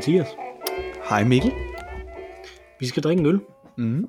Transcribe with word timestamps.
Hej 0.00 0.06
Mathias. 0.06 0.28
Hej 1.08 1.24
Mikkel. 1.24 1.52
Vi 2.80 2.86
skal 2.86 3.02
drikke 3.02 3.20
en 3.20 3.26
øl. 3.26 3.40
Mm. 3.78 4.08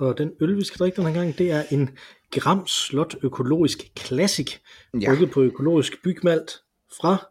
Og 0.00 0.18
den 0.18 0.32
øl, 0.40 0.56
vi 0.56 0.64
skal 0.64 0.78
drikke 0.78 0.96
den 0.96 1.06
her 1.06 1.14
gang, 1.14 1.38
det 1.38 1.50
er 1.50 1.62
en 1.70 1.90
Gram 2.30 2.66
Slot 2.66 3.16
Økologisk 3.22 3.78
Classic. 3.98 4.58
Ja. 5.00 5.10
Brygget 5.10 5.30
på 5.30 5.42
økologisk 5.42 6.02
bygmalt 6.04 6.50
fra 7.00 7.26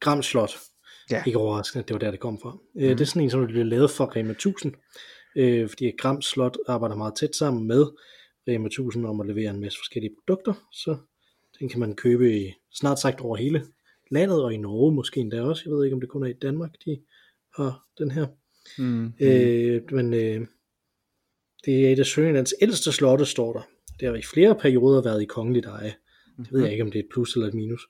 Gram 0.00 0.22
Slot. 0.22 0.56
Ja. 1.10 1.22
Ikke 1.26 1.38
overraskende, 1.38 1.84
det 1.88 1.94
var 1.94 1.98
der, 1.98 2.10
det 2.10 2.20
kom 2.20 2.38
fra. 2.42 2.50
Mm. 2.50 2.80
Det 2.80 3.00
er 3.00 3.04
sådan 3.04 3.22
en, 3.22 3.30
som 3.30 3.46
bliver 3.46 3.64
lavet 3.64 3.90
for 3.90 4.16
Rema 4.16 4.30
1000. 4.30 4.74
Øh, 5.36 5.68
fordi 5.68 5.92
Gram 5.98 6.22
Slot 6.22 6.56
arbejder 6.68 6.96
meget 6.96 7.14
tæt 7.14 7.36
sammen 7.36 7.66
med 7.66 7.86
Rema 8.48 8.66
1000 8.66 9.06
om 9.06 9.20
at 9.20 9.26
levere 9.26 9.50
en 9.50 9.60
masse 9.60 9.78
forskellige 9.78 10.14
produkter. 10.18 10.54
Så 10.72 10.96
den 11.58 11.68
kan 11.68 11.80
man 11.80 11.94
købe 11.94 12.36
i 12.40 12.52
snart 12.72 12.98
sagt 12.98 13.20
over 13.20 13.36
hele 13.36 13.66
landet, 14.10 14.42
og 14.44 14.54
i 14.54 14.56
Norge 14.56 14.94
måske 14.94 15.20
endda 15.20 15.42
også. 15.42 15.62
Jeg 15.66 15.72
ved 15.72 15.84
ikke, 15.84 15.94
om 15.94 16.00
det 16.00 16.10
kun 16.10 16.22
er 16.22 16.26
i 16.26 16.32
Danmark, 16.42 16.70
de 16.84 16.98
har 17.56 17.84
den 17.98 18.10
her. 18.10 18.26
Mm. 18.78 19.12
Øh, 19.20 19.82
men 19.92 20.14
øh, 20.14 20.46
det 21.64 21.86
er 21.86 21.92
et 21.92 21.98
af 21.98 22.06
Sønderlands 22.06 22.54
ældste 22.62 22.92
slotte, 22.92 23.24
står 23.26 23.52
der. 23.52 23.60
Det 24.00 24.08
har 24.08 24.14
i 24.14 24.22
flere 24.22 24.54
perioder 24.54 25.02
været 25.02 25.22
i 25.22 25.24
kongeligt 25.24 25.66
eje. 25.66 25.94
Det 26.38 26.52
ved 26.52 26.62
jeg 26.62 26.72
ikke, 26.72 26.84
om 26.84 26.90
det 26.90 26.98
er 26.98 27.02
et 27.02 27.08
plus 27.12 27.34
eller 27.34 27.48
et 27.48 27.54
minus. 27.54 27.88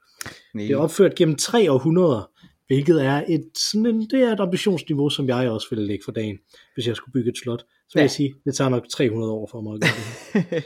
Nej. 0.54 0.64
Det 0.64 0.72
er 0.72 0.76
opført 0.76 1.14
gennem 1.14 1.36
tre 1.36 1.72
århundreder, 1.72 2.30
hvilket 2.66 3.04
er 3.04 3.24
et, 3.28 3.50
sådan 3.72 3.86
en, 3.86 4.00
det 4.10 4.20
er 4.22 4.32
et 4.32 4.40
ambitionsniveau, 4.40 5.08
som 5.10 5.28
jeg 5.28 5.50
også 5.50 5.66
ville 5.70 5.86
lægge 5.86 6.04
for 6.04 6.12
dagen, 6.12 6.38
hvis 6.74 6.86
jeg 6.86 6.96
skulle 6.96 7.12
bygge 7.12 7.30
et 7.30 7.36
slot. 7.38 7.60
Så 7.60 7.66
vil 7.94 8.00
Ja. 8.00 8.02
jeg 8.02 8.10
sige, 8.10 8.34
det 8.44 8.54
tager 8.54 8.68
nok 8.68 8.88
300 8.88 9.32
år 9.32 9.48
for 9.50 9.60
mig 9.60 9.74
at 9.74 9.80
gøre 9.80 10.42
det. 10.42 10.64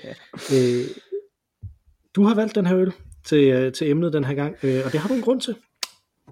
øh, 0.81 0.85
du 2.15 2.23
har 2.23 2.35
valgt 2.35 2.55
den 2.55 2.67
her 2.67 2.79
øl 2.79 2.93
til, 3.25 3.49
øh, 3.49 3.73
til 3.73 3.91
emnet 3.91 4.13
den 4.13 4.25
her 4.25 4.35
gang, 4.35 4.57
øh, 4.63 4.83
og 4.85 4.93
det 4.93 5.01
har 5.01 5.09
du 5.09 5.15
en 5.15 5.23
grund 5.23 5.41
til. 5.41 5.57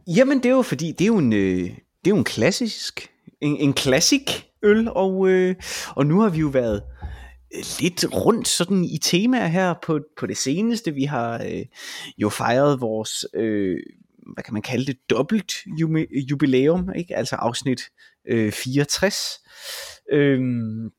Jamen 0.07 0.39
det 0.39 0.47
er 0.47 0.55
jo 0.55 0.63
fordi, 0.63 0.93
det 0.93 1.01
er 1.01 1.07
jo 1.07 1.19
en, 1.19 1.33
øh, 1.33 1.59
det 2.05 2.07
er 2.07 2.11
jo 2.11 2.17
en 2.17 2.25
klassisk, 2.25 3.11
en, 3.41 3.57
en 3.57 3.73
klassik 3.73 4.49
øl, 4.63 4.89
og, 4.89 5.29
øh, 5.29 5.55
og 5.97 6.07
nu 6.07 6.21
har 6.21 6.29
vi 6.29 6.39
jo 6.39 6.49
været 6.49 6.83
øh, 7.55 7.65
lidt 7.81 8.07
rundt 8.15 8.49
sådan 8.49 8.85
i 8.85 8.99
temaer 8.99 9.47
her 9.47 9.75
på, 9.83 10.01
på 10.19 10.27
det 10.27 10.37
seneste. 10.37 10.95
Vi 10.95 11.05
har 11.05 11.43
øh, 11.45 11.67
jo 12.19 12.29
fejret 12.29 12.81
vores, 12.81 13.25
øh, 13.35 13.77
hvad 14.35 14.45
kan 14.45 14.55
man 14.55 14.63
kalde 14.63 14.87
det, 14.87 14.97
dobbelt 15.11 15.53
jubilæum, 16.31 16.91
ikke? 16.97 17.17
altså 17.17 17.37
afsnit 17.37 17.83
øh, 18.29 18.53
64. 18.53 19.17
Øhm, 20.13 20.91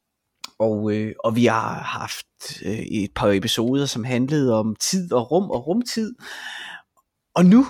og, 0.60 0.96
øh, 0.96 1.16
og 1.24 1.36
vi 1.36 1.46
har 1.46 1.80
haft 1.80 2.28
øh, 2.66 2.80
et 2.80 3.12
par 3.16 3.32
episoder, 3.32 3.86
som 3.86 4.04
handlede 4.04 4.54
om 4.54 4.76
tid 4.76 5.14
og 5.14 5.32
rum 5.32 5.52
og 5.52 5.68
rumtid. 5.68 6.16
Og 7.36 7.46
nu, 7.46 7.66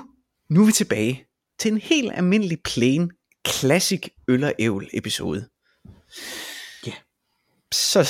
nu 0.49 0.61
er 0.61 0.65
vi 0.65 0.71
tilbage 0.71 1.25
til 1.59 1.71
en 1.71 1.77
helt 1.77 2.11
almindelig 2.13 2.57
plain 2.63 3.11
classic 3.47 4.07
øl 4.27 4.43
og 4.43 4.53
ævl 4.59 4.89
episode. 4.93 5.47
Ja. 6.87 6.93
Så 7.71 8.01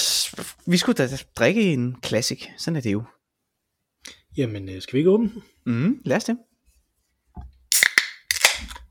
vi 0.66 0.78
skulle 0.78 0.96
da 0.96 1.18
drikke 1.36 1.74
en 1.74 1.96
classic, 2.06 2.48
sådan 2.58 2.76
er 2.76 2.82
det 2.82 2.92
jo. 2.92 3.04
Jamen, 4.38 4.70
øh, 4.70 4.82
skal 4.82 4.94
vi 4.94 4.98
ikke 4.98 5.10
åbne? 5.10 5.32
Mm, 5.66 6.02
lad 6.06 6.18
os 6.18 6.24
det. 6.24 6.38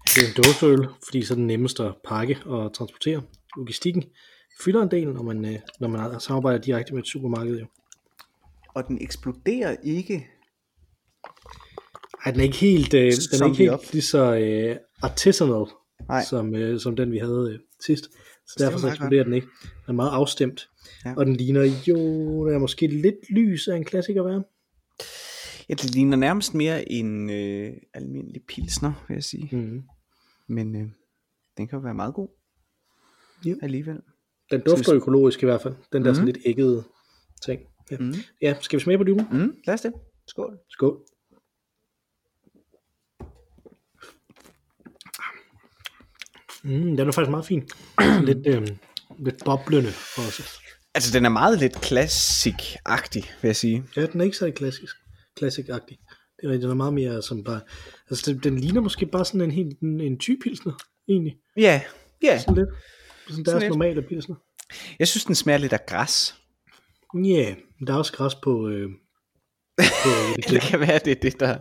Det 0.06 0.24
er 0.24 0.28
en 0.28 0.42
dåseøl, 0.44 0.88
fordi 1.04 1.24
så 1.24 1.34
er 1.34 1.36
den 1.36 1.46
nemmest 1.46 1.80
at 1.80 1.94
pakke 2.04 2.38
og 2.44 2.74
transportere. 2.74 3.22
Logistikken 3.56 4.04
fylder 4.64 4.82
en 4.82 4.90
del, 4.90 5.08
når 5.12 5.22
man, 5.22 5.44
øh, 5.44 5.58
når 5.80 5.88
man 5.88 6.20
samarbejder 6.20 6.58
direkte 6.58 6.94
med 6.94 7.02
et 7.02 7.08
supermarked. 7.08 7.58
Jo. 7.58 7.66
Og 8.74 8.88
den 8.88 8.98
eksploderer 9.02 9.76
ikke. 9.82 10.26
Ej, 12.24 12.32
den 12.32 12.40
er 12.40 12.44
ikke 12.44 12.56
helt, 12.56 12.94
øh, 12.94 13.00
den 13.00 13.42
er 13.42 13.60
ikke 13.60 13.72
op. 13.72 13.80
helt 13.80 13.92
lige 13.92 14.02
så 14.02 14.34
øh, 14.34 14.76
artisanal, 15.02 15.66
Nej. 16.08 16.24
som, 16.24 16.54
øh, 16.54 16.80
som 16.80 16.96
den 16.96 17.12
vi 17.12 17.18
havde 17.18 17.50
øh, 17.52 17.58
sidst. 17.80 18.04
Så 18.46 18.54
er 18.58 18.64
derfor 18.64 18.78
så 18.78 18.88
eksploderer 18.88 19.24
den 19.24 19.32
ikke. 19.32 19.46
Den 19.62 19.88
er 19.88 19.92
meget 19.92 20.10
afstemt. 20.10 20.70
Ja. 21.04 21.14
Og 21.16 21.26
den 21.26 21.36
ligner 21.36 21.62
jo, 21.86 21.96
der 22.48 22.54
er 22.54 22.58
måske 22.58 22.86
lidt 22.86 23.30
lys 23.30 23.68
af 23.68 23.76
en 23.76 23.84
klassiker 23.84 24.22
være. 24.22 24.42
Ja, 25.68 25.74
det 25.74 25.94
ligner 25.94 26.16
nærmest 26.16 26.54
mere 26.54 26.92
en 26.92 27.30
øh, 27.30 27.72
almindelig 27.94 28.42
pilsner, 28.48 29.04
vil 29.08 29.14
jeg 29.14 29.24
sige. 29.24 29.48
Mm. 29.52 29.82
Men 30.46 30.76
øh, 30.76 30.88
den 31.56 31.68
kan 31.68 31.78
jo 31.78 31.82
være 31.82 31.94
meget 31.94 32.14
god. 32.14 32.28
Ja. 33.44 33.54
Alligevel. 33.62 34.00
Den 34.50 34.60
dufter 34.60 34.94
økologisk 34.94 35.42
i 35.42 35.46
hvert 35.46 35.62
fald. 35.62 35.74
Den 35.92 36.02
der 36.04 36.08
Mhm. 36.10 36.14
sådan 36.14 36.26
lidt 36.26 36.38
æggede 36.44 36.84
ting. 37.44 37.60
Ja. 37.90 37.96
Mm. 38.00 38.14
ja, 38.42 38.54
skal 38.60 38.78
vi 38.78 38.82
smage 38.82 38.98
på 38.98 39.04
dyben? 39.04 39.26
Mm, 39.32 39.54
lad 39.66 39.74
os 39.74 39.80
det. 39.80 39.92
Skål. 40.26 40.58
Skål. 40.70 40.98
Mm, 46.64 46.96
den 46.96 47.08
er 47.08 47.12
faktisk 47.12 47.30
meget 47.30 47.46
fin. 47.46 47.68
lidt, 48.28 48.46
øh, 48.46 48.68
lidt 49.18 49.44
boblende 49.44 49.88
også. 50.16 50.42
Altså, 50.94 51.12
den 51.12 51.24
er 51.24 51.28
meget 51.28 51.58
lidt 51.58 51.76
classic-agtig, 51.86 53.30
vil 53.42 53.48
jeg 53.48 53.56
sige. 53.56 53.84
Ja, 53.96 54.06
den 54.06 54.20
er 54.20 54.24
ikke 54.24 54.36
så 54.36 54.50
klassisk, 54.50 54.96
classic-agtig. 55.40 55.96
Det 56.42 56.54
er 56.54 56.58
den 56.58 56.70
er 56.70 56.74
meget 56.74 56.92
mere 56.94 57.22
som 57.22 57.44
bare... 57.44 57.60
Altså, 58.10 58.32
den, 58.32 58.40
den 58.42 58.58
ligner 58.60 58.80
måske 58.80 59.06
bare 59.06 59.24
sådan 59.24 59.40
en 59.40 59.50
helt 59.50 59.80
en, 59.80 60.00
en 60.00 60.18
typilsner, 60.18 60.72
egentlig. 61.08 61.36
Ja, 61.56 61.82
ja. 62.22 62.38
Sådan 62.38 62.54
lidt. 62.54 62.68
Sådan 63.28 63.44
deres 63.44 63.60
lidt. 63.60 63.70
normale 63.70 64.02
pilsner. 64.02 64.36
Jeg 64.98 65.08
synes, 65.08 65.24
den 65.24 65.34
smager 65.34 65.58
lidt 65.58 65.72
af 65.72 65.86
græs. 65.86 66.34
Ja, 67.14 67.20
yeah, 67.20 67.56
der 67.86 67.92
er 67.92 67.98
også 67.98 68.12
græs 68.12 68.34
på... 68.34 68.68
Øh, 68.68 68.90
på 69.78 70.08
det 70.50 70.60
kan 70.60 70.80
være, 70.80 70.98
det 71.04 71.10
er 71.10 71.20
det, 71.22 71.40
der, 71.40 71.58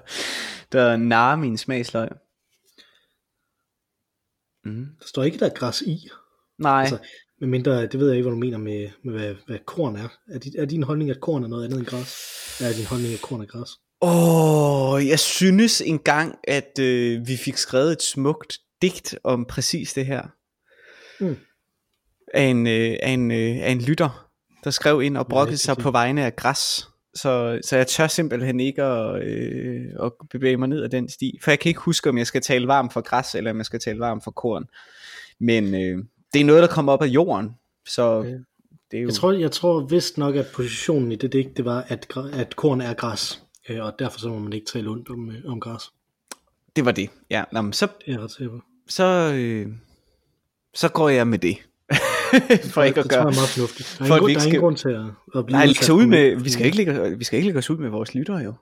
der 0.72 0.98
narer 0.98 1.36
min 1.36 1.58
smagsløg. 1.58 2.10
Mm. 4.66 4.86
der 5.00 5.08
står 5.08 5.24
ikke, 5.24 5.38
der 5.38 5.46
er 5.46 5.54
græs 5.54 5.82
i. 5.82 6.10
Nej, 6.60 6.82
Altså, 6.82 6.98
Men 7.40 7.50
mindre, 7.50 7.88
det 7.88 8.00
ved 8.00 8.08
jeg 8.08 8.18
ikke, 8.18 8.30
hvad 8.30 8.36
du 8.36 8.40
mener 8.40 8.58
med, 8.58 8.90
med 9.04 9.14
hvad, 9.14 9.36
hvad 9.48 9.60
korn 9.66 9.96
er. 9.96 10.08
Er, 10.28 10.40
dit, 10.40 10.56
er 10.56 10.66
din 10.66 10.84
holdning, 10.84 11.10
at 11.10 11.22
korn 11.22 11.44
er 11.44 11.48
noget 11.48 11.66
andet 11.66 11.80
end 11.80 11.86
græs? 11.86 12.16
Eller 12.60 12.72
er 12.72 12.76
din 12.76 12.86
holdning, 12.86 13.14
at 13.14 13.22
korn 13.22 13.42
er 13.42 13.46
græs? 13.46 13.70
Åh, 14.02 14.94
oh, 14.94 15.08
jeg 15.08 15.20
synes 15.20 15.82
engang, 15.82 16.36
at 16.44 16.80
øh, 16.80 17.28
vi 17.28 17.38
fik 17.38 17.58
skrevet 17.58 17.92
et 17.92 18.02
smukt 18.02 18.60
digt 18.82 19.16
om 19.24 19.46
præcis 19.46 19.94
det 19.94 20.06
her. 20.06 20.24
Mm. 21.20 21.38
Af, 22.34 22.44
en, 22.44 22.68
øh, 22.68 22.96
af, 23.04 23.12
en, 23.12 23.32
øh, 23.32 23.58
af 23.62 23.72
en 23.72 23.82
lytter, 23.82 24.30
der 24.64 24.70
skrev 24.70 25.02
ind 25.02 25.18
og 25.18 25.28
brokkede 25.28 25.58
sig 25.58 25.78
på 25.78 25.92
vegne 25.92 26.26
af 26.26 26.36
græs. 26.36 26.88
Så, 27.16 27.60
så 27.64 27.78
jeg 27.78 27.88
tør 27.88 28.08
simpelthen 28.08 28.60
ikke 28.60 28.84
at, 28.84 29.24
øh, 29.24 29.86
at 30.04 30.12
bevæge 30.32 30.58
mig 30.58 30.68
ned 30.68 30.84
ad 30.84 30.90
den 30.90 31.10
sti. 31.10 31.40
For 31.44 31.52
jeg 31.52 31.60
kan 31.60 31.70
ikke 31.70 31.82
huske, 31.82 32.10
om 32.10 32.18
jeg 32.18 32.28
skal 32.28 32.42
tale 32.42 32.68
varmt 32.68 32.94
for 32.94 33.02
græs, 33.02 33.36
eller 33.36 33.52
om 33.52 33.58
jeg 33.58 33.66
skal 33.66 33.80
tale 33.80 34.00
varmt 34.00 34.24
for 34.24 34.32
korn. 34.32 34.66
Men 35.40 35.74
øh, 35.74 36.04
det 36.34 36.42
er 36.42 36.46
noget, 36.46 36.62
der 36.62 36.68
kommer 36.68 36.94
op 36.94 37.02
af 37.02 37.08
jorden. 37.08 37.52
Så 37.88 38.04
Okay. 38.04 38.40
det 38.92 38.98
er 38.98 39.02
jo... 39.02 39.08
Jeg 39.08 39.16
tror, 39.16 39.32
jeg 39.32 39.52
tror 39.52 39.80
vist 39.80 40.18
nok, 40.18 40.36
at 40.36 40.46
positionen 40.54 41.12
i 41.12 41.16
det 41.16 41.34
digt, 41.34 41.58
det 41.58 41.66
var, 41.66 41.86
at, 41.88 42.18
at 42.34 42.56
korn 42.56 42.82
er 42.82 42.94
græs. 42.94 43.44
Øh, 43.70 43.84
og 43.86 43.94
derfor 44.00 44.20
så 44.20 44.30
må 44.30 44.40
man 44.40 44.54
ikke 44.54 44.66
tale 44.74 44.90
ondt 44.90 45.10
om, 45.10 45.32
øh, 45.32 45.52
om 45.52 45.60
græs. 45.60 45.84
Det 46.76 46.86
var 46.86 46.92
det. 46.92 47.10
Ja, 47.30 47.44
nå, 47.52 47.62
men 47.62 47.74
så, 47.74 47.86
Det 47.86 47.94
er 48.08 48.12
jeg 48.12 48.22
ret 48.22 48.62
så, 48.88 49.34
øh, 49.36 49.68
så 50.74 50.90
går 50.90 51.10
jeg 51.10 51.28
med 51.28 51.40
det. 51.40 51.58
for 52.74 52.84
ikke 52.84 53.00
at 53.00 53.04
det 53.04 53.12
tror 53.12 53.18
gøre... 53.18 53.28
jeg 53.28 53.34
er 53.34 53.40
meget 53.42 53.50
fornuftigt. 53.56 53.96
Der 54.00 54.04
er, 54.04 54.08
for 54.08 54.16
ingen, 54.16 54.20
grund, 54.20 54.36
der 54.36 54.42
er 54.42 54.46
ingen 54.46 54.62
grund 54.62 54.78
til 54.78 54.90
at, 54.90 55.40
at 55.40 55.46
blive 55.46 55.58
Nej, 55.58 55.66
ud 55.94 56.06
med, 56.06 56.36
vi 56.36 56.50
skal 56.50 56.66
ikke 56.66 56.78
lægge, 56.78 57.18
vi 57.18 57.24
skal 57.24 57.38
ikke 57.38 57.48
lægge 57.48 57.60
os 57.60 57.70
ud 57.70 57.78
med 57.78 57.90
vores 57.90 58.16
lyttere 58.16 58.38
jo. 58.38 58.54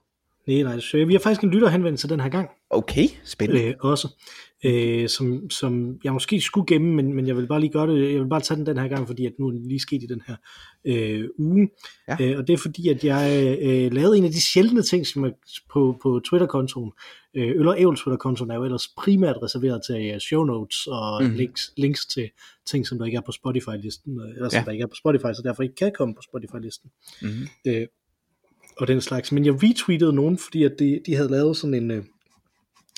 Nej, 0.48 0.62
nej, 0.62 0.80
så 0.80 1.06
vi 1.06 1.14
har 1.14 1.20
faktisk 1.20 1.44
en 1.44 1.50
lytter 1.50 1.68
henvendt 1.70 2.00
sig 2.00 2.10
den 2.10 2.20
her 2.20 2.30
gang. 2.30 2.50
Okay, 2.70 3.08
spændende. 3.24 3.64
øh, 3.64 3.74
også, 3.80 4.08
øh, 4.66 5.10
som, 5.10 5.50
som 5.50 6.00
jeg 6.04 6.14
måske 6.14 6.42
skulle 6.42 6.66
gemme, 6.68 6.94
men, 6.96 7.14
men 7.14 7.28
jeg 7.28 7.38
vil 7.38 7.48
bare 7.48 7.60
lige 7.60 7.72
gøre 7.72 7.88
det, 7.94 8.12
jeg 8.14 8.22
vil 8.22 8.30
bare 8.30 8.42
tage 8.42 8.58
den 8.58 8.66
den 8.66 8.78
her 8.78 8.88
gang, 8.88 9.08
fordi 9.08 9.26
at 9.26 9.34
nu 9.40 9.48
er 9.48 9.52
den 9.52 9.68
lige 9.68 9.80
sket 9.80 10.04
i 10.04 10.06
den 10.06 10.22
her 10.28 10.36
øh, 10.86 11.30
uge, 11.38 11.70
Ja. 12.08 12.18
øh, 12.22 12.38
og 12.38 12.48
det 12.48 12.54
er 12.54 12.58
fordi, 12.58 12.90
at 12.90 13.04
jeg 13.04 13.58
øh, 13.62 13.94
lavede 13.94 14.18
en 14.18 14.24
af 14.26 14.32
de 14.32 14.42
sjældne 14.42 14.82
ting, 14.82 15.08
som 15.08 15.24
er 15.24 15.30
på, 15.74 15.98
på 16.04 16.22
Twitter-kontoen, 16.30 16.92
øh, 17.36 17.48
Øl 17.50 17.68
og 17.68 17.80
Ævl 17.82 17.96
Twitter-kontoen 17.96 18.52
er 18.52 18.56
jo 18.56 18.64
ellers 18.64 18.88
primært 18.98 19.36
reserveret 19.44 19.82
til 19.88 20.12
øh, 20.14 20.20
show 20.20 20.44
notes 20.44 20.88
og 20.88 21.24
mm. 21.24 21.30
links, 21.36 21.72
links 21.78 22.06
til 22.06 22.30
ting, 22.68 22.88
som 22.88 22.98
der 22.98 23.06
ikke 23.06 23.18
er 23.18 23.22
på 23.26 23.32
Spotify-listen, 23.32 24.20
øh, 24.22 24.36
eller 24.36 24.50
som 24.50 24.58
Ja. 24.60 24.64
der 24.66 24.72
ikke 24.72 24.84
er 24.84 24.88
på 24.88 24.96
Spotify, 24.96 25.34
så 25.36 25.42
derfor 25.46 25.64
ikke 25.64 25.76
kan 25.76 25.92
komme 25.98 26.16
på 26.16 26.22
Spotify-listen 26.22 26.90
Mm-hmm. 27.22 27.48
øh, 27.68 27.88
og 28.78 28.88
den 28.88 29.02
slags. 29.02 29.32
Men 29.32 29.46
jeg 29.46 29.54
retweetede 29.64 30.14
nogen, 30.14 30.38
fordi 30.38 30.64
at 30.64 30.72
de, 30.80 31.02
de 31.06 31.16
havde 31.16 31.30
lavet 31.32 31.58
sådan 31.58 31.74
en, 31.74 31.92
øh, 31.92 32.04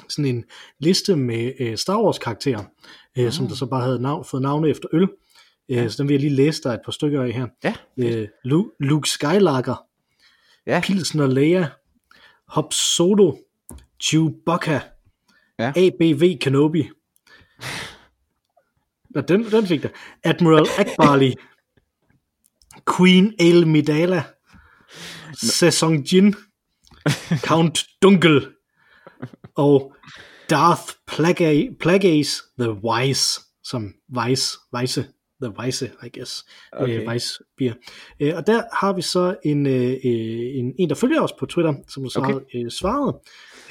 sådan 0.09 0.35
en 0.35 0.45
liste 0.79 1.15
med 1.15 1.53
øh, 1.59 1.77
Star 1.77 2.01
Wars 2.03 2.19
karakterer, 2.19 2.63
øh, 3.17 3.31
som 3.31 3.47
der 3.47 3.55
så 3.55 3.65
bare 3.65 3.81
havde 3.83 4.01
navn, 4.01 4.25
fået 4.25 4.41
navne 4.41 4.69
efter 4.69 4.89
øl. 4.93 5.07
Øh, 5.69 5.89
Så 5.89 5.95
den 5.97 6.07
vil 6.09 6.13
jeg 6.13 6.21
lige 6.21 6.35
læse 6.35 6.63
dig 6.63 6.73
et 6.73 6.79
par 6.85 6.91
stykker 6.91 7.21
af 7.23 7.31
her. 7.31 7.47
Ja, 7.63 7.73
Øh, 7.97 8.27
Lu- 8.47 8.75
Luke 8.79 9.09
Skywalker, 9.09 9.85
ja. 10.67 10.81
Pilsner 10.83 11.27
Leia, 11.27 11.69
Hop 12.47 12.73
Solo, 12.73 13.33
Chewbacca, 14.03 14.79
Ja. 15.59 15.73
ABV 15.75 16.37
Kenobi. 16.41 16.89
Nå, 19.09 19.21
den, 19.21 19.43
den 19.51 19.67
fik 19.67 19.83
der. 19.83 19.89
Admiral 20.23 20.65
Akbarli, 20.79 21.35
Queen 22.97 23.33
El 23.39 23.67
Midala, 23.67 24.23
Sesong 25.37 26.03
Jin, 26.03 26.35
Count 27.43 27.85
Dunkel 28.01 28.47
og 29.55 29.93
Darth 30.49 30.93
Plaga, 31.07 31.63
Plagace 31.79 32.43
the 32.59 32.71
Wise, 32.71 33.41
som 33.63 33.93
Wise, 34.17 34.57
Weisse, 34.73 35.05
The 35.41 35.53
Weisse, 35.59 35.91
I 36.03 36.09
guess, 36.09 36.45
okay. 36.71 37.01
øh, 37.01 37.07
Weiss 37.07 37.41
beer. 37.57 37.73
Øh, 38.19 38.35
og 38.35 38.47
der 38.47 38.63
har 38.73 38.93
vi 38.93 39.01
så 39.01 39.35
en, 39.43 39.67
øh, 39.67 39.97
en, 40.03 40.73
en, 40.79 40.89
der 40.89 40.95
følger 40.95 41.21
os 41.21 41.33
på 41.39 41.45
Twitter, 41.45 41.73
som 41.87 42.09
så 42.09 42.19
okay. 42.19 42.33
har 42.33 42.41
øh, 42.55 42.71
svaret 42.71 43.15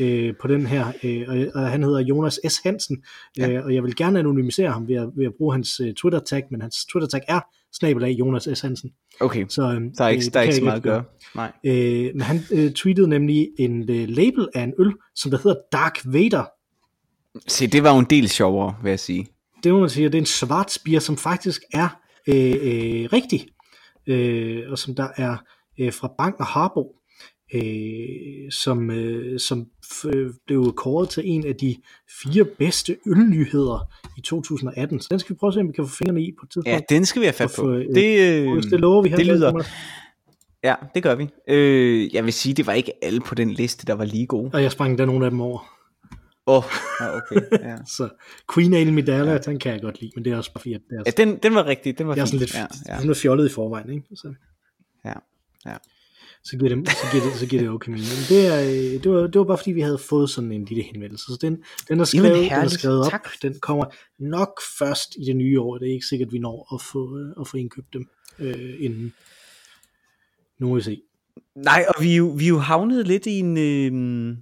øh, 0.00 0.34
på 0.40 0.48
den 0.48 0.66
her, 0.66 0.92
øh, 1.04 1.24
og, 1.28 1.62
og 1.62 1.70
han 1.70 1.82
hedder 1.82 2.00
Jonas 2.00 2.40
S. 2.48 2.58
Hansen, 2.64 3.04
ja. 3.38 3.50
øh, 3.50 3.64
og 3.64 3.74
jeg 3.74 3.82
vil 3.82 3.96
gerne 3.96 4.18
anonymisere 4.18 4.72
ham 4.72 4.88
ved 4.88 4.96
at, 4.96 5.08
ved 5.16 5.26
at 5.26 5.32
bruge 5.38 5.54
hans 5.54 5.80
øh, 5.80 5.94
Twitter-tag, 5.94 6.44
men 6.50 6.60
hans 6.60 6.84
Twitter-tag 6.84 7.20
er 7.28 7.40
snabelag 7.72 8.10
Jonas 8.10 8.48
S. 8.54 8.60
Hansen. 8.60 8.90
Okay, 9.20 9.46
så, 9.48 9.62
øh, 9.62 9.80
der 9.98 10.04
er 10.04 10.08
ikke, 10.08 10.24
der 10.24 10.40
er 10.40 10.42
ikke 10.42 10.56
så 10.56 10.64
meget 10.64 10.76
at 10.76 10.82
gøre. 10.82 11.04
Nej. 11.34 11.52
Øh, 11.64 12.10
men 12.14 12.20
han 12.20 12.40
øh, 12.52 12.72
tweetede 12.72 13.08
nemlig 13.08 13.48
en 13.58 13.90
øh, 13.90 14.08
label 14.08 14.48
af 14.54 14.62
en 14.62 14.72
øl, 14.78 14.92
som 15.14 15.30
der 15.30 15.38
hedder 15.38 15.56
Dark 15.72 15.98
Vader. 16.04 16.44
Se, 17.48 17.66
det 17.66 17.82
var 17.82 17.92
jo 17.92 17.98
en 17.98 18.06
del 18.10 18.28
sjovere, 18.28 18.74
vil 18.82 18.90
jeg 18.90 19.00
sige 19.00 19.26
det 19.66 19.74
må 19.74 19.80
man 19.80 19.90
sige, 19.90 20.06
det 20.08 20.14
er 20.14 20.18
en 20.18 20.26
svartsbier, 20.26 21.00
som 21.00 21.16
faktisk 21.16 21.62
er 21.72 21.88
øh, 22.26 22.54
øh, 22.60 23.08
rigtig, 23.12 23.48
øh, 24.06 24.70
og 24.70 24.78
som 24.78 24.94
der 24.94 25.08
er 25.16 25.36
øh, 25.78 25.92
fra 25.92 26.12
Bank 26.18 26.34
og 26.38 26.46
Harbo, 26.46 26.96
øh, 27.54 28.50
som, 28.50 28.90
øh, 28.90 29.40
som 29.40 29.66
øh, 30.04 30.30
blev 30.46 30.72
kåret 30.76 31.08
til 31.08 31.22
en 31.26 31.46
af 31.46 31.54
de 31.54 31.76
fire 32.22 32.44
bedste 32.44 32.96
ølnyheder 33.06 33.90
i 34.18 34.20
2018. 34.20 35.00
Så 35.00 35.08
den 35.10 35.18
skal 35.18 35.34
vi 35.34 35.38
prøve 35.38 35.48
at 35.48 35.54
se, 35.54 35.60
om 35.60 35.68
vi 35.68 35.72
kan 35.72 35.86
få 35.86 35.96
fingrene 35.96 36.22
i 36.22 36.32
på 36.40 36.46
et 36.46 36.50
tidspunkt. 36.50 36.68
Ja, 36.68 36.94
den 36.96 37.04
skal 37.04 37.20
vi 37.20 37.26
have 37.26 37.32
fat 37.32 37.52
på. 37.58 37.70
Øh, 37.70 37.94
det, 37.94 38.18
øh, 38.20 38.62
det 38.62 38.80
lover 38.80 39.02
vi 39.02 39.08
her. 39.08 39.16
Det 39.16 39.26
lyder, 39.26 39.62
Ja, 40.64 40.74
det 40.94 41.02
gør 41.02 41.14
vi. 41.14 41.28
Øh, 41.48 42.14
jeg 42.14 42.24
vil 42.24 42.32
sige, 42.32 42.54
det 42.54 42.66
var 42.66 42.72
ikke 42.72 42.92
alle 43.04 43.20
på 43.20 43.34
den 43.34 43.50
liste, 43.50 43.86
der 43.86 43.94
var 43.94 44.04
lige 44.04 44.26
gode. 44.26 44.50
Og 44.54 44.62
jeg 44.62 44.72
sprang 44.72 44.98
der 44.98 45.06
nogle 45.06 45.24
af 45.24 45.30
dem 45.30 45.40
over. 45.40 45.76
Åh, 46.46 46.56
oh, 46.56 46.64
ja, 47.00 47.16
okay. 47.16 47.40
Ja. 47.68 47.76
så 47.96 48.08
Queen 48.54 48.74
Ale 48.74 48.92
Medalla, 48.92 49.32
ja. 49.32 49.38
den 49.38 49.58
kan 49.58 49.72
jeg 49.72 49.80
godt 49.82 50.00
lide, 50.00 50.12
men 50.14 50.24
det 50.24 50.32
er 50.32 50.36
også 50.36 50.52
bare 50.52 50.60
fordi, 50.60 50.74
at 50.74 50.80
det 50.90 50.98
er, 50.98 51.02
ja, 51.06 51.24
den, 51.24 51.38
den 51.42 51.54
var 51.54 51.66
rigtig, 51.66 51.98
den 51.98 52.06
var 52.08 52.14
det 52.14 52.20
er 52.20 52.24
sådan 52.24 52.38
lidt, 52.38 52.54
ja, 52.54 52.66
ja. 52.88 52.98
sådan 52.98 53.14
fjollet 53.14 53.50
i 53.50 53.52
forvejen, 53.52 53.90
ikke? 53.90 54.06
Så. 54.14 54.34
Ja, 55.04 55.12
ja. 55.66 55.76
Så 56.44 56.56
giver 56.58 56.74
det, 56.74 56.88
så 56.88 57.06
giver 57.12 57.24
det, 57.24 57.38
så 57.38 57.46
giver 57.46 57.62
det 57.62 57.70
okay 57.70 57.90
mening. 57.90 58.08
Men 58.08 58.24
det, 58.28 58.46
er, 58.46 58.60
øh, 58.60 59.02
det, 59.02 59.10
var, 59.10 59.26
det 59.26 59.38
var 59.38 59.44
bare 59.44 59.58
fordi, 59.58 59.72
vi 59.72 59.80
havde 59.80 59.98
fået 59.98 60.30
sådan 60.30 60.52
en 60.52 60.64
lille 60.64 60.82
henvendelse. 60.82 61.24
Så 61.24 61.38
den, 61.40 61.64
den 61.88 62.00
er 62.00 62.04
skrevet, 62.04 62.28
Jamen, 62.28 62.50
den 62.50 62.64
er 62.64 62.68
skrevet 62.68 63.00
op. 63.00 63.10
Tak. 63.10 63.28
Den 63.42 63.60
kommer 63.60 63.84
nok 64.18 64.60
først 64.78 65.16
i 65.18 65.24
det 65.24 65.36
nye 65.36 65.60
år. 65.60 65.78
Det 65.78 65.88
er 65.88 65.92
ikke 65.92 66.06
sikkert, 66.06 66.26
at 66.26 66.32
vi 66.32 66.38
når 66.38 66.74
at 66.74 66.82
få, 66.92 67.18
øh, 67.18 67.34
at 67.40 67.48
få 67.48 67.56
indkøbt 67.56 67.92
dem 67.92 68.08
øh, 68.38 68.74
inden. 68.78 69.14
Nu 70.60 70.68
må 70.68 70.74
vi 70.74 70.80
se. 70.80 71.00
Nej, 71.56 71.84
og 71.96 72.02
vi 72.02 72.12
er 72.12 72.16
jo, 72.16 72.26
vi 72.26 72.44
er 72.44 72.48
jo 72.48 72.58
havnet 72.58 73.06
lidt 73.06 73.26
i 73.26 73.38
en... 73.38 73.56
Øh 73.56 74.36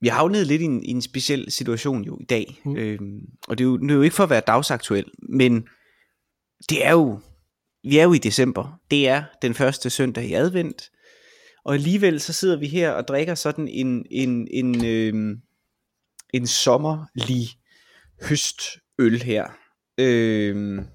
vi 0.00 0.08
har 0.08 0.16
havnet 0.16 0.46
lidt 0.46 0.62
i 0.62 0.64
en, 0.64 0.82
i 0.82 0.90
en 0.90 1.02
speciel 1.02 1.50
situation 1.50 2.04
jo 2.04 2.18
i 2.20 2.24
dag, 2.24 2.60
mm. 2.64 2.76
øhm, 2.76 3.20
og 3.48 3.58
det 3.58 3.64
er, 3.64 3.68
jo, 3.68 3.76
det 3.76 3.90
er 3.90 3.94
jo 3.94 4.02
ikke 4.02 4.16
for 4.16 4.24
at 4.24 4.30
være 4.30 4.42
dagsaktuel, 4.46 5.04
men 5.28 5.68
det 6.68 6.86
er 6.86 6.90
jo, 6.90 7.20
vi 7.82 7.98
er 7.98 8.02
jo 8.02 8.12
i 8.12 8.18
december, 8.18 8.80
det 8.90 9.08
er 9.08 9.22
den 9.42 9.54
første 9.54 9.90
søndag 9.90 10.24
i 10.24 10.32
advent, 10.32 10.90
og 11.64 11.74
alligevel 11.74 12.20
så 12.20 12.32
sidder 12.32 12.56
vi 12.56 12.66
her 12.66 12.90
og 12.90 13.08
drikker 13.08 13.34
sådan 13.34 13.68
en, 13.68 14.06
en, 14.10 14.48
en, 14.50 14.86
øhm, 14.86 15.40
en 16.34 16.46
sommerlig 16.46 17.48
høstøl 18.28 19.22
her. 19.22 19.46
Øhm, 19.98 20.86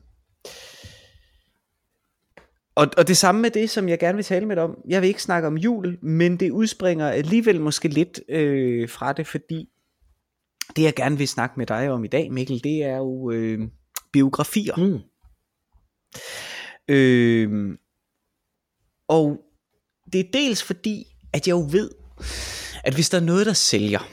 og, 2.75 2.87
og 2.97 3.07
det 3.07 3.17
samme 3.17 3.41
med 3.41 3.51
det, 3.51 3.69
som 3.69 3.89
jeg 3.89 3.99
gerne 3.99 4.15
vil 4.15 4.25
tale 4.25 4.45
med 4.45 4.55
dig 4.55 4.63
om. 4.63 4.77
Jeg 4.87 5.01
vil 5.01 5.07
ikke 5.07 5.21
snakke 5.21 5.47
om 5.47 5.57
jul, 5.57 5.97
men 6.01 6.37
det 6.37 6.51
udspringer 6.51 7.09
alligevel 7.09 7.61
måske 7.61 7.87
lidt 7.87 8.19
øh, 8.29 8.89
fra 8.89 9.13
det, 9.13 9.27
fordi 9.27 9.69
det 10.75 10.83
jeg 10.83 10.95
gerne 10.95 11.17
vil 11.17 11.27
snakke 11.27 11.53
med 11.57 11.65
dig 11.65 11.89
om 11.89 12.03
i 12.03 12.07
dag, 12.07 12.31
Mikkel, 12.31 12.63
det 12.63 12.83
er 12.83 12.97
jo 12.97 13.31
øh, 13.31 13.59
biografier. 14.13 14.75
Mm. 14.75 14.99
Øh, 16.87 17.77
og 19.07 19.44
det 20.13 20.19
er 20.19 20.31
dels 20.33 20.63
fordi, 20.63 21.05
at 21.33 21.47
jeg 21.47 21.53
jo 21.53 21.67
ved, 21.71 21.89
at 22.83 22.93
hvis 22.93 23.09
der 23.09 23.17
er 23.17 23.23
noget, 23.23 23.45
der 23.45 23.53
sælger, 23.53 24.09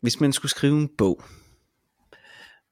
hvis 0.00 0.20
man 0.20 0.32
skulle 0.32 0.50
skrive 0.50 0.80
en 0.80 0.88
bog, 0.98 1.22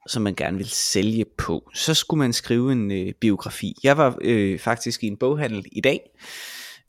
som 0.09 0.23
man 0.23 0.35
gerne 0.35 0.57
vil 0.57 0.69
sælge 0.69 1.25
på, 1.39 1.71
så 1.75 1.95
skulle 1.95 2.19
man 2.19 2.33
skrive 2.33 2.73
en 2.73 2.91
øh, 2.91 3.13
biografi. 3.21 3.75
Jeg 3.83 3.97
var 3.97 4.19
øh, 4.21 4.59
faktisk 4.59 5.05
i 5.05 5.07
en 5.07 5.17
boghandel 5.17 5.65
i 5.73 5.81
dag, 5.81 6.01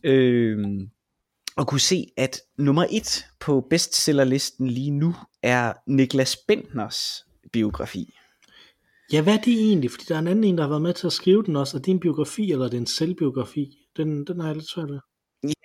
øh, 0.04 0.57
og 1.56 1.68
kunne 1.68 1.80
se, 1.80 2.07
at 2.18 2.42
nummer 2.57 2.86
et 2.92 3.25
på 3.40 3.68
bestsellerlisten 3.69 4.68
lige 4.68 4.92
nu 4.92 5.16
er 5.44 5.74
Niklas 5.88 6.38
Bentners 6.38 7.25
biografi. 7.54 8.13
Ja, 9.12 9.22
hvad 9.22 9.34
er 9.34 9.42
det 9.42 9.54
egentlig? 9.54 9.92
Fordi 9.92 10.06
der 10.07 10.16
er 10.16 10.19
en 10.19 10.28
anden 10.28 10.44
en, 10.44 10.57
der 10.57 10.63
har 10.63 10.69
været 10.69 10.81
med 10.81 10.94
til 10.94 11.07
at 11.07 11.13
skrive 11.13 11.44
den 11.44 11.56
også. 11.56 11.78
Er 11.78 11.81
det 11.81 11.92
en 11.92 12.00
biografi, 12.00 12.52
eller 12.52 12.66
er 12.66 12.69
det 12.69 12.78
en 12.78 12.88
selvbiografi? 12.88 13.78
Den, 13.98 14.28
den 14.28 14.40
har 14.40 14.48
jeg 14.48 14.56
lidt 14.56 14.69
svært 14.69 14.90
ved. 14.90 15.00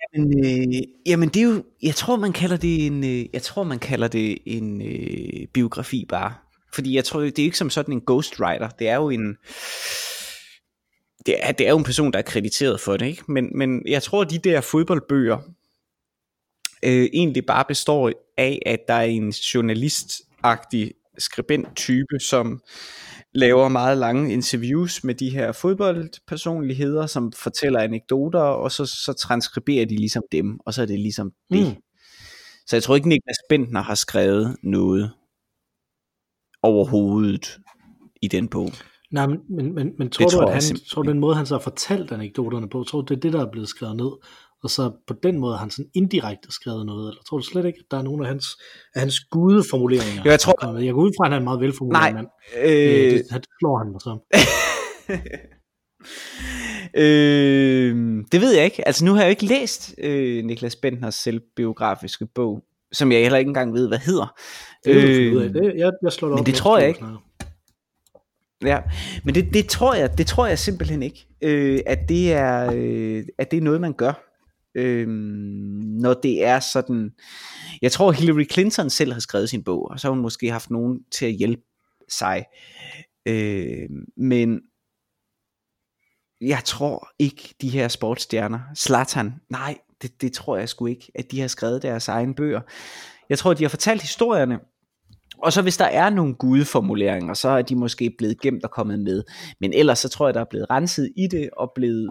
Jamen, 0.01 0.45
øh, 0.45 0.81
jamen 1.05 1.29
det 1.29 1.41
er 1.41 1.43
jo, 1.45 1.63
jeg 1.83 1.95
tror 1.95 2.15
man 2.15 2.33
kalder 2.33 2.57
det 2.57 2.85
en, 2.85 3.03
øh, 3.03 3.25
jeg 3.33 3.41
tror 3.41 3.63
man 3.63 3.79
kalder 3.79 4.07
det 4.07 4.37
en 4.45 4.81
øh, 4.81 5.47
biografi 5.53 6.05
bare. 6.09 6.33
Fordi 6.73 6.95
jeg 6.95 7.05
tror, 7.05 7.19
det 7.19 7.39
er 7.39 7.43
ikke 7.43 7.57
som 7.57 7.69
sådan 7.69 7.93
en 7.93 8.01
ghostwriter. 8.07 8.69
Det 8.69 8.89
er 8.89 8.95
jo 8.95 9.09
en... 9.09 9.37
Det 11.25 11.35
er, 11.39 11.51
det 11.51 11.65
er 11.65 11.71
jo 11.71 11.77
en 11.77 11.83
person, 11.83 12.13
der 12.13 12.19
er 12.19 12.23
krediteret 12.23 12.79
for 12.79 12.97
det, 12.97 13.05
ikke? 13.05 13.23
Men, 13.27 13.57
men 13.57 13.81
jeg 13.87 14.03
tror, 14.03 14.23
de 14.23 14.37
der 14.37 14.61
fodboldbøger 14.61 15.37
øh, 16.83 17.09
egentlig 17.13 17.45
bare 17.45 17.65
består 17.67 18.11
af, 18.37 18.59
at 18.65 18.79
der 18.87 18.93
er 18.93 19.01
en 19.01 19.29
journalistagtig 19.29 20.91
skribent-type, 21.17 22.19
som 22.19 22.61
laver 23.33 23.69
meget 23.69 23.97
lange 23.97 24.33
interviews 24.33 25.03
med 25.03 25.15
de 25.15 25.29
her 25.29 25.51
fodboldpersonligheder, 25.51 27.05
som 27.05 27.31
fortæller 27.31 27.79
anekdoter, 27.79 28.39
og 28.39 28.71
så, 28.71 28.85
så 28.85 29.13
transkriberer 29.13 29.85
de 29.85 29.95
ligesom 29.95 30.23
dem, 30.31 30.59
og 30.59 30.73
så 30.73 30.81
er 30.81 30.85
det 30.85 30.99
ligesom 30.99 31.31
det. 31.49 31.67
Mm. 31.67 31.81
Så 32.67 32.75
jeg 32.75 32.83
tror 32.83 32.95
ikke, 32.95 33.09
Niklas 33.09 33.37
Bentner 33.49 33.81
har 33.81 33.95
skrevet 33.95 34.55
noget 34.63 35.11
overhovedet 36.63 37.59
i 38.21 38.27
den 38.27 38.47
bog. 38.47 38.69
Nej, 39.11 39.27
men, 39.27 39.39
men, 39.49 39.91
men, 39.97 40.09
tror 40.09 40.25
det 40.25 40.33
du, 40.33 40.37
tror 40.37 40.45
at 40.45 40.53
han, 40.53 40.75
tror 40.89 41.01
du 41.01 41.09
den 41.09 41.19
måde, 41.19 41.35
han 41.35 41.45
så 41.45 41.55
har 41.55 41.61
fortalt 41.61 42.11
anekdoterne 42.11 42.69
på, 42.69 42.83
tror 42.83 43.01
du, 43.01 43.13
det 43.13 43.17
er 43.17 43.21
det, 43.21 43.33
der 43.33 43.45
er 43.45 43.51
blevet 43.51 43.69
skrevet 43.69 43.95
ned? 43.95 44.11
Og 44.63 44.69
så 44.69 44.91
på 45.07 45.13
den 45.23 45.39
måde 45.39 45.53
har 45.53 45.59
han 45.59 45.69
sådan 45.69 45.89
indirekte 45.93 46.51
skrevet 46.51 46.85
noget, 46.85 47.09
eller 47.09 47.21
tror 47.23 47.37
du 47.37 47.43
slet 47.43 47.65
ikke, 47.65 47.79
at 47.79 47.91
der 47.91 47.97
er 47.97 48.01
nogen 48.01 48.21
af 48.21 48.27
hans, 48.27 48.45
af 48.95 48.99
hans 48.99 49.19
gudeformuleringer? 49.19 50.23
Jo, 50.25 50.29
jeg 50.29 50.39
tror... 50.39 50.77
Jeg 50.77 50.93
går 50.93 51.01
ud 51.01 51.11
fra, 51.17 51.25
at 51.25 51.31
han 51.31 51.33
er 51.33 51.37
en 51.37 51.43
meget 51.43 51.59
velformuleret 51.59 52.01
Nej, 52.01 52.13
mand. 52.13 52.27
Øh... 52.57 53.05
øh 53.05 53.11
det, 53.11 53.25
det 53.33 53.45
slår 53.59 53.77
han 53.77 53.91
mig 53.91 54.01
så. 54.01 54.17
øh, 57.03 58.25
det 58.31 58.41
ved 58.41 58.55
jeg 58.55 58.65
ikke. 58.65 58.87
Altså 58.87 59.05
nu 59.05 59.13
har 59.13 59.21
jeg 59.21 59.27
jo 59.27 59.29
ikke 59.29 59.45
læst 59.45 59.95
øh, 59.97 60.45
Niklas 60.45 60.75
Bentners 60.75 61.15
selvbiografiske 61.15 62.25
bog, 62.25 62.63
som 62.91 63.11
jeg 63.11 63.21
heller 63.21 63.37
ikke 63.37 63.49
engang 63.49 63.73
ved, 63.73 63.87
hvad 63.87 63.99
hedder. 63.99 64.33
Det 64.85 64.95
øh, 64.95 65.35
ud 65.35 65.41
af. 65.41 65.49
Det, 65.49 65.73
jeg, 65.77 65.91
jeg 66.03 66.11
slår 66.11 66.27
det 66.27 66.35
men 66.35 66.39
op, 66.39 66.45
det 66.45 66.55
tror 66.55 66.77
jeg 66.77 66.87
ikke. 66.87 67.05
Ja, 68.65 68.79
men 69.23 69.35
det, 69.35 69.53
det 69.53 69.67
tror 69.67 69.93
jeg, 69.93 70.17
det 70.17 70.27
tror 70.27 70.47
jeg 70.47 70.59
simpelthen 70.59 71.03
ikke, 71.03 71.27
øh, 71.41 71.79
at 71.85 71.99
det 72.09 72.33
er, 72.33 72.71
øh, 72.73 73.23
at 73.37 73.51
det 73.51 73.57
er 73.57 73.61
noget 73.61 73.81
man 73.81 73.93
gør, 73.93 74.30
øh, 74.75 75.07
når 75.07 76.13
det 76.13 76.43
er 76.43 76.59
sådan. 76.59 77.11
Jeg 77.81 77.91
tror 77.91 78.11
Hillary 78.11 78.45
Clinton 78.51 78.89
selv 78.89 79.13
har 79.13 79.19
skrevet 79.19 79.49
sin 79.49 79.63
bog, 79.63 79.89
og 79.89 79.99
så 79.99 80.07
har 80.07 80.13
hun 80.13 80.21
måske 80.21 80.51
haft 80.51 80.69
nogen 80.69 80.99
til 81.11 81.25
at 81.25 81.33
hjælpe 81.33 81.63
sig, 82.09 82.45
øh, 83.25 83.89
men 84.17 84.61
jeg 86.41 86.61
tror 86.65 87.07
ikke 87.19 87.55
de 87.61 87.69
her 87.69 87.87
sportsstjerner, 87.87 88.59
Zlatan, 88.77 89.33
nej, 89.49 89.77
det, 90.01 90.21
det 90.21 90.33
tror 90.33 90.57
jeg 90.57 90.69
sgu 90.69 90.85
ikke, 90.85 91.11
at 91.15 91.31
de 91.31 91.39
har 91.39 91.47
skrevet 91.47 91.81
deres 91.81 92.07
egne 92.07 92.35
bøger. 92.35 92.61
Jeg 93.29 93.37
tror, 93.37 93.53
de 93.53 93.63
har 93.63 93.69
fortalt 93.69 94.01
historierne, 94.01 94.59
og 95.37 95.53
så 95.53 95.61
hvis 95.61 95.77
der 95.77 95.85
er 95.85 96.09
nogle 96.09 96.35
gudeformuleringer, 96.35 97.33
så 97.33 97.49
er 97.49 97.61
de 97.61 97.75
måske 97.75 98.15
blevet 98.17 98.41
gemt 98.41 98.63
og 98.63 98.71
kommet 98.71 98.99
med. 98.99 99.23
Men 99.59 99.73
ellers 99.73 99.99
så 99.99 100.09
tror 100.09 100.27
jeg, 100.27 100.33
der 100.33 100.41
er 100.41 100.49
blevet 100.49 100.69
renset 100.69 101.11
i 101.17 101.27
det, 101.27 101.49
og 101.57 101.71
blevet 101.75 102.09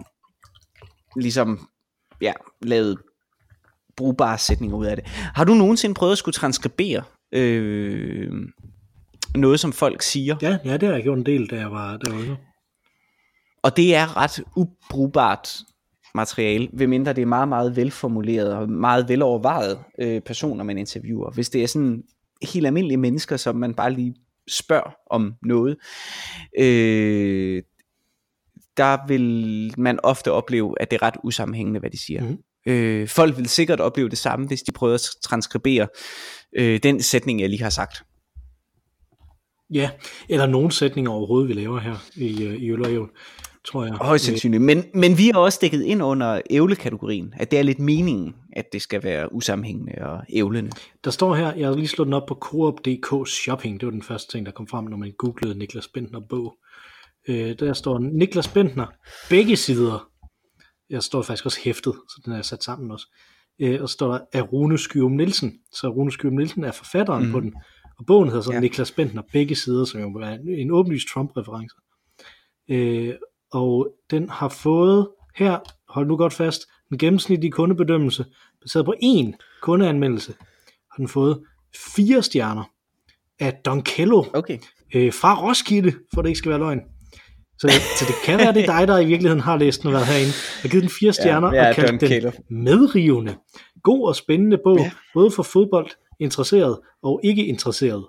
ligesom, 1.15 1.67
ja, 2.21 2.33
lavet 2.61 2.97
brugbare 3.97 4.37
sætninger 4.37 4.77
ud 4.77 4.85
af 4.85 4.95
det. 4.95 5.05
Har 5.07 5.43
du 5.43 5.53
nogensinde 5.53 5.95
prøvet 5.95 6.11
at 6.11 6.17
skulle 6.17 6.33
transkribere 6.33 7.03
øh, 7.31 8.31
noget, 9.35 9.59
som 9.59 9.73
folk 9.73 10.01
siger? 10.01 10.35
Ja, 10.41 10.57
ja, 10.65 10.77
det 10.77 10.87
har 10.87 10.95
jeg 10.95 11.03
gjort 11.03 11.17
en 11.17 11.25
del, 11.25 11.47
da 11.47 11.55
jeg 11.55 11.71
var, 11.71 11.99
var 12.09 12.37
Og 13.63 13.77
det 13.77 13.95
er 13.95 14.17
ret 14.17 14.43
ubrugbart 14.55 15.49
materiale, 16.15 16.69
ved 16.73 16.87
mindre 16.87 17.13
det 17.13 17.21
er 17.21 17.25
meget, 17.25 17.47
meget 17.47 17.75
velformuleret 17.75 18.53
og 18.53 18.69
meget 18.69 19.09
velovervejet 19.09 19.79
øh, 19.99 20.21
personer, 20.21 20.63
man 20.63 20.77
interviewer. 20.77 21.31
Hvis 21.31 21.49
det 21.49 21.63
er 21.63 21.67
sådan 21.67 22.03
helt 22.53 22.65
almindelige 22.65 22.97
mennesker, 22.97 23.37
som 23.37 23.55
man 23.55 23.73
bare 23.73 23.93
lige 23.93 24.15
spørger 24.49 24.91
om 25.09 25.33
noget, 25.43 25.77
øh, 26.59 27.63
der 28.77 29.07
vil 29.07 29.73
man 29.77 29.99
ofte 30.03 30.31
opleve, 30.31 30.81
at 30.81 30.91
det 30.91 30.97
er 31.01 31.05
ret 31.05 31.15
usammenhængende, 31.23 31.79
hvad 31.79 31.89
de 31.89 32.05
siger. 32.05 32.23
Mm. 32.23 32.37
Øh, 32.65 33.07
folk 33.07 33.37
vil 33.37 33.49
sikkert 33.49 33.79
opleve 33.79 34.09
det 34.09 34.17
samme, 34.17 34.47
hvis 34.47 34.61
de 34.61 34.71
prøver 34.71 34.93
at 34.93 35.09
transkribere 35.23 35.87
øh, 36.57 36.79
den 36.83 37.01
sætning, 37.01 37.41
jeg 37.41 37.49
lige 37.49 37.63
har 37.63 37.69
sagt. 37.69 38.03
Ja, 39.73 39.89
eller 40.29 40.45
nogle 40.45 40.71
sætninger 40.71 41.11
overhovedet, 41.11 41.49
vi 41.49 41.53
laver 41.53 41.79
her 41.79 41.95
i, 42.15 42.43
øh, 42.43 42.55
i 42.55 42.71
Øl 42.71 42.85
og 42.85 42.91
Ævl, 42.91 43.09
tror 43.65 43.85
jeg. 43.85 43.93
Højst 43.93 44.25
sandsynligt. 44.25 44.63
Men, 44.63 44.83
men 44.93 45.17
vi 45.17 45.29
er 45.29 45.37
også 45.37 45.59
dækket 45.61 45.83
ind 45.83 46.03
under 46.03 46.41
ævlekategorien, 46.49 47.33
at 47.37 47.51
det 47.51 47.59
er 47.59 47.63
lidt 47.63 47.79
meningen, 47.79 48.35
at 48.53 48.65
det 48.73 48.81
skal 48.81 49.03
være 49.03 49.33
usammenhængende 49.33 49.93
og 50.01 50.23
ævlende. 50.29 50.71
Der 51.03 51.11
står 51.11 51.35
her, 51.35 51.53
jeg 51.53 51.67
har 51.67 51.75
lige 51.75 51.87
slået 51.87 52.05
den 52.05 52.13
op 52.13 52.25
på 52.27 52.35
Coop.dk 52.35 53.27
Shopping, 53.27 53.79
det 53.79 53.85
var 53.85 53.91
den 53.91 54.03
første 54.03 54.31
ting, 54.31 54.45
der 54.45 54.51
kom 54.51 54.67
frem, 54.67 54.85
når 54.85 54.97
man 54.97 55.13
googlede 55.17 55.59
Niklas 55.59 55.87
Bentner 55.87 56.19
bog. 56.29 56.53
Øh, 57.27 57.59
der 57.59 57.73
står 57.73 57.99
Niklas 57.99 58.47
Bentner, 58.47 58.85
begge 59.29 59.55
sider. 59.55 60.09
Jeg 60.89 61.03
står 61.03 61.21
faktisk 61.21 61.45
også 61.45 61.59
hæftet, 61.63 61.93
så 62.09 62.21
den 62.25 62.33
er 62.33 62.41
sat 62.41 62.63
sammen 62.63 62.91
også. 62.91 63.07
Øh, 63.59 63.81
og 63.81 63.89
så 63.89 63.93
står 63.93 64.11
der 64.11 64.19
af 64.33 64.53
Rune 64.53 64.77
Skyum 64.77 65.11
Nielsen. 65.11 65.59
Så 65.71 65.87
Rune 65.87 66.11
Skyum 66.11 66.33
Nielsen 66.33 66.63
er 66.63 66.71
forfatteren 66.71 67.25
mm. 67.25 67.31
på 67.31 67.39
den. 67.39 67.53
Og 67.99 68.05
bogen 68.05 68.29
hedder 68.29 68.41
så 68.41 68.53
ja. 68.53 68.59
Niklas 68.59 68.91
Bentner, 68.91 69.21
begge 69.31 69.55
sider, 69.55 69.85
som 69.85 70.01
jo 70.01 70.07
er 70.07 70.37
en 70.47 70.71
åbenlyst 70.71 71.07
Trump-reference. 71.07 71.75
Øh, 72.69 73.15
og 73.51 73.93
den 74.11 74.29
har 74.29 74.49
fået 74.49 75.09
her, 75.35 75.59
hold 75.89 76.07
nu 76.07 76.17
godt 76.17 76.33
fast, 76.33 76.61
en 76.91 76.97
gennemsnitlig 76.97 77.53
kundebedømmelse, 77.53 78.25
baseret 78.61 78.85
på 78.85 78.93
én 79.03 79.31
kundeanmeldelse, 79.61 80.33
har 80.91 80.97
den 80.97 81.07
fået 81.07 81.43
fire 81.95 82.23
stjerner 82.23 82.63
af 83.39 83.53
Don 83.65 83.81
Kello 83.81 84.23
Okay. 84.33 84.57
øh, 84.95 85.13
fra 85.13 85.47
Roskilde, 85.47 85.93
for 86.13 86.21
det 86.21 86.29
ikke 86.29 86.37
skal 86.37 86.49
være 86.49 86.59
løgn. 86.59 86.81
Så, 87.61 87.67
så 87.99 88.05
det 88.07 88.15
kan 88.25 88.37
være, 88.39 88.53
det 88.53 88.69
er 88.69 88.77
dig, 88.79 88.87
der 88.87 88.97
i 88.99 89.05
virkeligheden 89.05 89.39
har 89.43 89.57
læst 89.57 89.81
den 89.81 89.87
og 89.87 89.93
været 89.93 90.05
herinde. 90.07 90.31
Jeg 90.33 90.61
har 90.61 90.69
givet 90.69 90.81
den 90.83 90.91
fire 90.99 91.13
stjerner 91.13 91.53
ja, 91.53 91.69
og 91.69 91.75
kaldt 91.75 92.01
den 92.01 92.33
medrivende. 92.49 93.35
God 93.83 94.07
og 94.07 94.15
spændende 94.15 94.57
bog, 94.63 94.77
Ja. 94.77 94.83
ja. 94.83 94.91
både 95.13 95.31
for 95.31 95.43
fodbold, 95.43 95.87
interesseret 96.19 96.77
og 97.03 97.19
ikke 97.23 97.45
interesseret. 97.45 98.05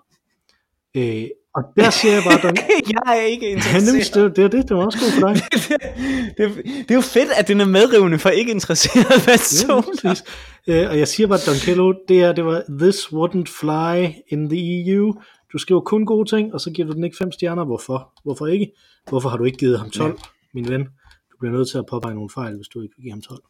Øh, 0.96 1.24
og 1.54 1.62
der 1.76 1.90
siger 1.90 2.14
jeg 2.14 2.22
bare, 2.22 2.38
Don, 2.42 2.56
jeg 3.06 3.18
er 3.18 3.22
ikke 3.22 3.46
ja, 3.46 3.52
interesseret. 3.52 3.84
nemlig, 3.86 4.14
det, 4.14 4.36
det, 4.36 4.44
er 4.44 4.48
det, 4.48 4.68
det 4.68 4.76
var 4.76 4.84
også 4.86 4.98
god 4.98 5.10
for 5.20 5.28
dig. 5.28 5.36
det, 6.38 6.64
det 6.64 6.90
er 6.90 6.94
jo 6.94 7.00
fedt, 7.00 7.28
at 7.36 7.48
den 7.48 7.60
er 7.60 7.64
medrivende 7.64 8.18
for 8.18 8.28
ikke 8.28 8.50
interesseret 8.50 9.10
Ja, 9.10 9.32
personer. 9.32 9.82
præcis. 9.82 10.24
Øh, 10.66 10.90
og 10.90 10.98
jeg 10.98 11.08
siger 11.08 11.26
bare, 11.26 11.38
at 11.38 11.46
Don 11.46 11.54
Kello, 11.64 11.92
det, 12.08 12.20
er, 12.22 12.32
det 12.32 12.44
var, 12.44 12.62
this 12.80 12.96
wouldn't 13.06 13.60
fly 13.60 14.08
in 14.28 14.48
the 14.50 14.92
EU. 14.92 15.12
Du 15.52 15.58
skriver 15.58 15.80
kun 15.80 16.06
gode 16.06 16.28
ting, 16.28 16.54
og 16.54 16.60
så 16.60 16.70
giver 16.70 16.88
du 16.88 16.94
den 16.94 17.04
ikke 17.04 17.16
fem 17.16 17.32
stjerner. 17.32 17.64
Hvorfor? 17.64 18.12
Hvorfor 18.24 18.46
ikke? 18.46 18.72
Hvorfor 19.08 19.28
har 19.28 19.36
du 19.36 19.44
ikke 19.44 19.58
givet 19.58 19.78
ham 19.78 19.90
12, 19.90 20.10
ja. 20.10 20.16
min 20.54 20.68
ven? 20.68 20.84
Du 21.32 21.36
bliver 21.40 21.52
nødt 21.52 21.70
til 21.70 21.78
at 21.78 21.84
påpege 21.90 22.14
nogle 22.14 22.30
fejl, 22.30 22.56
hvis 22.56 22.68
du 22.68 22.82
ikke 22.82 22.94
vil 22.96 23.02
give 23.02 23.12
ham 23.12 23.22
12. 23.22 23.42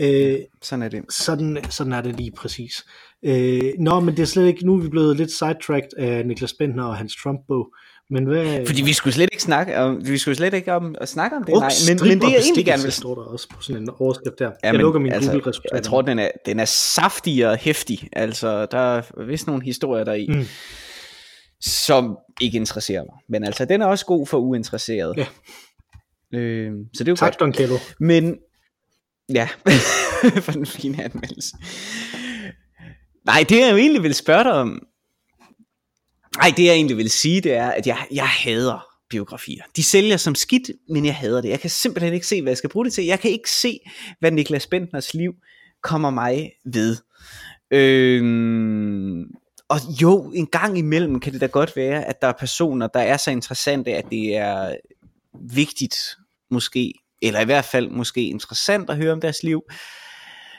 Øh, 0.00 0.38
Sådan 0.62 0.82
er 0.82 0.88
det. 0.88 1.02
sådan, 1.12 1.58
sådan 1.70 1.92
er 1.92 2.00
det 2.00 2.16
lige 2.16 2.32
præcis. 2.32 2.84
Øh, 3.22 3.72
nå, 3.78 4.00
men 4.00 4.16
det 4.16 4.22
er 4.22 4.26
slet 4.26 4.46
ikke, 4.46 4.66
nu 4.66 4.74
er 4.74 4.82
vi 4.82 4.88
blevet 4.88 5.16
lidt 5.16 5.30
sidetracked 5.30 5.90
af 5.98 6.26
Niklas 6.26 6.52
Bentner 6.58 6.84
og 6.84 6.96
hans 6.96 7.16
Trump-bog. 7.22 7.74
Men 8.10 8.24
hvad... 8.24 8.66
Fordi 8.66 8.82
vi 8.82 8.92
skulle 8.92 9.14
slet 9.14 9.28
ikke 9.32 9.42
snakke 9.42 9.78
om, 9.78 10.08
vi 10.08 10.18
skulle 10.18 10.34
slet 10.34 10.54
ikke 10.54 10.72
om 10.72 10.94
at 11.00 11.08
snakke 11.08 11.36
om 11.36 11.44
det, 11.44 11.54
nej. 11.54 11.66
Ups, 11.66 11.88
Men, 11.88 11.98
strip 11.98 12.08
men 12.08 12.20
det 12.20 12.32
jeg 12.32 12.40
egentlig 12.40 12.64
gerne 12.64 12.82
vil 12.82 12.92
står 12.92 13.14
der 13.14 13.22
også 13.22 13.48
på 13.48 13.62
sådan 13.62 13.82
en 13.82 13.90
overskrift 13.98 14.38
der. 14.38 14.44
Ja, 14.44 14.52
jeg 14.62 14.72
men 14.72 14.80
lukker 14.80 15.00
min 15.00 15.12
altså, 15.12 15.30
Google-resultater. 15.30 15.76
Jeg 15.76 15.82
tror, 15.82 16.02
den 16.02 16.18
er, 16.18 16.30
den 16.46 16.60
er 16.60 16.64
saftig 16.64 17.48
og 17.48 17.56
hæftig. 17.56 18.08
Altså, 18.12 18.66
der 18.66 18.78
er 18.78 19.24
vist 19.26 19.46
nogle 19.46 19.62
historier 19.62 20.04
der 20.04 20.12
i, 20.12 20.26
mm. 20.28 20.44
Som 21.62 22.18
ikke 22.40 22.56
interesserer 22.56 23.02
mig. 23.04 23.14
Men 23.28 23.44
altså, 23.44 23.64
den 23.64 23.82
er 23.82 23.86
også 23.86 24.06
god 24.06 24.26
for 24.26 24.38
uinteresserede. 24.38 25.14
Ja. 25.16 25.26
Øh, 26.38 26.72
så 26.94 27.04
det 27.04 27.08
er 27.08 27.12
jo 27.12 27.16
Tak, 27.16 27.32
godt. 27.32 27.40
Don 27.40 27.52
Kello. 27.52 27.76
Men, 28.00 28.38
ja, 29.28 29.48
for 30.44 30.52
den 30.52 30.66
fine 30.66 31.04
anmeldelse. 31.04 31.56
Nej, 33.26 33.44
det 33.48 33.60
jeg 33.60 33.72
jo 33.72 33.76
egentlig 33.76 34.02
vil 34.02 34.14
spørge 34.14 34.44
dig 34.44 34.52
om, 34.52 34.86
nej, 36.36 36.52
det 36.56 36.64
jeg 36.64 36.74
egentlig 36.74 36.96
vil 36.96 37.10
sige, 37.10 37.40
det 37.40 37.52
er, 37.52 37.70
at 37.70 37.86
jeg, 37.86 38.06
jeg 38.10 38.28
hader 38.28 38.86
biografier. 39.10 39.64
De 39.76 39.82
sælger 39.82 40.16
som 40.16 40.34
skidt, 40.34 40.70
men 40.88 41.04
jeg 41.04 41.16
hader 41.16 41.40
det. 41.40 41.48
Jeg 41.48 41.60
kan 41.60 41.70
simpelthen 41.70 42.14
ikke 42.14 42.26
se, 42.26 42.42
hvad 42.42 42.50
jeg 42.50 42.56
skal 42.56 42.70
bruge 42.70 42.84
det 42.84 42.92
til. 42.92 43.04
Jeg 43.04 43.20
kan 43.20 43.30
ikke 43.30 43.50
se, 43.50 43.78
hvad 44.20 44.30
Niklas 44.30 44.66
Bentners 44.66 45.14
liv 45.14 45.34
kommer 45.82 46.10
mig 46.10 46.52
ved. 46.64 46.96
Øhm, 47.70 49.24
og 49.72 49.78
jo, 50.02 50.32
en 50.34 50.46
gang 50.46 50.78
imellem 50.78 51.20
kan 51.20 51.32
det 51.32 51.40
da 51.40 51.46
godt 51.46 51.76
være, 51.76 52.04
at 52.04 52.22
der 52.22 52.28
er 52.28 52.32
personer, 52.32 52.86
der 52.86 53.00
er 53.00 53.16
så 53.16 53.30
interessante, 53.30 53.90
at 53.94 54.04
det 54.10 54.36
er 54.36 54.76
vigtigt 55.50 55.96
måske, 56.50 56.94
eller 57.22 57.40
i 57.40 57.44
hvert 57.44 57.64
fald 57.64 57.90
måske 57.90 58.26
interessant 58.26 58.90
at 58.90 58.96
høre 58.96 59.12
om 59.12 59.20
deres 59.20 59.42
liv. 59.42 59.62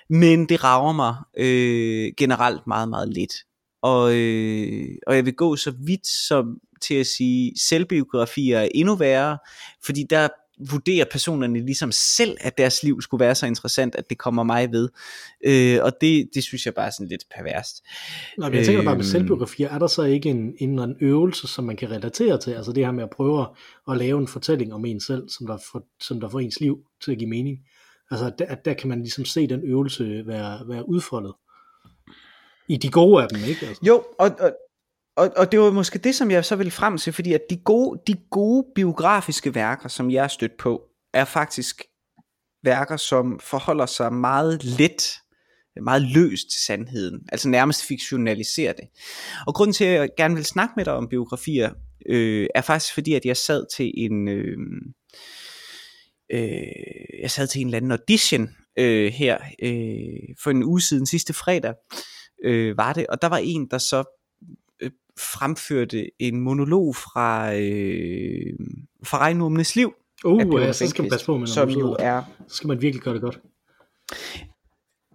Men 0.10 0.50
det 0.50 0.64
rager 0.64 0.94
mig 0.94 1.16
øh, 1.38 2.14
generelt 2.18 2.68
meget, 2.68 2.90
meget 2.90 3.10
lidt. 3.10 3.34
Og, 3.82 4.16
øh, 4.16 4.90
og 5.08 5.16
jeg 5.16 5.26
vil 5.26 5.36
gå 5.36 5.56
så 5.56 5.74
vidt 5.86 6.08
som 6.08 6.58
til 6.82 6.96
at 6.96 7.08
sige, 7.08 7.54
selvbiografier 7.60 8.60
er 8.60 8.70
endnu 8.76 8.96
værre, 8.96 9.38
fordi 9.86 10.06
der 10.10 10.28
vurderer 10.72 11.06
personerne 11.12 11.66
ligesom 11.66 11.92
selv, 11.92 12.38
at 12.42 12.58
deres 12.58 12.84
liv 12.84 13.02
skulle 13.02 13.26
være 13.26 13.36
så 13.36 13.46
interessant, 13.46 13.96
at 13.96 14.10
det 14.10 14.18
kommer 14.18 14.44
mig 14.44 14.72
ved. 14.72 14.90
Øh, 15.46 15.80
og 15.82 15.92
det, 16.02 16.30
det 16.34 16.44
synes 16.44 16.66
jeg 16.66 16.74
bare 16.74 16.86
er 16.86 16.90
sådan 16.90 17.08
lidt 17.08 17.24
perverst. 17.36 17.84
Nå, 18.38 18.46
men 18.50 18.58
jeg 18.58 18.66
tænker 18.66 18.84
bare 18.84 18.96
med 18.96 19.06
Øhm. 19.06 19.12
selvbiografier, 19.12 19.70
er 19.70 19.80
der 19.80 19.88
så 19.88 20.04
ikke 20.04 20.30
en, 20.30 20.54
en 20.60 20.70
eller 20.70 20.84
anden 20.84 20.98
øvelse, 21.02 21.48
som 21.48 21.64
man 21.64 21.76
kan 21.76 21.92
relatere 21.92 22.38
til? 22.38 22.52
Altså 22.52 22.72
det 22.72 22.86
her 22.86 22.92
med 22.92 23.04
at 23.04 23.10
prøve 23.10 23.46
at, 23.92 23.98
lave 23.98 24.20
en 24.20 24.28
fortælling 24.28 24.74
om 24.74 24.86
en 24.86 25.00
selv, 25.00 25.30
som 25.30 25.48
der, 25.48 25.58
får, 25.72 25.88
som 26.02 26.20
der 26.20 26.30
får 26.30 26.40
ens 26.40 26.60
liv 26.60 26.78
til 27.04 27.12
at 27.12 27.18
give 27.18 27.30
mening. 27.30 27.58
Altså 28.12 28.26
at 28.26 28.34
der, 28.40 28.46
at 28.46 28.66
der 28.66 28.74
kan 28.74 28.90
man 28.90 29.00
ligesom 29.00 29.26
se 29.26 29.48
den 29.48 29.62
øvelse 29.64 30.24
være, 30.28 30.60
være 30.68 30.90
udfoldet. 30.90 31.34
I 32.68 32.78
de 32.78 32.90
gode 32.90 33.24
af 33.24 33.30
dem, 33.30 33.40
ikke? 33.48 33.66
Altså. 33.66 33.82
Jo, 33.88 34.04
og, 34.20 34.32
og, 34.40 34.52
og, 35.18 35.32
og 35.38 35.52
det 35.52 35.60
var 35.60 35.72
måske 35.72 36.00
det, 36.00 36.16
som 36.16 36.32
jeg 36.32 36.46
så 36.46 36.56
ville 36.56 36.72
frem 36.72 36.98
til, 36.98 37.14
fordi 37.14 37.34
at 37.34 37.42
de 37.50 37.58
gode, 37.58 38.02
de 38.08 38.16
gode 38.32 38.66
biografiske 38.76 39.56
værker, 39.56 39.90
som 39.90 40.12
jeg 40.12 40.24
er 40.24 40.28
stødt 40.28 40.58
på, 40.58 40.82
er 41.14 41.26
faktisk 41.26 41.84
værker, 42.64 42.98
som 42.98 43.40
forholder 43.40 43.86
sig 43.86 44.14
meget 44.14 44.64
let, 44.64 45.04
meget 45.84 46.02
løst 46.02 46.52
til 46.52 46.62
sandheden, 46.62 47.22
altså 47.32 47.50
nærmest 47.50 47.84
fiktionaliserer 47.84 48.74
det. 48.74 48.86
Og 49.48 49.56
grunden 49.56 49.74
til, 49.74 49.86
at 49.86 50.00
jeg 50.00 50.10
gerne 50.18 50.36
vil 50.36 50.46
snakke 50.46 50.74
med 50.78 50.86
dig 50.86 50.94
om 50.94 51.08
biografier, 51.10 51.74
øh, 52.10 52.48
er 52.56 52.62
faktisk 52.62 52.94
fordi, 52.94 53.14
at 53.14 53.26
jeg 53.26 53.38
sad 53.38 53.66
til 53.76 53.92
en... 53.96 54.28
Øh, 54.28 54.58
øh, 56.34 57.22
jeg 57.22 57.32
sad 57.32 57.48
til 57.48 57.62
en 57.62 57.68
eller 57.68 57.78
anden 57.78 57.92
audition 57.92 58.50
øh, 58.80 59.12
her 59.12 59.38
øh, 59.64 60.36
for 60.44 60.52
en 60.52 60.64
uge 60.64 60.82
siden, 60.82 61.06
sidste 61.06 61.34
fredag, 61.34 61.74
øh, 62.46 62.78
var 62.78 62.94
det, 62.94 63.08
og 63.08 63.22
der 63.22 63.28
var 63.28 63.38
en, 63.38 63.68
der 63.72 63.78
så 63.78 64.23
fremførte 65.20 66.22
en 66.22 66.40
monolog 66.40 66.96
fra, 66.96 67.56
øh, 67.56 68.54
fra 69.04 69.18
Regnumnes 69.18 69.76
liv. 69.76 69.94
Uh, 70.26 70.62
ja, 70.62 70.74
så 70.74 70.88
skal 70.88 71.02
man 71.02 71.12
passe 71.12 71.26
på 71.26 71.38
med, 71.38 71.48
som 71.48 71.70
jo 71.70 71.96
er 72.00 72.22
Så 72.48 72.56
skal 72.56 72.68
man 72.68 72.82
virkelig 72.82 73.04
gøre 73.04 73.14
det 73.14 73.22
godt. 73.22 73.40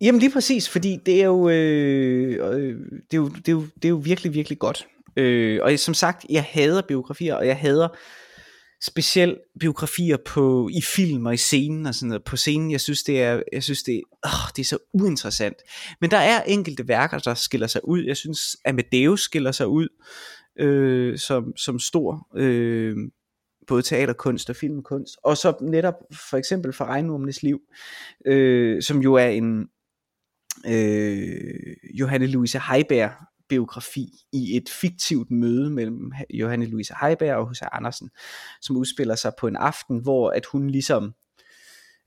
Jamen 0.00 0.20
lige 0.20 0.32
præcis, 0.32 0.68
fordi 0.68 0.98
det 1.06 1.22
er 1.22 1.26
jo, 1.26 1.48
øh, 1.48 2.54
øh, 2.54 2.76
det 3.10 3.12
er 3.12 3.16
jo, 3.16 3.28
det 3.28 3.48
er 3.48 3.52
jo, 3.52 3.60
det 3.60 3.84
er 3.84 3.88
jo 3.88 3.96
virkelig, 3.96 4.34
virkelig 4.34 4.58
godt. 4.58 4.86
Øh, 5.16 5.60
og 5.62 5.78
som 5.78 5.94
sagt, 5.94 6.26
jeg 6.30 6.44
hader 6.48 6.82
biografier, 6.82 7.34
og 7.34 7.46
jeg 7.46 7.56
hader 7.56 7.88
specielt 8.82 9.38
biografier 9.60 10.16
på 10.16 10.68
i 10.72 10.82
film 10.82 11.26
og 11.26 11.34
i 11.34 11.36
scenen 11.36 11.86
og 11.86 11.94
sådan 11.94 12.08
noget. 12.08 12.24
På 12.24 12.36
scenen, 12.36 12.70
jeg 12.70 12.80
synes 12.80 13.02
det 13.02 13.22
er, 13.22 13.42
jeg 13.52 13.62
synes 13.62 13.82
det, 13.82 14.02
åh, 14.24 14.50
det 14.56 14.62
er 14.62 14.66
så 14.66 14.78
uinteressant. 14.92 15.56
Men 16.00 16.10
der 16.10 16.16
er 16.16 16.42
enkelte 16.42 16.88
værker, 16.88 17.18
der 17.18 17.34
skiller 17.34 17.66
sig 17.66 17.88
ud. 17.88 18.04
Jeg 18.04 18.16
synes 18.16 18.56
Amadeus 18.64 19.20
skiller 19.20 19.52
sig 19.52 19.68
ud 19.68 19.88
øh, 20.58 21.18
som, 21.18 21.56
som 21.56 21.78
stor 21.78 22.28
øh, 22.36 22.96
både 23.66 23.82
teaterkunst 23.82 24.50
og 24.50 24.56
filmkunst. 24.56 25.16
Og 25.24 25.36
så 25.36 25.54
netop 25.62 25.94
for 26.30 26.36
eksempel 26.36 26.72
for 26.72 26.84
Regnormenes 26.84 27.42
liv, 27.42 27.60
øh, 28.26 28.82
som 28.82 29.02
jo 29.02 29.14
er 29.14 29.28
en 29.28 29.68
øh, 30.66 31.76
Johanne 31.94 32.26
Louise 32.26 32.60
Heiberg 32.70 33.12
biografi 33.48 34.08
i 34.32 34.56
et 34.56 34.68
fiktivt 34.68 35.30
møde 35.30 35.70
mellem 35.70 36.12
Johanne 36.30 36.66
Louise 36.66 36.94
Heiberg 37.00 37.36
og 37.36 37.50
H.C. 37.50 37.62
Andersen, 37.72 38.10
som 38.60 38.76
udspiller 38.76 39.14
sig 39.14 39.32
på 39.38 39.46
en 39.46 39.56
aften, 39.56 40.02
hvor 40.02 40.30
at 40.30 40.46
hun 40.46 40.70
ligesom 40.70 41.14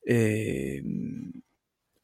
øh, 0.10 0.84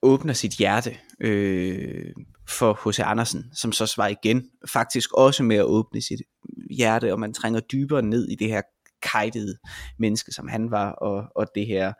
åbner 0.01 0.33
sit 0.33 0.51
hjerte 0.51 0.97
øh, 1.19 2.13
for 2.49 2.89
H.C. 2.89 2.99
Andersen, 2.99 3.45
som 3.53 3.71
så 3.71 3.85
svarer 3.85 4.09
igen, 4.09 4.49
faktisk 4.67 5.13
også 5.13 5.43
med 5.43 5.55
at 5.55 5.65
åbne 5.65 6.01
sit 6.01 6.21
hjerte, 6.69 7.13
og 7.13 7.19
man 7.19 7.33
trænger 7.33 7.59
dybere 7.59 8.01
ned 8.01 8.27
i 8.27 8.35
det 8.35 8.47
her 8.47 8.61
kajtede 9.01 9.57
menneske, 9.99 10.31
som 10.31 10.47
han 10.47 10.71
var, 10.71 10.91
og, 10.91 11.25
og 11.35 11.47
det 11.55 11.67
her 11.67 11.87
øh, 11.87 11.93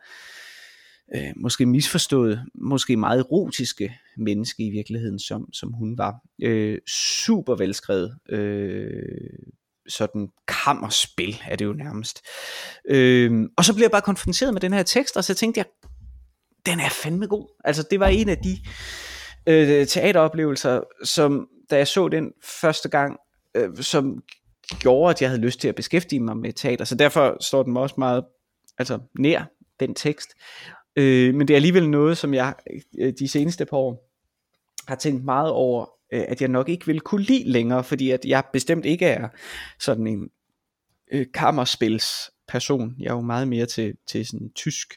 øh, 1.15 1.33
måske 1.35 1.65
misforstået, 1.65 2.45
måske 2.55 2.97
meget 2.97 3.19
erotiske 3.19 3.97
menneske 4.17 4.63
i 4.63 4.69
virkeligheden, 4.69 5.19
som, 5.19 5.53
som 5.53 5.73
hun 5.73 5.97
var. 5.97 6.15
Øh, 6.41 6.77
super 6.87 7.55
velskrevet, 7.55 8.17
øh, 8.29 8.89
sådan 9.87 10.29
kammerspil 10.47 11.41
er 11.47 11.55
det 11.55 11.65
jo 11.65 11.73
nærmest. 11.73 12.21
Øh, 12.89 13.49
og 13.57 13.65
så 13.65 13.73
bliver 13.73 13.85
jeg 13.85 13.91
bare 13.91 14.01
konfronteret 14.01 14.53
med 14.53 14.61
den 14.61 14.73
her 14.73 14.83
tekst, 14.83 15.17
og 15.17 15.23
så 15.23 15.33
tænkte 15.33 15.57
jeg, 15.57 15.65
den 16.65 16.79
er 16.79 16.89
fandme 16.89 17.27
god. 17.27 17.47
Altså 17.63 17.83
det 17.91 17.99
var 17.99 18.07
en 18.07 18.29
af 18.29 18.37
de 18.37 18.57
øh, 19.47 19.87
teateroplevelser, 19.87 20.81
som 21.03 21.47
da 21.69 21.77
jeg 21.77 21.87
så 21.87 22.07
den 22.07 22.31
første 22.43 22.89
gang, 22.89 23.17
øh, 23.55 23.77
som 23.77 24.23
gjorde, 24.79 25.09
at 25.09 25.21
jeg 25.21 25.29
havde 25.29 25.41
lyst 25.41 25.59
til 25.59 25.67
at 25.67 25.75
beskæftige 25.75 26.19
mig 26.19 26.37
med 26.37 26.53
teater. 26.53 26.85
Så 26.85 26.95
derfor 26.95 27.37
står 27.41 27.63
den 27.63 27.77
også 27.77 27.95
meget 27.97 28.23
altså, 28.77 28.99
nær 29.19 29.43
den 29.79 29.95
tekst. 29.95 30.29
Øh, 30.97 31.35
men 31.35 31.47
det 31.47 31.53
er 31.53 31.57
alligevel 31.57 31.89
noget, 31.89 32.17
som 32.17 32.33
jeg 32.33 32.53
øh, 32.99 33.13
de 33.19 33.27
seneste 33.27 33.65
par 33.65 33.77
år 33.77 34.09
har 34.87 34.95
tænkt 34.95 35.25
meget 35.25 35.51
over, 35.51 35.85
øh, 36.13 36.23
at 36.27 36.41
jeg 36.41 36.49
nok 36.49 36.69
ikke 36.69 36.85
vil 36.85 37.01
kunne 37.01 37.23
lide 37.23 37.51
længere, 37.51 37.83
fordi 37.83 38.11
at 38.11 38.25
jeg 38.25 38.43
bestemt 38.53 38.85
ikke 38.85 39.05
er 39.05 39.27
sådan 39.79 40.07
en 40.07 40.29
øh, 41.11 41.25
kammerspils 41.33 42.31
person. 42.47 42.95
Jeg 42.99 43.07
er 43.07 43.13
jo 43.13 43.21
meget 43.21 43.47
mere 43.47 43.65
til, 43.65 43.93
til 44.07 44.25
sådan 44.25 44.51
tysk 44.55 44.93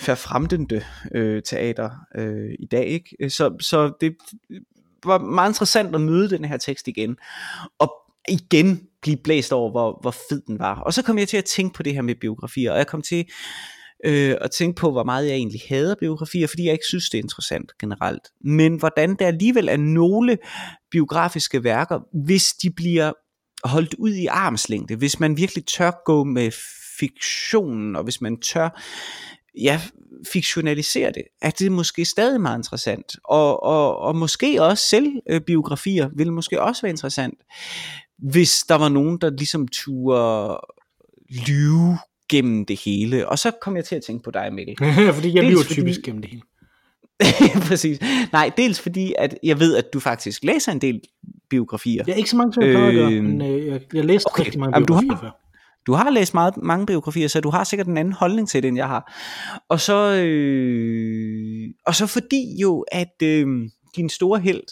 forfremdende 0.00 0.84
øh, 1.14 1.42
teater 1.42 1.90
øh, 2.14 2.54
i 2.58 2.66
dag. 2.66 2.86
Ikke? 2.86 3.16
Øh, 3.20 3.30
så, 3.30 3.56
så 3.60 3.92
det 4.00 4.16
var 5.04 5.18
meget 5.18 5.50
interessant 5.50 5.94
at 5.94 6.00
møde 6.00 6.30
den 6.30 6.44
her 6.44 6.56
tekst 6.56 6.88
igen. 6.88 7.16
Og 7.78 7.94
igen 8.28 8.88
blive 9.02 9.16
blæst 9.16 9.52
over, 9.52 9.70
hvor, 9.70 9.98
hvor 10.00 10.10
fed 10.10 10.42
den 10.46 10.58
var. 10.58 10.80
Og 10.80 10.94
så 10.94 11.02
kom 11.02 11.18
jeg 11.18 11.28
til 11.28 11.36
at 11.36 11.44
tænke 11.44 11.74
på 11.74 11.82
det 11.82 11.94
her 11.94 12.02
med 12.02 12.14
biografier, 12.14 12.72
og 12.72 12.78
jeg 12.78 12.86
kom 12.86 13.02
til 13.02 13.26
øh, 14.04 14.36
og 14.40 14.50
tænke 14.50 14.80
på, 14.80 14.90
hvor 14.90 15.04
meget 15.04 15.28
jeg 15.28 15.34
egentlig 15.34 15.60
hader 15.68 15.94
biografier, 16.00 16.46
fordi 16.46 16.64
jeg 16.64 16.72
ikke 16.72 16.86
synes, 16.88 17.10
det 17.10 17.18
er 17.18 17.22
interessant 17.22 17.72
generelt. 17.78 18.22
Men 18.44 18.76
hvordan 18.76 19.14
der 19.14 19.26
alligevel 19.26 19.68
er 19.68 19.76
nogle 19.76 20.38
biografiske 20.90 21.64
værker, 21.64 22.00
hvis 22.24 22.52
de 22.52 22.70
bliver 22.70 23.12
holdt 23.64 23.94
ud 23.94 24.12
i 24.12 24.26
armslængde, 24.26 24.96
hvis 24.96 25.20
man 25.20 25.36
virkelig 25.36 25.66
tør 25.66 25.90
gå 26.04 26.24
med 26.24 26.50
fiktionen, 26.98 27.96
og 27.96 28.04
hvis 28.04 28.20
man 28.20 28.40
tør 28.40 28.82
ja, 29.60 29.80
fiktionalisere 30.32 31.12
det, 31.12 31.22
at 31.42 31.58
det 31.58 31.66
er 31.66 31.70
måske 31.70 32.04
stadig 32.04 32.40
meget 32.40 32.58
interessant. 32.58 33.16
Og, 33.24 33.62
og, 33.62 33.98
og 33.98 34.16
måske 34.16 34.62
også 34.62 34.84
selvbiografier 34.84 36.06
øh, 36.06 36.18
vil 36.18 36.32
måske 36.32 36.62
også 36.62 36.82
være 36.82 36.90
interessant, 36.90 37.38
hvis 38.18 38.64
der 38.68 38.74
var 38.74 38.88
nogen, 38.88 39.18
der 39.20 39.30
ligesom 39.30 39.68
turde 39.68 40.60
lyve 41.46 41.98
gennem 42.28 42.66
det 42.66 42.80
hele. 42.80 43.28
Og 43.28 43.38
så 43.38 43.50
kom 43.60 43.76
jeg 43.76 43.84
til 43.84 43.96
at 43.96 44.02
tænke 44.02 44.22
på 44.22 44.30
dig, 44.30 44.52
Mikkel. 44.52 44.76
fordi 45.14 45.34
jeg 45.34 45.44
lyver 45.44 45.62
typisk 45.62 46.00
gennem 46.04 46.22
det 46.22 46.30
hele. 46.30 46.42
Præcis. 47.68 47.98
Nej, 48.32 48.50
dels 48.56 48.80
fordi, 48.80 49.14
at 49.18 49.38
jeg 49.42 49.60
ved, 49.60 49.76
at 49.76 49.92
du 49.92 50.00
faktisk 50.00 50.44
læser 50.44 50.72
en 50.72 50.80
del 50.80 51.00
biografier. 51.50 52.04
Ja, 52.06 52.14
ikke 52.14 52.30
så 52.30 52.36
mange, 52.36 52.52
som 52.52 52.62
jeg 52.62 52.72
plejer 52.72 52.88
at 52.88 52.94
gøre, 52.94 53.10
men 53.10 53.42
øh, 53.42 53.66
jeg, 53.66 53.80
jeg 53.94 54.04
læste 54.04 54.26
okay. 54.26 54.44
rigtig 54.44 54.60
mange 54.60 54.72
biografier 54.72 54.96
Jamen, 54.96 55.08
du 55.08 55.14
har, 55.14 55.20
før. 55.22 55.48
Du 55.86 55.92
har 55.92 56.10
læst 56.10 56.34
meget, 56.34 56.56
mange 56.56 56.86
biografier, 56.86 57.28
så 57.28 57.40
du 57.40 57.50
har 57.50 57.64
sikkert 57.64 57.86
en 57.86 57.96
anden 57.96 58.12
holdning 58.12 58.48
til 58.48 58.62
det, 58.62 58.68
end 58.68 58.76
jeg 58.76 58.88
har. 58.88 59.12
Og 59.68 59.80
så, 59.80 60.14
øh, 60.14 61.68
og 61.86 61.94
så 61.94 62.06
fordi 62.06 62.60
jo, 62.60 62.84
at 62.92 63.22
øh, 63.22 63.46
din 63.96 64.08
store 64.08 64.40
held, 64.40 64.62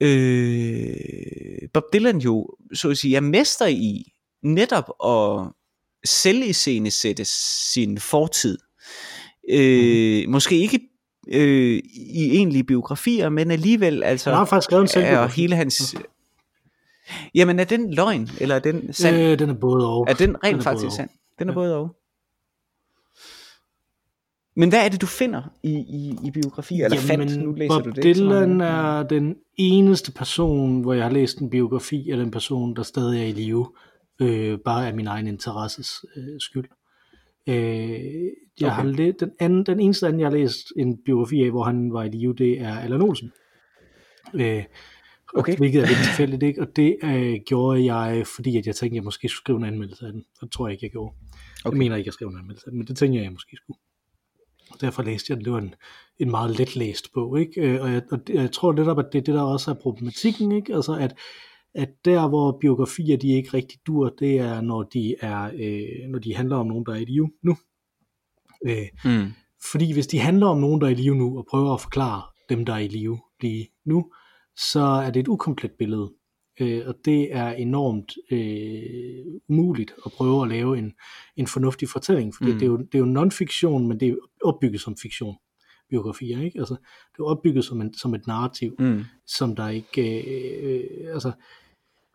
øh, 0.00 1.68
Bob 1.74 1.82
Dylan 1.92 2.18
jo, 2.18 2.48
så 2.74 2.90
at 2.90 2.98
sige, 2.98 3.16
er 3.16 3.20
mester 3.20 3.66
i 3.66 4.02
netop 4.42 4.90
at 5.04 5.52
selviscenesætte 6.04 7.24
sin 7.72 7.98
fortid. 7.98 8.58
Øh, 9.50 10.24
mm. 10.26 10.32
Måske 10.32 10.58
ikke 10.58 10.80
øh, 11.28 11.82
i 11.94 12.30
egentlige 12.36 12.64
biografier, 12.64 13.28
men 13.28 13.50
alligevel 13.50 14.02
altså... 14.02 14.30
Han 14.30 14.38
har 14.38 14.44
faktisk 14.44 14.64
skrevet 14.64 14.96
en 14.96 15.02
er 15.02 15.26
hele 15.26 15.56
hans... 15.56 15.94
Jamen 17.34 17.58
er 17.58 17.64
den 17.64 17.94
løgn, 17.94 18.30
eller 18.40 18.54
er 18.54 18.58
den 18.58 18.92
sand? 18.92 19.16
Øh, 19.16 19.38
den 19.38 19.50
er 19.50 19.54
både 19.54 19.88
og. 19.88 20.06
Er 20.08 20.14
den 20.14 20.36
rent 20.44 20.52
den 20.52 20.58
er 20.58 20.62
faktisk 20.62 20.96
sand? 20.96 21.10
Den 21.38 21.48
er 21.48 21.52
ja. 21.52 21.54
både 21.54 21.76
og. 21.76 21.96
Men 24.56 24.68
hvad 24.68 24.84
er 24.84 24.88
det, 24.88 25.00
du 25.00 25.06
finder 25.06 25.42
i, 25.62 25.72
i, 25.72 26.16
i 26.24 26.30
biografier? 26.30 26.84
Eller 26.84 27.00
Jamen, 27.08 27.28
fandt, 27.28 27.44
nu 27.44 27.52
læser 27.52 27.74
Bob 27.74 27.84
du 27.84 27.90
det. 27.90 28.04
Dylan 28.04 28.60
er 28.60 29.02
den 29.02 29.36
eneste 29.56 30.12
person, 30.12 30.80
hvor 30.80 30.92
jeg 30.92 31.04
har 31.04 31.10
læst 31.10 31.38
en 31.38 31.50
biografi 31.50 32.10
af 32.10 32.16
den 32.16 32.30
person, 32.30 32.76
der 32.76 32.82
stadig 32.82 33.22
er 33.22 33.26
i 33.26 33.32
live. 33.32 33.68
Øh, 34.20 34.58
bare 34.64 34.88
af 34.88 34.94
min 34.94 35.06
egen 35.06 35.26
interesses 35.26 36.04
øh, 36.16 36.40
skyld. 36.40 36.68
Øh, 37.48 37.54
jeg 38.60 38.70
okay. 38.70 38.70
har 38.70 38.82
læst, 38.84 39.20
den, 39.20 39.30
anden, 39.40 39.66
den 39.66 39.80
eneste 39.80 40.06
anden, 40.06 40.20
jeg 40.20 40.28
har 40.28 40.36
læst 40.36 40.72
en 40.76 40.98
biografi 41.04 41.42
af, 41.42 41.50
hvor 41.50 41.62
han 41.62 41.92
var 41.92 42.02
i 42.02 42.08
live, 42.08 42.34
det 42.34 42.60
er 42.60 42.78
Allan 42.78 43.02
Olsen. 43.02 43.32
Øh, 44.34 44.64
okay. 45.34 45.56
Hvilket 45.56 45.82
er 45.82 45.86
lidt 45.86 45.98
tilfældigt, 45.98 46.42
ikke? 46.42 46.60
Og 46.60 46.76
det 46.76 46.96
øh, 47.04 47.40
gjorde 47.46 47.94
jeg, 47.94 48.26
fordi 48.26 48.58
at 48.58 48.66
jeg 48.66 48.76
tænkte, 48.76 48.94
at 48.94 48.96
jeg 48.96 49.04
måske 49.04 49.28
skulle 49.28 49.42
skrive 49.42 49.58
en 49.58 49.64
anmeldelse 49.64 50.06
af 50.06 50.12
den. 50.12 50.24
Det 50.40 50.52
tror 50.52 50.66
jeg 50.66 50.72
ikke, 50.72 50.84
jeg 50.84 50.90
gjorde. 50.90 51.14
Okay. 51.64 51.74
Jeg 51.74 51.78
mener 51.78 51.96
ikke, 51.96 52.08
jeg 52.08 52.14
skrev 52.14 52.28
en 52.28 52.38
anmeldelse 52.38 52.66
af 52.66 52.70
den, 52.70 52.78
men 52.78 52.86
det 52.86 52.96
tænkte 52.96 53.16
jeg, 53.16 53.24
jeg 53.24 53.32
måske 53.32 53.56
skulle. 53.56 53.78
Og 54.70 54.80
derfor 54.80 55.02
læste 55.02 55.30
jeg 55.30 55.36
den. 55.36 55.44
Det 55.44 55.52
var 55.52 55.58
en, 55.58 55.74
en 56.18 56.30
meget 56.30 56.58
let 56.58 56.76
læst 56.76 57.12
bog, 57.14 57.40
ikke? 57.40 57.60
Øh, 57.60 57.82
og 57.82 57.92
jeg, 57.92 58.02
og 58.10 58.20
jeg 58.28 58.52
tror 58.52 58.72
lidt 58.72 58.88
op, 58.88 58.98
at 58.98 59.06
det 59.12 59.18
er 59.18 59.22
det, 59.22 59.34
der 59.34 59.42
også 59.42 59.70
er 59.70 59.74
problematikken, 59.74 60.52
ikke? 60.52 60.74
Altså, 60.74 60.92
at 60.92 61.14
at 61.74 61.88
der 62.04 62.28
hvor 62.28 62.58
biografier 62.60 63.16
de 63.16 63.28
ikke 63.28 63.54
rigtig 63.54 63.78
dur, 63.86 64.08
det 64.08 64.38
er 64.38 64.60
når 64.60 64.82
de 64.82 65.14
er 65.20 65.44
øh, 65.44 66.08
når 66.08 66.18
de 66.18 66.34
handler 66.34 66.56
om 66.56 66.66
nogen 66.66 66.86
der 66.86 66.92
er 66.92 66.96
i 66.96 67.04
live 67.04 67.30
nu. 67.42 67.56
Øh, 68.66 68.88
mm. 69.04 69.32
Fordi 69.72 69.92
hvis 69.92 70.06
de 70.06 70.18
handler 70.18 70.46
om 70.46 70.58
nogen 70.58 70.80
der 70.80 70.86
er 70.86 70.90
i 70.90 70.94
live 70.94 71.14
nu 71.14 71.38
og 71.38 71.46
prøver 71.50 71.74
at 71.74 71.80
forklare 71.80 72.22
dem 72.48 72.64
der 72.64 72.72
er 72.72 72.78
i 72.78 72.88
live 72.88 73.18
lige 73.40 73.68
nu, 73.84 74.12
så 74.56 74.80
er 74.80 75.10
det 75.10 75.20
et 75.20 75.28
ukomplet 75.28 75.72
billede. 75.78 76.12
Øh, 76.60 76.82
og 76.86 76.94
det 77.04 77.34
er 77.34 77.52
enormt 77.52 78.12
øh, 78.30 79.40
umuligt 79.48 79.94
at 80.06 80.12
prøve 80.12 80.42
at 80.42 80.48
lave 80.48 80.78
en, 80.78 80.92
en 81.36 81.46
fornuftig 81.46 81.88
fortælling, 81.88 82.34
fordi 82.34 82.52
mm. 82.52 82.58
det, 82.58 82.66
er 82.66 82.70
jo, 82.70 82.76
det 82.76 82.94
er 82.94 82.98
jo 82.98 83.04
non-fiktion, 83.04 83.88
men 83.88 84.00
det 84.00 84.08
er 84.08 84.16
opbygget 84.44 84.80
som 84.80 84.96
fiktion 84.96 85.36
biografier, 85.90 86.42
ikke? 86.42 86.58
Altså, 86.58 86.74
det 87.12 87.18
er 87.18 87.24
opbygget 87.24 87.64
som, 87.64 87.80
en, 87.80 87.94
som 87.94 88.14
et 88.14 88.26
narrativ, 88.26 88.74
mm. 88.78 89.04
som 89.26 89.56
der 89.56 89.68
ikke, 89.68 90.02
øh, 90.02 90.74
øh, 90.74 91.14
altså, 91.14 91.32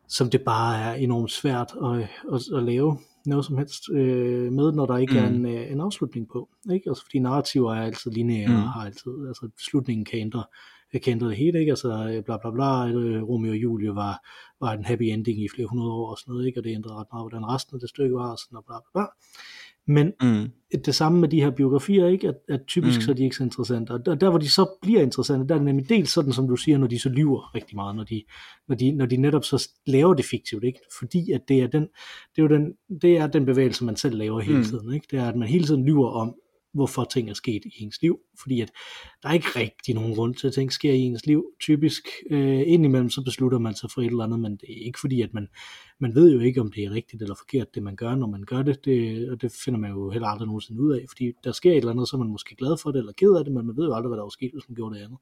som 0.10 0.30
det 0.30 0.42
bare 0.42 0.78
er 0.78 0.94
enormt 0.94 1.32
svært 1.32 1.74
at, 1.84 2.10
at, 2.34 2.58
at 2.58 2.64
lave 2.64 2.98
noget 3.26 3.46
som 3.46 3.58
helst 3.58 3.84
øh, 3.92 4.52
med, 4.52 4.72
når 4.72 4.86
der 4.86 4.98
ikke 4.98 5.14
mm. 5.14 5.20
er 5.20 5.28
en, 5.28 5.46
øh, 5.46 5.72
en 5.72 5.82
afslutning 5.82 6.28
på. 6.30 6.50
Ikke? 6.74 6.90
Altså, 6.90 7.04
fordi 7.04 7.20
narrativer 7.20 7.76
er 7.76 7.82
altid 7.82 8.12
lineære, 8.12 8.48
mm. 8.48 8.56
har 8.56 8.86
altid, 8.86 9.12
altså 9.28 9.50
slutningen 9.58 10.06
kan 10.06 10.20
ændre, 10.20 10.44
kan 10.92 11.12
ændre 11.12 11.28
det 11.28 11.38
hele, 11.38 11.60
ikke? 11.60 11.72
Altså 11.72 11.90
øh, 11.90 12.24
bla 12.24 12.38
bla 12.38 12.52
bla, 12.52 12.88
øh, 12.88 13.24
Romeo 13.24 13.52
og 13.52 13.58
Julie 13.58 13.96
var, 13.96 14.26
var 14.62 14.72
en 14.74 14.86
happy 14.86 15.04
ending 15.04 15.44
i 15.44 15.48
flere 15.56 15.68
hundrede 15.68 15.92
år 15.92 16.12
og 16.12 16.18
sådan 16.18 16.32
noget, 16.32 16.48
ikke? 16.48 16.60
Og 16.60 16.64
det 16.64 16.76
ændrede 16.76 16.96
ret 16.96 17.08
meget, 17.14 17.24
hvordan 17.24 17.46
resten 17.46 17.76
af 17.76 17.80
det 17.80 17.90
stykke 17.90 18.16
var, 18.16 18.32
og 18.32 18.38
sådan 18.40 18.58
og 18.58 18.66
bla 18.66 18.76
bla 18.80 19.02
bla. 19.02 19.06
Men 19.90 20.14
mm. 20.22 20.50
det 20.86 20.96
samme 20.96 21.20
med 21.20 21.30
de 21.30 21.42
her 21.42 21.50
biografier, 21.50 22.08
ikke? 22.08 22.28
At, 22.28 22.36
at 22.50 22.62
typisk 22.68 22.98
mm. 22.98 23.02
så 23.02 23.12
er 23.12 23.16
de 23.16 23.24
ikke 23.24 23.36
så 23.36 23.44
interessante. 23.44 23.92
Og 23.92 24.22
der, 24.22 24.30
hvor 24.30 24.40
de 24.40 24.50
så 24.50 24.78
bliver 24.82 25.02
interessante, 25.02 25.48
der 25.48 25.54
er 25.56 25.60
det 25.60 25.66
nemlig 25.66 25.90
dels 25.90 26.10
sådan, 26.10 26.34
som 26.34 26.48
du 26.48 26.56
siger, 26.56 26.78
når 26.78 26.88
de 26.88 27.00
så 27.00 27.10
lyver 27.10 27.56
rigtig 27.56 27.76
meget, 27.76 27.96
når 27.96 28.04
de, 28.04 28.24
når 28.68 28.76
de, 28.76 28.92
når 28.92 29.06
de 29.06 29.18
netop 29.18 29.44
så 29.44 29.70
laver 29.88 30.14
det 30.14 30.26
fiktivt, 30.26 30.64
ikke? 30.64 30.80
Fordi 31.00 31.32
at 31.32 31.42
det 31.48 31.60
er 31.60 31.68
den, 31.68 31.82
det 32.36 32.38
er 32.38 32.42
jo 32.42 32.48
den, 32.48 32.74
det 33.02 33.18
er 33.18 33.28
den 33.28 33.46
bevægelse, 33.46 33.86
man 33.86 33.96
selv 33.96 34.18
laver 34.18 34.40
hele 34.40 34.58
mm. 34.58 34.64
tiden, 34.64 34.94
ikke? 34.94 35.08
Det 35.12 35.20
er, 35.20 35.30
at 35.30 35.36
man 35.36 35.48
hele 35.48 35.66
tiden 35.66 35.86
lyver 35.86 36.10
om, 36.10 36.36
hvorfor 36.74 37.04
ting 37.04 37.30
er 37.30 37.34
sket 37.34 37.66
i 37.66 37.84
ens 37.84 38.02
liv, 38.02 38.20
fordi 38.42 38.62
at 38.62 38.72
der 39.24 39.30
er 39.30 39.34
ikke 39.34 39.48
rigtig 39.56 39.96
nogen 39.96 40.16
grund 40.16 40.36
til, 40.36 40.48
at 40.48 40.54
ting 40.54 40.74
sker 40.74 40.94
i 40.94 41.00
ens 41.00 41.26
liv. 41.26 41.46
Typisk 41.60 42.08
øh, 42.32 42.64
indimellem 42.66 43.10
så 43.10 43.24
beslutter 43.24 43.60
man 43.60 43.76
sig 43.76 43.92
for 43.92 44.02
et 44.02 44.06
eller 44.06 44.24
andet, 44.24 44.40
men 44.40 44.52
det 44.52 44.70
er 44.70 44.86
ikke 44.86 45.00
fordi, 45.00 45.22
at 45.22 45.34
man, 45.34 45.48
man 46.00 46.16
ved 46.16 46.34
jo 46.34 46.40
ikke, 46.40 46.62
om 46.62 46.72
det 46.72 46.84
er 46.84 46.92
rigtigt 46.92 47.22
eller 47.22 47.36
forkert, 47.36 47.76
det 47.76 47.84
man 47.84 47.96
gør, 47.96 48.16
når 48.16 48.28
man 48.28 48.44
gør 48.44 48.62
det, 48.62 48.86
det, 48.86 49.30
og 49.32 49.42
det 49.42 49.52
finder 49.52 49.80
man 49.80 49.92
jo 49.92 50.10
heller 50.10 50.28
aldrig 50.28 50.48
nogensinde 50.48 50.82
ud 50.82 50.94
af, 50.94 51.06
fordi 51.10 51.32
der 51.44 51.52
sker 51.52 51.72
et 51.72 51.78
eller 51.78 51.92
andet, 51.92 52.10
så 52.10 52.16
er 52.16 52.20
man 52.20 52.30
måske 52.32 52.56
glad 52.56 52.78
for 52.78 52.92
det, 52.92 53.00
eller 53.00 53.14
ked 53.14 53.36
af 53.36 53.44
det, 53.44 53.54
men 53.54 53.66
man 53.66 53.78
ved 53.78 53.86
jo 53.86 53.94
aldrig, 53.94 54.08
hvad 54.08 54.18
der 54.18 54.24
var 54.24 54.30
sket, 54.30 54.52
hvis 54.54 54.70
man 54.70 54.76
gjorde 54.76 54.96
det 54.96 55.04
andet. 55.04 55.20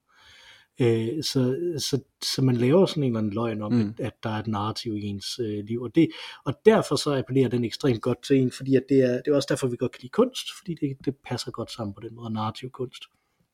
Øh, 0.81 1.23
så, 1.23 1.57
så, 1.77 2.01
så 2.21 2.41
man 2.41 2.55
laver 2.55 2.85
sådan 2.85 3.03
en 3.03 3.09
eller 3.09 3.19
anden 3.19 3.33
løgn 3.33 3.61
om, 3.61 3.73
mm. 3.73 3.81
at, 3.81 4.05
at 4.05 4.13
der 4.23 4.29
er 4.29 4.39
et 4.39 4.47
narrativ 4.47 4.97
i 4.97 5.01
ens 5.01 5.39
øh, 5.39 5.65
liv, 5.65 5.81
og, 5.81 5.95
det, 5.95 6.09
og 6.45 6.53
derfor 6.65 6.95
så 6.95 7.17
appellerer 7.17 7.49
den 7.49 7.65
ekstremt 7.65 8.01
godt 8.01 8.23
til 8.23 8.37
en, 8.37 8.51
fordi 8.51 8.75
at 8.75 8.83
det, 8.89 9.03
er, 9.03 9.13
det 9.13 9.27
er 9.27 9.35
også 9.35 9.47
derfor, 9.49 9.67
vi 9.67 9.77
godt 9.77 9.91
kan 9.91 10.01
lide 10.01 10.11
kunst, 10.11 10.47
fordi 10.57 10.75
det, 10.81 10.97
det 11.05 11.15
passer 11.25 11.51
godt 11.51 11.71
sammen 11.71 11.93
på 11.93 12.01
den 12.01 12.15
måde, 12.15 12.33
narrativ 12.33 12.69
kunst. 12.69 13.03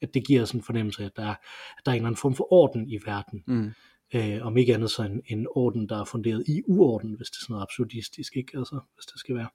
At 0.01 0.13
det 0.13 0.27
giver 0.27 0.45
sådan 0.45 0.59
en 0.59 0.63
fornemmelse 0.63 1.01
af, 1.01 1.05
at 1.05 1.15
der, 1.15 1.23
er, 1.23 1.35
at 1.77 1.85
der 1.85 1.91
er 1.91 1.93
en 1.93 1.99
eller 1.99 2.07
anden 2.07 2.19
form 2.21 2.35
for 2.35 2.53
orden 2.53 2.89
i 2.89 2.99
verden. 3.05 3.43
Mm. 3.47 3.71
Øh, 4.15 4.45
om 4.45 4.57
ikke 4.57 4.73
andet 4.73 4.91
så 4.91 5.03
en, 5.03 5.21
en 5.25 5.47
orden, 5.55 5.89
der 5.89 6.01
er 6.01 6.05
funderet 6.05 6.43
i 6.47 6.61
uorden, 6.67 7.13
hvis 7.13 7.29
det 7.29 7.37
er 7.37 7.41
sådan 7.41 7.53
noget 7.53 7.63
absurdistisk, 7.63 8.37
ikke? 8.37 8.57
Altså, 8.57 8.79
hvis 8.95 9.05
det 9.05 9.19
skal 9.19 9.35
være. 9.35 9.49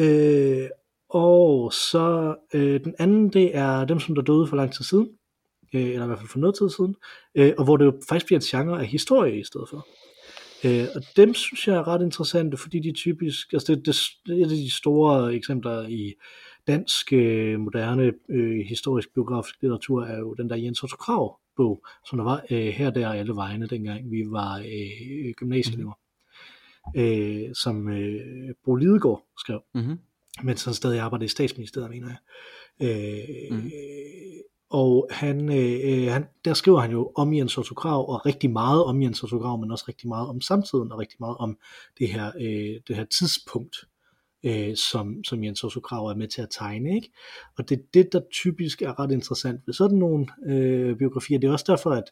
Øh, 0.00 0.68
og 1.08 1.72
så 1.72 2.36
øh, 2.54 2.84
den 2.84 2.94
anden, 2.98 3.32
det 3.32 3.56
er 3.56 3.84
dem, 3.84 4.00
som 4.00 4.14
der 4.14 4.22
døde 4.22 4.46
for 4.46 4.56
lang 4.56 4.72
tid 4.72 4.84
siden 4.84 5.17
øh, 5.74 5.82
eller 5.82 6.04
i 6.04 6.06
hvert 6.06 6.18
fald 6.18 6.28
for 6.28 6.38
noget 6.38 6.54
tid 6.58 6.70
siden, 6.70 6.94
øh, 7.34 7.52
og 7.58 7.64
hvor 7.64 7.76
det 7.76 7.84
jo 7.84 8.00
faktisk 8.08 8.26
bliver 8.26 8.38
en 8.38 8.44
genre 8.44 8.80
af 8.80 8.86
historie 8.86 9.40
i 9.40 9.44
stedet 9.44 9.68
for. 9.70 9.86
Øh, 10.64 10.86
og 10.94 11.02
dem 11.16 11.34
synes 11.34 11.68
jeg 11.68 11.76
er 11.76 11.88
ret 11.88 12.02
interessante, 12.02 12.56
fordi 12.56 12.78
de 12.80 12.92
typisk, 12.92 13.52
altså 13.52 13.74
det, 13.74 13.86
det, 13.86 13.96
det 14.26 14.42
er 14.42 14.48
de 14.48 14.70
store 14.70 15.34
eksempler 15.34 15.88
i 15.88 16.14
dansk 16.66 17.12
øh, 17.12 17.60
moderne 17.60 18.12
øh, 18.28 18.66
historisk 18.66 19.14
biografisk 19.14 19.62
litteratur, 19.62 20.04
er 20.04 20.18
jo 20.18 20.34
den 20.34 20.50
der 20.50 20.56
Jens 20.56 20.82
Otto 20.82 20.96
Krav 20.96 21.38
bog, 21.56 21.84
som 22.06 22.18
der 22.18 22.24
var 22.24 22.44
øh, 22.50 22.66
her, 22.66 22.90
der 22.90 23.08
alle 23.08 23.34
vegne, 23.34 23.66
dengang 23.66 24.10
vi 24.10 24.24
var 24.26 24.58
øh, 24.58 25.32
gymnasieelever, 25.36 25.92
mm-hmm. 26.94 27.46
øh, 27.48 27.54
som 27.54 27.88
øh, 27.88 28.54
Bo 28.64 28.74
Lidegaard 28.74 29.26
skrev, 29.38 29.60
mm-hmm. 29.74 29.98
mens 30.42 30.64
han 30.64 30.74
stadig 30.74 31.00
arbejdede 31.00 31.24
i 31.24 31.28
statsministeriet, 31.28 31.90
mener 31.90 32.08
jeg. 32.08 32.18
Øh, 32.88 33.56
mm-hmm 33.56 33.70
og 34.70 35.08
han, 35.10 35.52
øh, 35.52 35.80
øh, 35.84 36.12
han, 36.12 36.26
der 36.44 36.54
skriver 36.54 36.80
han 36.80 36.90
jo 36.90 37.12
om 37.14 37.34
Jens 37.34 37.58
Otto 37.58 37.74
Krav, 37.74 38.08
og 38.08 38.26
rigtig 38.26 38.50
meget 38.50 38.84
om 38.84 39.02
Jens 39.02 39.22
Otto 39.22 39.38
Krav, 39.38 39.58
men 39.58 39.70
også 39.70 39.84
rigtig 39.88 40.08
meget 40.08 40.28
om 40.28 40.40
samtiden, 40.40 40.92
og 40.92 40.98
rigtig 40.98 41.16
meget 41.20 41.36
om 41.36 41.58
det 41.98 42.08
her, 42.08 42.32
øh, 42.40 42.80
det 42.88 42.96
her 42.96 43.04
tidspunkt, 43.04 43.76
øh, 44.44 44.76
som, 44.76 45.24
som 45.24 45.44
Jens 45.44 45.64
Otto 45.64 45.80
Krav 45.80 46.06
er 46.06 46.14
med 46.14 46.28
til 46.28 46.42
at 46.42 46.48
tegne. 46.50 46.94
Ikke? 46.94 47.12
Og 47.58 47.68
det 47.68 47.78
er 47.78 47.82
det, 47.94 48.12
der 48.12 48.20
typisk 48.32 48.82
er 48.82 49.00
ret 49.00 49.10
interessant 49.10 49.60
ved 49.66 49.74
sådan 49.74 49.98
nogle 49.98 50.26
øh, 50.46 50.96
biografier. 50.96 51.38
Det 51.38 51.48
er 51.48 51.52
også 51.52 51.66
derfor, 51.68 51.90
at 51.90 52.04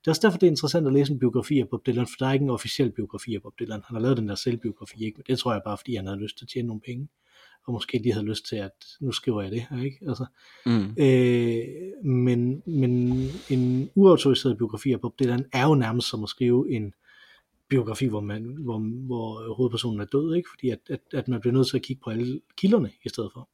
det 0.00 0.06
er 0.06 0.10
også 0.10 0.22
derfor, 0.22 0.38
det 0.38 0.46
er 0.46 0.50
interessant 0.50 0.86
at 0.86 0.92
læse 0.92 1.12
en 1.12 1.18
biografi 1.18 1.60
af 1.60 1.68
Bob 1.68 1.86
Dylan, 1.86 2.06
for 2.06 2.16
der 2.18 2.26
er 2.26 2.32
ikke 2.32 2.42
en 2.42 2.50
officiel 2.50 2.92
biografi 2.92 3.34
af 3.34 3.42
Bob 3.42 3.52
Dylan. 3.58 3.82
Han 3.86 3.96
har 3.96 4.00
lavet 4.00 4.16
den 4.16 4.28
der 4.28 4.34
selvbiografi, 4.34 5.04
ikke? 5.04 5.16
men 5.16 5.24
det 5.28 5.38
tror 5.38 5.52
jeg 5.52 5.62
bare, 5.64 5.78
fordi 5.78 5.94
han 5.94 6.06
havde 6.06 6.18
lyst 6.20 6.38
til 6.38 6.44
at 6.44 6.48
tjene 6.48 6.66
nogle 6.66 6.80
penge 6.80 7.08
og 7.66 7.72
måske 7.72 8.00
de 8.04 8.12
havde 8.12 8.26
lyst 8.26 8.46
til, 8.46 8.56
at 8.56 8.72
nu 9.00 9.12
skriver 9.12 9.42
jeg 9.42 9.50
det 9.50 9.66
her, 9.70 9.82
ikke? 9.82 9.98
Altså, 10.08 10.26
mm. 10.66 10.94
øh, 10.98 11.64
men, 12.04 12.62
men 12.66 13.12
en 13.50 13.90
uautoriseret 13.94 14.58
biografi 14.58 14.92
af 14.92 15.00
Bob 15.00 15.18
Dylan 15.18 15.46
er 15.52 15.66
jo 15.66 15.74
nærmest 15.74 16.08
som 16.08 16.22
at 16.22 16.28
skrive 16.28 16.70
en 16.70 16.94
biografi, 17.68 18.06
hvor, 18.06 18.20
man, 18.20 18.56
hvor, 18.60 18.78
hvor 19.06 19.54
hovedpersonen 19.54 20.00
er 20.00 20.04
død, 20.04 20.34
ikke? 20.34 20.48
fordi 20.54 20.70
at, 20.70 20.78
at, 20.90 21.00
at 21.12 21.28
man 21.28 21.40
bliver 21.40 21.54
nødt 21.54 21.68
til 21.68 21.76
at 21.76 21.82
kigge 21.82 22.02
på 22.04 22.10
alle 22.10 22.40
kilderne 22.56 22.90
i 23.04 23.08
stedet 23.08 23.30
for 23.32 23.48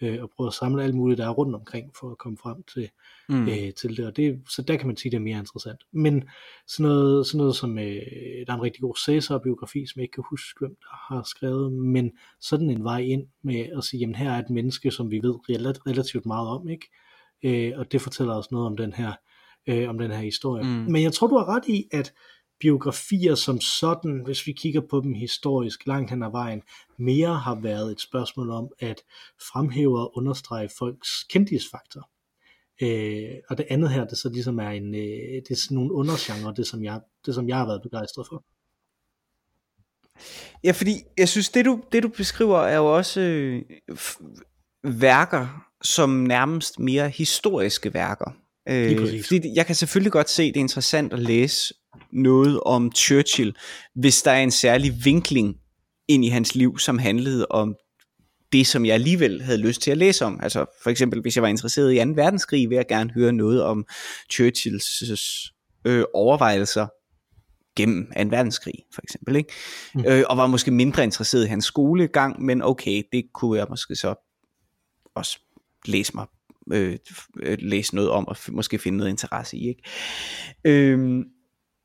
øh, 0.00 0.22
og 0.22 0.30
prøve 0.36 0.46
at 0.46 0.54
samle 0.54 0.82
alt 0.82 0.94
muligt, 0.94 1.18
der 1.18 1.26
er 1.26 1.30
rundt 1.30 1.54
omkring, 1.54 1.92
for 2.00 2.10
at 2.10 2.18
komme 2.18 2.38
frem 2.38 2.62
til, 2.74 2.90
mm. 3.28 3.48
øh, 3.48 3.72
til 3.72 3.96
det. 3.96 4.06
Og 4.06 4.16
det. 4.16 4.42
Så 4.48 4.62
der 4.62 4.76
kan 4.76 4.86
man 4.86 4.96
sige, 4.96 5.10
det 5.10 5.16
er 5.16 5.20
mere 5.20 5.38
interessant. 5.38 5.80
Men 5.92 6.24
sådan 6.66 6.90
noget, 6.90 7.26
sådan 7.26 7.38
noget 7.38 7.56
som, 7.56 7.78
øh, 7.78 8.02
der 8.46 8.52
er 8.52 8.54
en 8.54 8.62
rigtig 8.62 8.82
god 8.82 8.94
Cæsar-biografi, 8.94 9.86
som 9.86 9.98
jeg 10.00 10.02
ikke 10.02 10.12
kan 10.12 10.24
huske, 10.30 10.58
hvem 10.58 10.76
der 10.80 11.14
har 11.14 11.22
skrevet, 11.22 11.72
men 11.72 12.12
sådan 12.40 12.70
en 12.70 12.84
vej 12.84 12.98
ind 12.98 13.26
med 13.42 13.66
at 13.76 13.84
sige, 13.84 14.00
jamen 14.00 14.14
her 14.14 14.30
er 14.30 14.38
et 14.38 14.50
menneske, 14.50 14.90
som 14.90 15.10
vi 15.10 15.16
ved 15.22 15.34
relativt 15.86 16.26
meget 16.26 16.48
om, 16.48 16.68
ikke? 16.68 16.86
Øh, 17.42 17.72
og 17.78 17.92
det 17.92 18.00
fortæller 18.00 18.34
os 18.34 18.50
noget 18.50 18.66
om 18.66 18.76
den 18.76 18.92
her, 18.92 19.12
øh, 19.66 19.88
om 19.88 19.98
den 19.98 20.10
her 20.10 20.18
historie. 20.18 20.62
Mm. 20.62 20.68
Men 20.68 21.02
jeg 21.02 21.12
tror, 21.12 21.26
du 21.26 21.36
har 21.36 21.56
ret 21.56 21.68
i, 21.68 21.88
at 21.92 22.12
biografier 22.60 23.34
som 23.34 23.60
sådan, 23.60 24.22
hvis 24.24 24.46
vi 24.46 24.52
kigger 24.52 24.80
på 24.80 25.00
dem 25.00 25.14
historisk 25.14 25.86
langt 25.86 26.10
hen 26.10 26.22
ad 26.22 26.30
vejen, 26.30 26.62
mere 26.96 27.34
har 27.34 27.54
været 27.54 27.92
et 27.92 28.00
spørgsmål 28.00 28.50
om 28.50 28.68
at 28.78 29.02
fremhæve 29.52 30.00
og 30.00 30.16
understrege 30.16 30.68
folks 30.78 31.24
kendisfaktor. 31.30 32.10
Øh, 32.82 33.34
og 33.50 33.58
det 33.58 33.66
andet 33.70 33.90
her, 33.90 34.04
det 34.04 34.18
så 34.18 34.28
ligesom 34.28 34.58
er 34.58 34.68
en, 34.68 34.94
øh, 34.94 35.42
det 35.42 35.50
er 35.50 35.56
sådan 35.56 35.74
nogle 35.74 35.92
undergenre, 35.92 36.54
det 36.56 36.66
som 36.66 36.84
jeg, 36.84 37.00
det 37.26 37.34
som 37.34 37.48
jeg 37.48 37.56
har 37.56 37.66
været 37.66 37.82
begejstret 37.82 38.26
for. 38.28 38.44
Ja, 40.64 40.70
fordi 40.70 41.02
jeg 41.18 41.28
synes, 41.28 41.48
det 41.48 41.64
du, 41.64 41.80
det 41.92 42.02
du 42.02 42.08
beskriver 42.08 42.58
er 42.58 42.76
jo 42.76 42.96
også 42.96 43.20
øh, 43.20 43.62
værker, 44.82 45.66
som 45.82 46.10
nærmest 46.10 46.78
mere 46.78 47.08
historiske 47.08 47.94
værker. 47.94 48.30
Øh, 48.68 49.24
fordi 49.24 49.52
jeg 49.54 49.66
kan 49.66 49.74
selvfølgelig 49.74 50.12
godt 50.12 50.30
se, 50.30 50.46
det 50.46 50.56
er 50.56 50.60
interessant 50.60 51.12
at 51.12 51.18
læse 51.18 51.74
noget 52.12 52.60
om 52.60 52.92
Churchill, 52.96 53.56
hvis 53.94 54.22
der 54.22 54.30
er 54.30 54.42
en 54.42 54.50
særlig 54.50 54.92
vinkling 55.04 55.56
ind 56.08 56.24
i 56.24 56.28
hans 56.28 56.54
liv, 56.54 56.78
som 56.78 56.98
handlede 56.98 57.46
om 57.50 57.76
det, 58.52 58.66
som 58.66 58.84
jeg 58.84 58.94
alligevel 58.94 59.42
havde 59.42 59.58
lyst 59.58 59.82
til 59.82 59.90
at 59.90 59.96
læse 59.96 60.24
om. 60.24 60.40
Altså 60.42 60.64
for 60.82 60.90
eksempel, 60.90 61.20
hvis 61.20 61.36
jeg 61.36 61.42
var 61.42 61.48
interesseret 61.48 61.92
i 61.92 62.04
2. 62.04 62.10
verdenskrig, 62.14 62.70
vil 62.70 62.76
jeg 62.76 62.86
gerne 62.88 63.10
høre 63.10 63.32
noget 63.32 63.62
om 63.62 63.84
Churchills 64.32 65.02
øh, 65.84 66.04
overvejelser 66.14 66.86
gennem 67.76 68.06
2. 68.06 68.22
verdenskrig, 68.36 68.74
for 68.94 69.02
eksempel. 69.02 69.36
Ikke? 69.36 69.52
Mm. 69.94 70.04
Øh, 70.06 70.24
og 70.28 70.36
var 70.36 70.46
måske 70.46 70.70
mindre 70.70 71.04
interesseret 71.04 71.44
i 71.44 71.48
hans 71.48 71.64
skolegang, 71.64 72.42
men 72.42 72.62
okay, 72.62 73.02
det 73.12 73.24
kunne 73.34 73.58
jeg 73.58 73.66
måske 73.70 73.96
så 73.96 74.14
også 75.14 75.38
læse 75.86 76.12
mig 76.14 76.26
øh, 76.72 76.98
læse 77.42 77.94
noget 77.94 78.10
om, 78.10 78.28
og 78.28 78.36
måske 78.48 78.78
finde 78.78 78.98
noget 78.98 79.10
interesse 79.10 79.56
i. 79.56 79.68
Ikke? 79.68 79.82
Øh, 80.64 81.24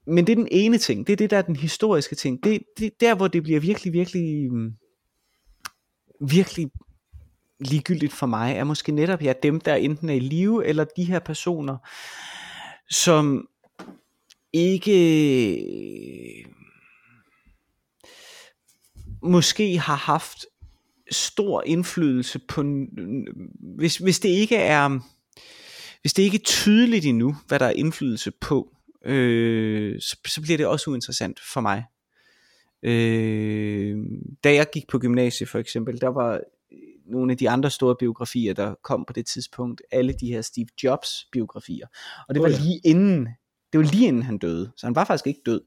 men 0.07 0.27
det 0.27 0.31
er 0.31 0.35
den 0.35 0.47
ene 0.51 0.77
ting, 0.77 1.07
det 1.07 1.13
er 1.13 1.17
det 1.17 1.29
der 1.29 1.37
er 1.37 1.41
den 1.41 1.55
historiske 1.55 2.15
ting, 2.15 2.43
det, 2.43 2.63
det 2.77 2.91
der 2.99 3.15
hvor 3.15 3.27
det 3.27 3.43
bliver 3.43 3.59
virkelig, 3.59 3.93
virkelig, 3.93 4.53
mm, 4.53 4.73
virkelig 6.21 6.71
ligegyldigt 7.59 8.13
for 8.13 8.25
mig, 8.25 8.55
er 8.55 8.63
måske 8.63 8.91
netop 8.91 9.21
ja, 9.21 9.33
dem 9.43 9.61
der 9.61 9.75
enten 9.75 10.09
er 10.09 10.13
i 10.13 10.19
live, 10.19 10.65
eller 10.65 10.85
de 10.97 11.03
her 11.03 11.19
personer, 11.19 11.77
som 12.89 13.47
ikke 14.53 14.97
måske 19.23 19.77
har 19.77 19.95
haft 19.95 20.45
stor 21.11 21.63
indflydelse 21.65 22.39
på 22.39 22.63
hvis, 23.77 23.97
hvis 23.97 24.19
det 24.19 24.29
ikke 24.29 24.55
er 24.55 24.99
hvis 26.01 26.13
det 26.13 26.23
ikke 26.23 26.35
er 26.35 26.43
tydeligt 26.45 27.05
endnu 27.05 27.35
hvad 27.47 27.59
der 27.59 27.65
er 27.65 27.71
indflydelse 27.71 28.31
på 28.31 28.75
øh, 29.05 30.01
så, 30.01 30.17
så 30.25 30.41
bliver 30.41 30.57
det 30.57 30.65
også 30.65 30.89
uinteressant 30.89 31.39
for 31.53 31.61
mig. 31.61 31.83
Øh, 32.83 33.97
da 34.43 34.53
jeg 34.53 34.67
gik 34.73 34.87
på 34.87 34.99
gymnasiet 34.99 35.49
for 35.49 35.59
eksempel, 35.59 36.01
der 36.01 36.07
var 36.07 36.41
nogle 37.05 37.31
af 37.31 37.37
de 37.37 37.49
andre 37.49 37.69
store 37.69 37.95
biografier, 37.99 38.53
der 38.53 38.75
kom 38.83 39.05
på 39.07 39.13
det 39.13 39.25
tidspunkt, 39.25 39.81
alle 39.91 40.13
de 40.13 40.27
her 40.27 40.41
Steve 40.41 40.67
Jobs 40.83 41.09
biografier. 41.31 41.87
Og 42.27 42.35
det 42.35 42.43
var 42.43 42.49
lige 42.49 42.81
inden, 42.85 43.27
det 43.73 43.79
var 43.79 43.83
lige 43.83 44.07
inden 44.07 44.23
han 44.23 44.37
døde, 44.37 44.71
så 44.77 44.87
han 44.87 44.95
var 44.95 45.05
faktisk 45.05 45.27
ikke 45.27 45.41
død. 45.45 45.61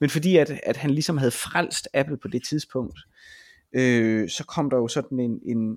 Men 0.00 0.10
fordi 0.10 0.36
at, 0.36 0.60
at 0.62 0.76
han 0.76 0.90
ligesom 0.90 1.18
havde 1.18 1.30
frelst 1.30 1.88
Apple 1.94 2.18
på 2.22 2.28
det 2.28 2.44
tidspunkt, 2.48 2.98
øh, 3.72 4.28
så 4.28 4.44
kom 4.44 4.70
der 4.70 4.76
jo 4.76 4.88
sådan 4.88 5.20
en, 5.20 5.40
en, 5.46 5.76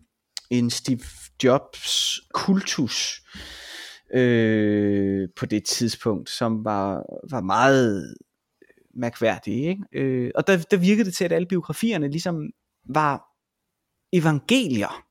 en 0.50 0.70
Steve 0.70 1.04
Jobs 1.44 2.20
kultus, 2.34 3.22
øh, 3.26 3.69
øh, 4.14 5.30
på 5.36 5.46
det 5.46 5.64
tidspunkt, 5.64 6.30
som 6.30 6.66
var, 6.66 7.04
var 7.30 7.42
meget 7.42 8.16
øh, 8.62 8.70
mærkværdige. 8.96 9.70
Ikke? 9.70 9.84
Øh, 9.94 10.32
og 10.36 10.48
der, 10.48 10.58
der 10.72 10.78
virkede 10.78 11.06
det 11.06 11.14
til, 11.14 11.26
at 11.26 11.32
alle 11.32 11.48
biografierne 11.48 12.08
ligesom 12.08 12.50
var 12.90 13.24
evangelier. 14.14 15.06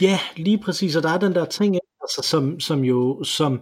Ja, 0.00 0.18
lige 0.36 0.58
præcis, 0.58 0.96
og 0.96 1.02
der 1.02 1.08
er 1.08 1.18
den 1.18 1.34
der 1.34 1.44
ting, 1.44 1.76
altså, 2.02 2.22
som, 2.22 2.60
som, 2.60 2.84
jo, 2.84 3.24
som, 3.24 3.60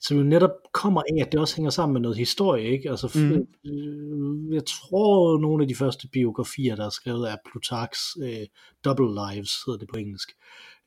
som 0.00 0.16
jo 0.16 0.22
netop 0.22 0.50
kommer 0.72 1.00
af, 1.00 1.26
at 1.26 1.32
det 1.32 1.40
også 1.40 1.56
hænger 1.56 1.70
sammen 1.70 1.92
med 1.92 2.00
noget 2.00 2.16
historie, 2.16 2.64
ikke? 2.64 2.90
Altså, 2.90 3.06
mm. 3.14 4.52
jeg 4.52 4.62
tror, 4.66 5.38
nogle 5.38 5.64
af 5.64 5.68
de 5.68 5.74
første 5.74 6.08
biografier, 6.08 6.76
der 6.76 6.86
er 6.86 6.90
skrevet, 6.90 7.30
er 7.30 7.36
Plutarchs 7.50 8.16
øh, 8.22 8.46
Double 8.84 9.10
Lives, 9.20 9.52
hedder 9.66 9.78
det 9.78 9.88
på 9.92 9.98
engelsk, 9.98 10.28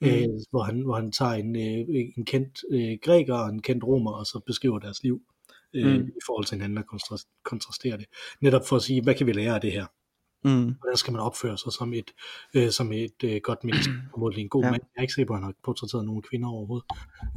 mm. 0.01 0.07
øh, 0.07 0.27
hvor, 0.49 0.63
han, 0.63 0.81
hvor 0.81 0.95
han 0.95 1.11
tager 1.11 1.33
en, 1.33 1.55
øh, 1.55 2.03
en 2.17 2.25
kendt 2.25 2.59
øh, 2.71 2.97
græker 3.01 3.35
og 3.35 3.49
en 3.49 3.61
kendt 3.61 3.83
romer, 3.83 4.11
og 4.11 4.25
så 4.25 4.41
beskriver 4.45 4.79
deres 4.79 5.03
liv 5.03 5.21
øh, 5.73 5.99
mm. 5.99 6.07
i 6.07 6.21
forhold 6.25 6.45
til 6.45 6.55
hinanden 6.55 6.77
og 6.77 6.85
kontrasterer 7.43 7.97
det. 7.97 8.05
Netop 8.41 8.67
for 8.67 8.75
at 8.75 8.81
sige, 8.81 9.01
hvad 9.01 9.15
kan 9.15 9.27
vi 9.27 9.31
lære 9.31 9.55
af 9.55 9.61
det 9.61 9.71
her? 9.71 9.85
Mm. 10.43 10.75
Hvordan 10.79 10.97
skal 10.97 11.13
man 11.13 11.21
opføre 11.21 11.57
sig 11.57 11.73
som 11.73 11.93
et, 11.93 12.11
øh, 12.53 12.71
som 12.71 12.91
et 12.91 13.23
øh, 13.23 13.41
godt 13.43 13.63
menneske, 13.63 13.93
og 14.13 14.33
en 14.37 14.49
god 14.49 14.63
ja. 14.63 14.71
mand. 14.71 14.81
Jeg 14.95 14.99
er 14.99 15.01
ikke 15.01 15.13
sikker 15.13 15.27
på, 15.27 15.33
at 15.33 15.39
han 15.39 15.43
har 15.43 15.53
portrætteret 15.63 16.05
nogen 16.05 16.21
kvinder 16.21 16.49
overhovedet. 16.49 16.85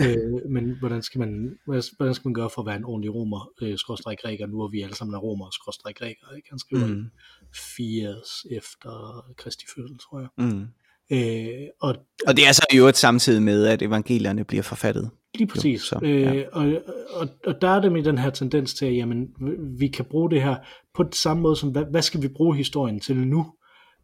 øh, 0.02 0.50
men 0.50 0.78
hvordan 0.78 1.02
skal, 1.02 1.18
man, 1.18 1.58
hvordan 1.64 2.14
skal 2.14 2.28
man 2.28 2.34
gøre 2.34 2.50
for 2.50 2.62
at 2.62 2.66
være 2.66 2.76
en 2.76 2.84
ordentlig 2.84 3.14
romer, 3.14 3.50
øh, 3.62 3.78
skråstrej 3.78 4.16
græker, 4.22 4.46
nu 4.46 4.60
er 4.60 4.68
vi 4.68 4.82
alle 4.82 4.96
sammen 4.96 5.14
er 5.14 5.18
romer, 5.18 5.50
skråstrej 5.50 5.92
græker. 5.92 6.36
Ikke? 6.36 6.48
Han 6.50 6.58
skriver 6.58 6.86
mm. 6.86 7.10
80 7.54 8.46
efter 8.50 9.24
Kristi 9.36 9.64
fødsel, 9.76 9.98
tror 9.98 10.20
jeg. 10.20 10.28
Mm. 10.38 10.66
Øh, 11.12 11.68
og, 11.80 11.96
og 12.26 12.36
det 12.36 12.48
er 12.48 12.52
så 12.52 12.66
jo 12.74 12.86
et 12.86 12.96
samtidig 12.96 13.42
med, 13.42 13.66
at 13.66 13.82
evangelierne 13.82 14.44
bliver 14.44 14.62
forfattet. 14.62 15.10
Lige 15.42 15.50
præcis. 15.52 15.92
Jo, 15.92 15.98
så, 15.98 16.06
ja. 16.06 16.34
øh, 16.34 16.44
og, 16.52 16.82
og, 17.10 17.28
og 17.46 17.62
der 17.62 17.68
er 17.68 17.80
det 17.80 17.92
med 17.92 18.02
den 18.02 18.18
her 18.18 18.30
tendens 18.30 18.74
til, 18.74 18.86
at 18.86 18.96
jamen, 18.96 19.28
vi 19.78 19.88
kan 19.88 20.04
bruge 20.04 20.30
det 20.30 20.42
her 20.42 20.56
på 20.94 21.02
den 21.02 21.12
samme 21.12 21.42
måde 21.42 21.56
som, 21.56 21.70
hvad, 21.70 21.84
hvad 21.90 22.02
skal 22.02 22.22
vi 22.22 22.28
bruge 22.28 22.56
historien 22.56 23.00
til 23.00 23.16
nu? 23.16 23.52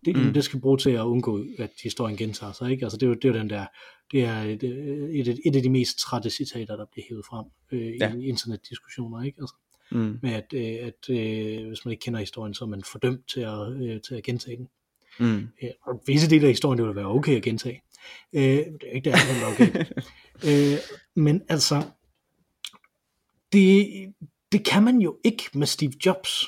Det, 0.05 0.17
mm. 0.17 0.33
det 0.33 0.45
skal 0.45 0.61
bruge 0.61 0.79
til 0.79 0.91
at 0.91 1.01
undgå, 1.01 1.45
at 1.59 1.71
historien 1.83 2.17
gentager 2.17 2.53
sig. 2.53 2.71
Ikke? 2.71 2.85
Altså, 2.85 2.99
det, 2.99 3.07
er 3.07 3.09
jo, 3.09 3.15
det 3.15 3.25
er 3.25 3.29
jo 3.29 3.39
den 3.39 3.51
der, 3.51 3.67
det 4.13 4.25
er 4.25 4.43
et, 4.43 4.63
et, 4.65 5.41
et 5.47 5.57
af 5.57 5.63
de 5.63 5.71
mest 5.71 5.99
trætte 5.99 6.31
citater, 6.31 6.77
der 6.77 6.85
bliver 6.93 7.05
hævet 7.09 7.25
frem 7.27 7.47
øh, 7.73 7.97
ja. 8.01 8.15
i 8.15 8.29
internetdiskussioner. 8.29 9.23
Ikke? 9.23 9.39
Altså, 9.41 9.55
mm. 9.91 10.19
Med 10.23 10.33
at, 10.33 10.53
øh, 10.55 10.87
at 10.87 11.11
øh, 11.11 11.67
hvis 11.67 11.85
man 11.85 11.93
ikke 11.93 12.03
kender 12.03 12.21
historien, 12.21 12.55
så 12.55 12.65
er 12.65 12.69
man 12.69 12.83
fordømt 12.93 13.29
til 13.29 13.41
at, 13.41 13.73
øh, 13.83 14.01
til 14.01 14.15
at 14.15 14.23
gentage 14.23 14.57
den. 14.57 14.69
Mm. 15.21 15.49
Ja, 15.63 15.69
og 15.87 16.03
visse 16.07 16.31
dele 16.31 16.47
af 16.47 16.53
historien, 16.53 16.79
det 16.79 16.87
vil 16.87 16.97
være 16.97 17.07
okay 17.07 17.37
at 17.37 17.43
gentage. 17.43 17.83
Øh, 18.33 18.43
det 18.43 18.85
er 18.87 18.93
ikke 18.93 19.11
det, 19.11 19.13
der 19.13 19.47
er 19.47 19.53
okay. 19.53 19.85
øh, 20.49 20.79
men 21.19 21.43
altså, 21.49 21.83
det, 23.53 23.87
det 24.53 24.65
kan 24.65 24.83
man 24.83 24.99
jo 24.99 25.17
ikke 25.25 25.45
med 25.55 25.67
Steve 25.67 25.93
Jobs. 26.07 26.45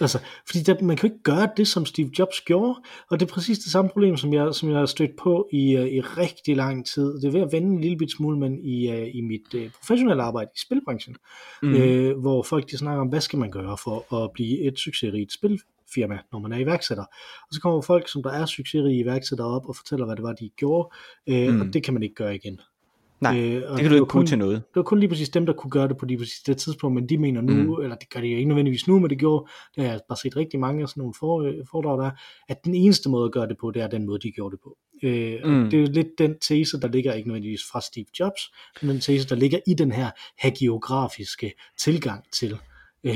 Altså, 0.00 0.18
fordi 0.46 0.62
der, 0.62 0.82
man 0.82 0.96
kan 0.96 1.08
jo 1.08 1.14
ikke 1.14 1.22
gøre 1.22 1.50
det, 1.56 1.68
som 1.68 1.86
Steve 1.86 2.10
Jobs 2.18 2.40
gjorde, 2.40 2.80
og 3.10 3.20
det 3.20 3.28
er 3.28 3.34
præcis 3.34 3.58
det 3.58 3.72
samme 3.72 3.90
problem, 3.90 4.16
som 4.16 4.34
jeg, 4.34 4.54
som 4.54 4.70
jeg 4.70 4.78
har 4.78 4.86
stødt 4.86 5.16
på 5.16 5.48
i, 5.52 5.76
uh, 5.76 5.86
i 5.86 6.00
rigtig 6.00 6.56
lang 6.56 6.86
tid. 6.86 7.20
Det 7.20 7.24
er 7.24 7.30
ved 7.30 7.40
at 7.40 7.52
vende 7.52 7.68
en 7.68 7.80
lille 7.80 7.96
bit 7.96 8.10
smule, 8.10 8.38
men 8.38 8.58
i, 8.64 8.92
uh, 8.92 9.16
i 9.16 9.20
mit 9.20 9.54
uh, 9.54 9.70
professionelle 9.78 10.22
arbejde 10.22 10.50
i 10.54 10.58
spilbranchen, 10.58 11.16
mm. 11.62 11.74
uh, 11.74 12.20
hvor 12.20 12.42
folk 12.42 12.70
de 12.70 12.78
snakker 12.78 13.00
om, 13.00 13.08
hvad 13.08 13.20
skal 13.20 13.38
man 13.38 13.50
gøre 13.50 13.78
for 13.84 14.24
at 14.24 14.30
blive 14.32 14.60
et 14.60 14.78
succesrigt 14.78 15.32
spilfirma, 15.32 16.18
når 16.32 16.38
man 16.38 16.52
er 16.52 16.58
iværksætter. 16.58 17.04
Og 17.48 17.54
så 17.54 17.60
kommer 17.60 17.80
folk, 17.80 18.08
som 18.08 18.22
der 18.22 18.30
er 18.30 18.46
succesrige 18.46 18.98
iværksættere 18.98 19.48
op 19.48 19.68
og 19.68 19.76
fortæller, 19.76 20.06
hvad 20.06 20.16
det 20.16 20.24
var, 20.24 20.32
de 20.32 20.50
gjorde, 20.56 20.88
uh, 21.30 21.54
mm. 21.54 21.60
og 21.60 21.66
det 21.72 21.82
kan 21.82 21.94
man 21.94 22.02
ikke 22.02 22.14
gøre 22.14 22.34
igen. 22.34 22.60
Nej, 23.20 23.38
Øh, 23.38 23.52
det 23.54 23.62
kan 23.62 23.76
du 23.78 23.88
var 23.88 23.94
ikke 23.94 24.04
kun- 24.06 24.26
til 24.26 24.38
noget. 24.38 24.54
Det 24.56 24.76
var 24.76 24.82
kun 24.82 24.98
lige 25.00 25.08
præcis 25.08 25.28
dem, 25.28 25.46
der 25.46 25.52
kunne 25.52 25.70
gøre 25.70 25.88
det 25.88 25.96
på 25.96 26.06
lige 26.06 26.18
præcis 26.18 26.40
det 26.46 26.56
tidspunkt, 26.56 26.94
men 26.94 27.08
de 27.08 27.18
mener 27.18 27.40
nu, 27.40 27.76
Mm. 27.76 27.82
eller 27.82 27.96
det 27.96 28.10
gør 28.10 28.20
de 28.20 28.26
jo 28.26 28.36
ikke 28.36 28.48
nødvendigvis 28.48 28.88
nu, 28.88 28.98
men 28.98 29.10
det 29.10 29.18
gjorde, 29.18 29.46
det 29.76 29.84
har 29.84 29.90
jeg 29.90 30.00
bare 30.08 30.18
set 30.22 30.36
rigtig 30.36 30.60
mange 30.60 30.82
af 30.82 30.88
sådan 30.88 31.00
nogle 31.00 31.14
for, 31.18 31.52
foredrag 31.70 31.98
der, 31.98 32.10
at 32.48 32.64
den 32.64 32.74
eneste 32.74 33.08
måde 33.08 33.24
at 33.24 33.32
gøre 33.32 33.48
det 33.48 33.56
på, 33.60 33.70
det 33.70 33.82
er 33.82 33.86
den 33.86 34.06
måde, 34.06 34.18
de 34.18 34.30
gjorde 34.30 34.52
det 34.56 34.60
på. 34.64 34.76
Øh, 35.02 35.38
mm. 35.44 35.50
Mm. 35.50 35.64
og 35.64 35.70
Det 35.70 35.76
er 35.76 35.80
jo 35.80 35.88
lidt 35.92 36.08
den 36.18 36.34
tese, 36.38 36.80
der 36.80 36.88
ligger 36.88 37.12
ikke 37.12 37.28
nødvendigvis 37.28 37.60
fra 37.72 37.80
Steve 37.80 38.06
Jobs, 38.20 38.40
men 38.82 38.90
den 38.90 39.00
tese, 39.00 39.28
der 39.28 39.34
ligger 39.34 39.58
i 39.66 39.74
den 39.74 39.92
her 39.92 40.10
hagiografiske 40.38 41.52
tilgang 41.78 42.24
til, 42.32 42.56
øh, 43.04 43.14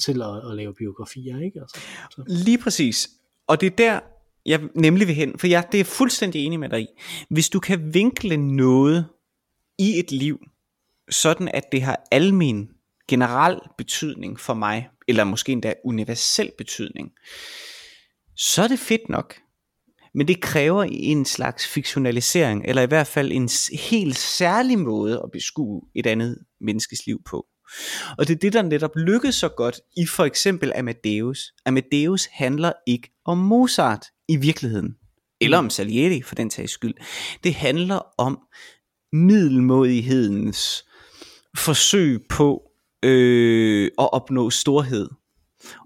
til 0.00 0.22
at, 0.22 0.50
at 0.50 0.56
lave 0.56 0.74
biografier. 0.74 1.40
Ikke? 1.40 1.60
Altså, 1.60 1.80
så. 2.10 2.22
Lige 2.26 2.58
præcis. 2.58 3.08
Og 3.46 3.60
det 3.60 3.66
er 3.66 3.76
der, 3.76 4.00
jeg 4.46 4.60
nemlig 4.74 5.06
vil 5.06 5.14
hen, 5.14 5.38
for 5.38 5.46
jeg 5.46 5.64
det 5.72 5.80
er 5.80 5.84
fuldstændig 5.84 6.44
enig 6.46 6.60
med 6.60 6.68
dig 6.68 6.80
i. 6.80 6.86
Hvis 7.30 7.48
du 7.48 7.60
kan 7.60 7.94
vinkle 7.94 8.36
noget 8.36 9.06
i 9.80 9.98
et 9.98 10.12
liv, 10.12 10.38
sådan 11.10 11.48
at 11.48 11.72
det 11.72 11.82
har 11.82 12.04
almen, 12.10 12.68
generel 13.08 13.58
betydning 13.78 14.40
for 14.40 14.54
mig, 14.54 14.88
eller 15.08 15.24
måske 15.24 15.52
endda 15.52 15.74
universel 15.84 16.50
betydning, 16.58 17.10
så 18.36 18.62
er 18.62 18.68
det 18.68 18.78
fedt 18.78 19.08
nok. 19.08 19.34
Men 20.14 20.28
det 20.28 20.40
kræver 20.40 20.84
en 20.90 21.24
slags 21.24 21.66
fiktionalisering, 21.66 22.64
eller 22.64 22.82
i 22.82 22.86
hvert 22.86 23.06
fald 23.06 23.32
en 23.32 23.48
helt 23.90 24.16
særlig 24.16 24.78
måde 24.78 25.20
at 25.24 25.30
beskue 25.32 25.82
et 25.94 26.06
andet 26.06 26.38
menneskes 26.60 27.06
liv 27.06 27.20
på. 27.26 27.46
Og 28.18 28.28
det 28.28 28.34
er 28.34 28.38
det, 28.38 28.52
der 28.52 28.62
netop 28.62 28.96
lykkedes 28.96 29.34
så 29.34 29.48
godt 29.48 29.80
i 29.96 30.06
for 30.06 30.24
eksempel 30.24 30.72
Amadeus. 30.76 31.38
Amadeus 31.66 32.26
handler 32.32 32.72
ikke 32.86 33.10
om 33.24 33.38
Mozart 33.38 34.06
i 34.28 34.36
virkeligheden, 34.36 34.94
eller 35.40 35.58
om 35.58 35.70
Salieri 35.70 36.22
for 36.22 36.34
den 36.34 36.50
sags 36.50 36.72
skyld. 36.72 36.94
Det 37.44 37.54
handler 37.54 38.00
om 38.18 38.38
middelmodighedens 39.12 40.84
forsøg 41.56 42.26
på 42.28 42.62
øh, 43.02 43.90
at 43.98 44.12
opnå 44.12 44.50
storhed. 44.50 45.08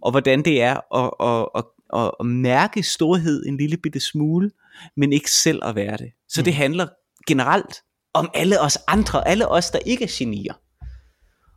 Og 0.03 0.11
hvordan 0.11 0.43
det 0.45 0.63
er 0.63 0.95
at, 0.95 1.11
at, 1.21 1.49
at, 1.55 1.65
at, 2.01 2.11
at 2.21 2.27
mærke 2.27 2.83
storhed 2.83 3.47
en 3.47 3.57
lille 3.57 3.77
bitte 3.77 4.01
smule, 4.01 4.51
men 4.97 5.13
ikke 5.13 5.31
selv 5.31 5.65
at 5.65 5.75
være 5.75 5.97
det. 5.97 6.13
Så 6.29 6.43
det 6.43 6.55
handler 6.55 6.89
generelt 7.27 7.77
om 8.15 8.31
alle 8.35 8.61
os 8.61 8.79
andre, 8.89 9.29
alle 9.29 9.49
os, 9.49 9.71
der 9.71 9.79
ikke 9.79 10.05
er 10.05 10.15
genier. 10.19 10.55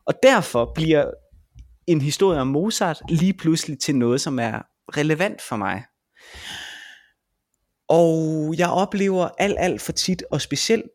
Og 0.06 0.14
derfor 0.24 0.72
bliver 0.76 1.12
en 1.88 2.02
historie 2.02 2.40
om 2.40 2.48
Mozart 2.48 3.02
lige 3.10 3.34
pludselig 3.34 3.80
til 3.80 3.96
noget, 3.96 4.22
som 4.22 4.40
er 4.40 4.62
relevant 4.98 5.42
for 5.42 5.56
mig. 5.56 5.84
Og 7.90 8.54
jeg 8.58 8.70
oplever 8.70 9.30
alt, 9.38 9.56
alt 9.60 9.82
for 9.82 9.92
tit, 9.92 10.24
og 10.32 10.42
specielt 10.42 10.92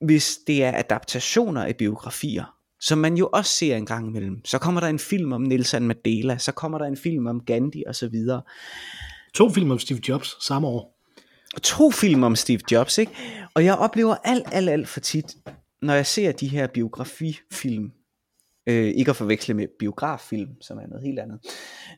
hvis 0.00 0.38
det 0.46 0.64
er 0.64 0.78
adaptationer 0.78 1.64
af 1.64 1.76
biografier, 1.76 2.54
som 2.80 2.98
man 2.98 3.16
jo 3.16 3.28
også 3.32 3.52
ser 3.52 3.76
en 3.76 3.86
gang 3.86 4.08
imellem. 4.08 4.44
Så 4.44 4.58
kommer 4.58 4.80
der 4.80 4.88
en 4.88 4.98
film 4.98 5.32
om 5.32 5.42
Nelson 5.42 5.86
Mandela, 5.86 6.38
så 6.38 6.52
kommer 6.52 6.78
der 6.78 6.86
en 6.86 6.96
film 6.96 7.26
om 7.26 7.40
Gandhi 7.40 7.84
og 7.86 7.96
så 7.96 8.08
videre. 8.08 8.42
To 9.34 9.50
film 9.50 9.70
om 9.70 9.78
Steve 9.78 10.00
Jobs 10.08 10.46
samme 10.46 10.68
år. 10.68 10.96
Og 11.54 11.62
to 11.62 11.90
film 11.90 12.22
om 12.22 12.36
Steve 12.36 12.60
Jobs, 12.72 12.98
ikke? 12.98 13.12
Og 13.54 13.64
jeg 13.64 13.74
oplever 13.74 14.16
alt, 14.24 14.46
alt, 14.52 14.68
alt 14.68 14.88
for 14.88 15.00
tit, 15.00 15.36
når 15.82 15.94
jeg 15.94 16.06
ser 16.06 16.32
de 16.32 16.48
her 16.48 16.66
biografifilm, 16.66 17.92
øh, 18.66 18.86
ikke 18.86 19.10
at 19.10 19.16
forveksle 19.16 19.54
med 19.54 19.66
biograffilm, 19.78 20.48
som 20.60 20.78
er 20.78 20.86
noget 20.86 21.04
helt 21.04 21.18
andet, 21.18 21.40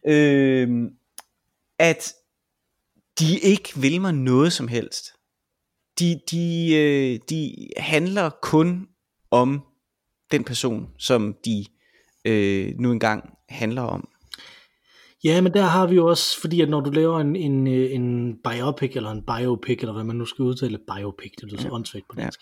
øh, 0.07 0.91
at 1.79 2.13
de 3.19 3.39
ikke 3.39 3.71
vil 3.77 4.01
mig 4.01 4.15
noget 4.15 4.53
som 4.53 4.69
helst. 4.69 5.12
De, 6.03 6.21
de, 6.31 6.75
øh, 6.75 7.19
de 7.31 7.53
handler 7.77 8.31
kun 8.43 8.87
om 9.31 9.61
den 10.33 10.45
person, 10.45 10.87
som 10.99 11.35
de 11.45 11.65
øh, 12.25 12.73
nu 12.79 12.93
engang 12.93 13.31
handler 13.49 13.83
om. 13.83 14.09
Ja, 15.25 15.41
men 15.41 15.53
der 15.55 15.63
har 15.63 15.87
vi 15.87 15.95
jo 15.95 16.07
også, 16.07 16.41
fordi 16.41 16.61
at 16.61 16.69
når 16.69 16.81
du 16.81 16.91
laver 16.91 17.21
en, 17.21 17.37
en, 17.37 17.67
øh, 17.67 17.95
en 17.95 18.35
biopic, 18.51 18.93
eller 18.97 19.11
en 19.11 19.23
biopic, 19.27 19.79
eller 19.81 19.93
hvad 19.93 20.05
man 20.05 20.17
nu 20.17 20.25
skal 20.25 20.43
udtale, 20.43 20.79
biopic, 20.97 21.31
det 21.41 21.51
lyder 21.51 21.63
så 21.63 21.69
åndssvagt 21.71 22.05
på 22.09 22.15
Ja. 22.19 22.23
dansk. 22.23 22.41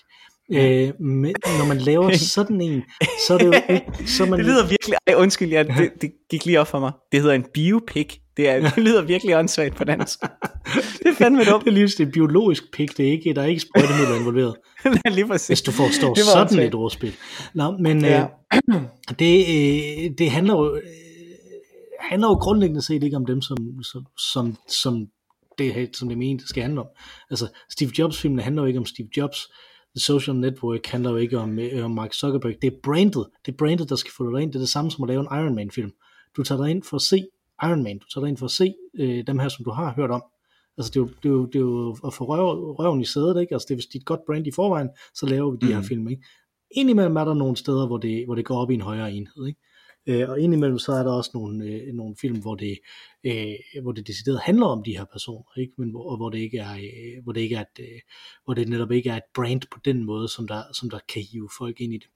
Øh, 0.52 1.00
men 1.00 1.34
når 1.58 1.66
man 1.68 1.78
laver 1.78 2.12
sådan 2.36 2.60
en, 2.60 2.82
så 3.26 3.34
er 3.34 3.38
det 3.38 3.46
jo 3.46 3.52
ikke, 3.52 4.08
så 4.10 4.24
man, 4.26 4.38
Det 4.38 4.46
lyder 4.46 4.68
virkelig, 4.68 4.94
ej 5.06 5.14
undskyld, 5.14 5.48
ja, 5.50 5.62
det, 5.62 5.90
det 6.00 6.10
gik 6.30 6.44
lige 6.46 6.60
op 6.60 6.66
for 6.66 6.78
mig. 6.80 6.92
Det 7.12 7.20
hedder 7.20 7.34
en 7.34 7.44
biopic. 7.54 8.16
Det, 8.40 8.48
er, 8.48 8.70
det 8.70 8.84
lyder 8.84 9.02
virkelig 9.02 9.36
åndssvagt 9.36 9.76
på 9.76 9.84
dansk. 9.84 10.18
Det 11.02 11.06
er 11.06 11.14
fandme 11.14 11.44
dumt. 11.44 11.64
det 11.64 11.70
er 11.70 11.74
lige 11.74 11.86
det 11.86 12.00
en 12.00 12.12
biologisk 12.12 12.72
pik, 12.72 12.96
det 12.96 13.08
er 13.08 13.10
ikke, 13.12 13.34
der 13.34 13.42
er 13.42 13.46
ikke 13.46 13.60
sprøjtemidler 13.60 14.16
involveret, 14.20 14.56
Nej, 14.84 15.14
lige 15.14 15.26
præcis. 15.26 15.46
hvis 15.46 15.62
du 15.62 15.70
forstår 15.72 16.14
sådan 16.24 16.40
åndssvagt. 16.42 16.66
et 16.68 16.74
ordspil. 16.74 17.12
Nå, 17.54 17.70
men 17.78 18.04
Ja. 18.04 18.26
øh, 18.54 18.80
det, 19.18 19.38
øh, 19.48 20.10
det 20.18 20.30
handler 20.30 20.54
jo, 20.54 20.74
øh, 20.76 20.82
handler 22.00 22.28
jo 22.28 22.34
grundlæggende 22.34 22.82
set 22.82 23.02
ikke 23.02 23.16
om 23.16 23.26
dem, 23.26 23.42
som, 23.42 23.56
som, 23.82 24.06
som, 24.18 24.56
som 24.68 25.06
det, 25.58 25.96
som 25.96 26.08
det 26.08 26.18
mente 26.18 26.48
skal 26.48 26.62
handle 26.62 26.80
om. 26.80 26.86
Altså, 27.30 27.48
Steve 27.70 27.90
Jobs-filmene 27.98 28.42
handler 28.42 28.62
jo 28.62 28.66
ikke 28.66 28.78
om 28.78 28.86
Steve 28.86 29.08
Jobs. 29.16 29.48
The 29.96 30.00
Social 30.00 30.36
Network 30.36 30.86
handler 30.86 31.10
jo 31.10 31.16
ikke 31.16 31.38
om, 31.38 31.58
øh, 31.58 31.84
om 31.84 31.90
Mark 31.90 32.12
Zuckerberg. 32.14 32.54
Det 32.62 32.72
er 32.72 32.76
brandet. 32.82 33.26
Det 33.46 33.52
er 33.52 33.56
brandet, 33.56 33.88
der 33.88 33.96
skal 33.96 34.12
få 34.16 34.34
dig 34.36 34.42
ind. 34.42 34.52
Det 34.52 34.56
er 34.58 34.62
det 34.62 34.68
samme 34.68 34.90
som 34.90 35.04
at 35.04 35.08
lave 35.08 35.20
en 35.20 35.28
Iron 35.44 35.54
Man-film. 35.54 35.90
Du 36.36 36.42
tager 36.42 36.62
dig 36.62 36.70
ind 36.70 36.82
for 36.82 36.96
at 36.96 37.02
se 37.02 37.24
Iron 37.62 37.82
Man. 37.82 37.98
Du 37.98 38.06
tager 38.14 38.26
ind 38.26 38.36
for 38.36 38.46
at 38.46 38.50
se 38.50 38.74
øh, 38.98 39.26
dem 39.26 39.38
her, 39.38 39.48
som 39.48 39.64
du 39.64 39.70
har 39.70 39.92
hørt 39.94 40.10
om. 40.10 40.22
Altså, 40.78 40.90
det 40.90 40.96
er 40.96 41.00
jo, 41.00 41.08
det 41.22 41.28
er 41.28 41.32
jo, 41.32 41.46
det 41.46 41.54
er 41.54 41.60
jo 41.60 41.96
at 42.06 42.14
få 42.14 42.24
røv, 42.24 42.72
røven 42.72 43.00
i 43.00 43.04
sædet, 43.04 43.40
ikke? 43.40 43.54
Altså, 43.54 43.66
det 43.68 43.74
er, 43.74 43.76
hvis 43.76 43.86
et 43.94 44.04
godt 44.04 44.20
brand 44.26 44.46
i 44.46 44.50
forvejen, 44.50 44.88
så 45.14 45.26
laver 45.26 45.50
vi 45.50 45.56
de 45.60 45.66
mm. 45.66 45.72
her 45.72 45.78
Mhm. 45.78 45.86
film, 45.86 46.08
ikke? 46.08 46.22
Indimellem 46.70 47.16
er 47.16 47.24
der 47.24 47.34
nogle 47.34 47.56
steder, 47.56 47.86
hvor 47.86 47.98
det, 47.98 48.24
hvor 48.26 48.34
det 48.34 48.44
går 48.44 48.56
op 48.58 48.70
i 48.70 48.74
en 48.74 48.80
højere 48.80 49.12
enhed, 49.12 49.46
ikke? 49.46 49.60
Øh, 50.06 50.30
og 50.30 50.40
indimellem 50.40 50.78
så 50.78 50.92
er 50.92 51.02
der 51.02 51.12
også 51.12 51.30
nogle, 51.34 51.64
øh, 51.64 51.94
nogle 51.94 52.16
film, 52.20 52.40
hvor 52.40 52.54
det, 52.54 52.78
øh, 53.24 53.54
hvor 53.82 53.92
det 53.92 54.06
decideret 54.06 54.40
handler 54.40 54.66
om 54.66 54.82
de 54.82 54.96
her 54.98 55.04
personer, 55.12 55.58
ikke? 55.60 55.72
Men 55.78 55.90
hvor, 55.90 56.10
og 56.10 56.16
hvor 56.16 56.30
det 56.30 56.38
ikke 56.38 56.58
er, 56.58 56.74
øh, 56.74 57.22
hvor 57.22 57.32
det 57.32 57.40
ikke 57.40 57.56
er 57.56 57.60
et, 57.60 57.80
øh, 57.80 58.00
hvor 58.44 58.54
det 58.54 58.68
netop 58.68 58.90
ikke 58.92 59.10
er 59.10 59.16
et 59.16 59.30
brand 59.34 59.60
på 59.72 59.78
den 59.84 60.04
måde, 60.04 60.28
som 60.28 60.46
der, 60.48 60.62
som 60.72 60.90
der 60.90 60.98
kan 61.12 61.22
hive 61.32 61.48
folk 61.58 61.80
ind 61.80 61.94
i 61.94 61.98
det. 61.98 62.06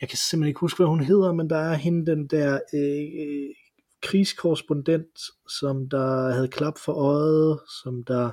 Jeg 0.00 0.08
kan 0.08 0.18
simpelthen 0.18 0.48
ikke 0.48 0.60
huske, 0.60 0.76
hvad 0.78 0.86
hun 0.86 1.04
hedder, 1.04 1.32
men 1.32 1.50
der 1.50 1.56
er 1.56 1.74
hende, 1.74 2.06
den 2.06 2.26
der 2.26 2.60
øh, 2.74 3.22
øh, 3.22 3.50
krigskorrespondent, 4.02 5.18
som 5.48 5.88
der 5.88 6.32
havde 6.32 6.48
klap 6.48 6.78
for 6.78 6.92
øjet, 6.92 7.60
som 7.82 8.04
der 8.04 8.30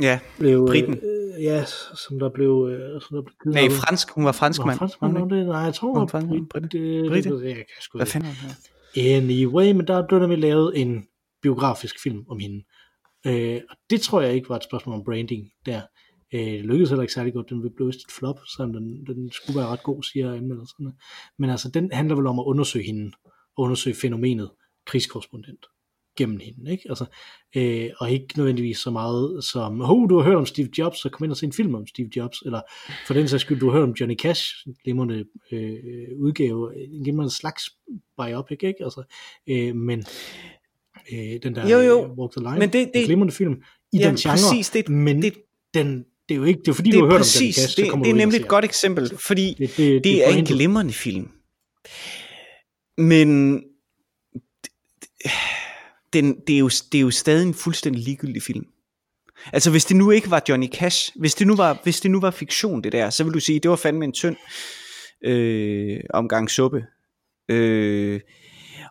Ja, 0.00 0.20
blev... 0.38 0.66
Briten. 0.66 0.94
Øh, 0.94 1.42
ja, 1.42 1.64
som 2.06 2.18
der 2.18 2.28
blev... 2.28 2.68
Øh, 2.70 3.00
som 3.00 3.16
der 3.16 3.22
blev 3.22 3.54
nej, 3.54 3.68
fransk. 3.70 4.10
Hun 4.10 4.24
var 4.24 4.32
fransk 4.32 4.64
mand. 4.64 4.78
fransk 4.78 5.02
mand 5.02 5.16
om 5.16 5.28
det? 5.28 5.46
Nej, 5.46 5.58
jeg 5.58 5.74
tror, 5.74 5.88
hun 5.88 5.96
hun 5.96 6.00
var 6.00 6.06
fransk 6.06 6.28
mand? 6.30 6.46
Brit. 6.48 6.62
Brite? 6.62 6.78
Det, 6.78 7.10
Brite? 7.10 7.30
det, 7.30 7.40
det, 7.40 7.48
jeg 7.48 7.56
kan 7.56 7.66
sgu 7.80 7.98
Hvad 7.98 8.06
fanden 8.06 8.30
er 8.30 8.34
det? 8.94 9.10
Anyway, 9.14 9.72
men 9.72 9.86
der 9.86 10.06
blev 10.06 10.20
nemlig 10.20 10.38
lavet 10.38 10.80
en 10.80 11.06
biografisk 11.42 12.02
film 12.02 12.24
om 12.28 12.38
hende. 12.38 12.64
Øh, 13.26 13.60
og 13.70 13.76
det 13.90 14.00
tror 14.00 14.20
jeg 14.20 14.34
ikke 14.34 14.48
var 14.48 14.56
et 14.56 14.64
spørgsmål 14.64 14.94
om 14.94 15.04
branding 15.04 15.50
der. 15.66 15.80
Øh, 16.34 16.60
lykkedes 16.60 16.90
heller 16.90 17.02
ikke 17.02 17.14
særlig 17.14 17.32
godt. 17.32 17.50
Den 17.50 17.60
blev 17.76 17.86
vist 17.86 17.98
et 17.98 18.12
flop, 18.18 18.38
selvom 18.56 18.72
den, 18.72 19.06
den 19.06 19.30
skulle 19.32 19.58
være 19.58 19.68
ret 19.68 19.82
god, 19.82 20.02
siger 20.02 20.32
anmeldelserne. 20.32 20.92
Men 21.38 21.50
altså, 21.50 21.70
den 21.70 21.92
handler 21.92 22.16
vel 22.16 22.26
om 22.26 22.38
at 22.38 22.44
undersøge 22.44 22.84
hende, 22.84 23.12
og 23.56 23.64
undersøge 23.64 23.96
fænomenet 23.96 24.50
krigskorrespondent 24.88 25.66
gennem 26.18 26.38
hende, 26.40 26.72
ikke? 26.72 26.84
Altså, 26.88 27.04
øh, 27.56 27.90
og 27.98 28.10
ikke 28.10 28.26
nødvendigvis 28.36 28.78
så 28.78 28.90
meget 28.90 29.44
som, 29.44 29.80
oh, 29.80 30.08
du 30.08 30.16
har 30.18 30.24
hørt 30.24 30.36
om 30.36 30.46
Steve 30.46 30.68
Jobs, 30.78 30.98
så 31.02 31.08
kom 31.08 31.24
ind 31.24 31.30
og 31.30 31.36
se 31.36 31.46
en 31.46 31.52
film 31.52 31.74
om 31.74 31.86
Steve 31.86 32.08
Jobs, 32.16 32.42
eller 32.44 32.60
for 33.06 33.14
den 33.14 33.28
sags 33.28 33.40
skyld, 33.42 33.60
du 33.60 33.70
har 33.70 33.78
hørt 33.78 33.88
om 33.88 33.94
Johnny 34.00 34.16
Cash, 34.18 34.54
en 34.66 34.76
glimrende 34.84 35.24
øh, 35.52 35.74
udgave, 36.18 36.84
en 36.94 37.02
glimrende 37.04 37.34
slags 37.34 37.62
biopic, 38.22 38.58
ikke? 38.62 38.84
Altså, 38.84 39.02
øh, 39.48 39.76
men 39.76 40.04
øh, 41.12 41.42
den 41.42 41.54
der 41.54 41.68
Jo, 41.68 41.78
jo. 41.78 42.04
øh, 42.04 42.18
Walk 42.18 42.32
the 42.32 42.40
Line, 42.40 42.58
Men 42.58 42.72
det- 42.72 42.82
en 42.82 42.90
det- 42.94 43.04
glimrende 43.06 43.32
film 43.34 43.62
i 43.92 43.98
Ja, 43.98 44.08
den 44.08 44.16
genre, 44.16 44.32
præcis, 44.34 44.70
det- 44.70 44.88
men 44.88 45.22
det- 45.22 45.34
den, 45.74 46.04
det 46.28 46.34
er 46.34 46.38
jo 46.38 46.44
ikke, 46.44 46.60
det 46.60 46.68
er 46.68 46.72
fordi, 46.72 46.90
Det 46.90 46.98
du 46.98 47.04
er 47.04 47.04
har 47.04 47.12
hørt 47.12 47.20
om 47.20 47.24
Johnny 47.34 47.46
præcis, 47.46 47.54
Cash, 47.56 47.74
så 47.76 47.82
det, 47.82 47.90
kommer 47.90 48.04
det 48.04 48.10
er 48.10 48.14
ind 48.14 48.20
og 48.20 48.26
nemlig 48.26 48.40
et 48.40 48.48
godt 48.48 48.64
eksempel, 48.64 49.08
fordi 49.18 49.54
det, 49.58 49.58
det, 49.58 49.76
det, 49.76 50.04
det 50.04 50.28
er 50.28 50.36
en 50.36 50.44
glimrende 50.44 50.92
film. 50.92 51.28
Men 52.98 53.62
den, 56.12 56.36
det, 56.46 56.54
er 56.54 56.58
jo, 56.58 56.68
det 56.92 56.98
er 56.98 57.02
jo 57.02 57.10
stadig 57.10 57.46
en 57.46 57.54
fuldstændig 57.54 58.02
ligegyldig 58.04 58.42
film. 58.42 58.64
Altså 59.52 59.70
hvis 59.70 59.84
det 59.84 59.96
nu 59.96 60.10
ikke 60.10 60.30
var 60.30 60.42
Johnny 60.48 60.68
Cash, 60.68 61.10
hvis 61.16 61.34
det 61.34 61.46
nu 61.46 61.56
var, 61.56 61.80
hvis 61.82 62.00
det 62.00 62.10
nu 62.10 62.20
var 62.20 62.30
fiktion 62.30 62.82
det 62.82 62.92
der, 62.92 63.10
så 63.10 63.24
vil 63.24 63.34
du 63.34 63.40
sige, 63.40 63.60
det 63.60 63.70
var 63.70 63.76
fandme 63.76 64.04
en 64.04 64.12
tynd 64.12 64.36
øh, 65.24 66.00
omgang 66.14 66.50
suppe. 66.50 66.84
Øh, 67.48 68.20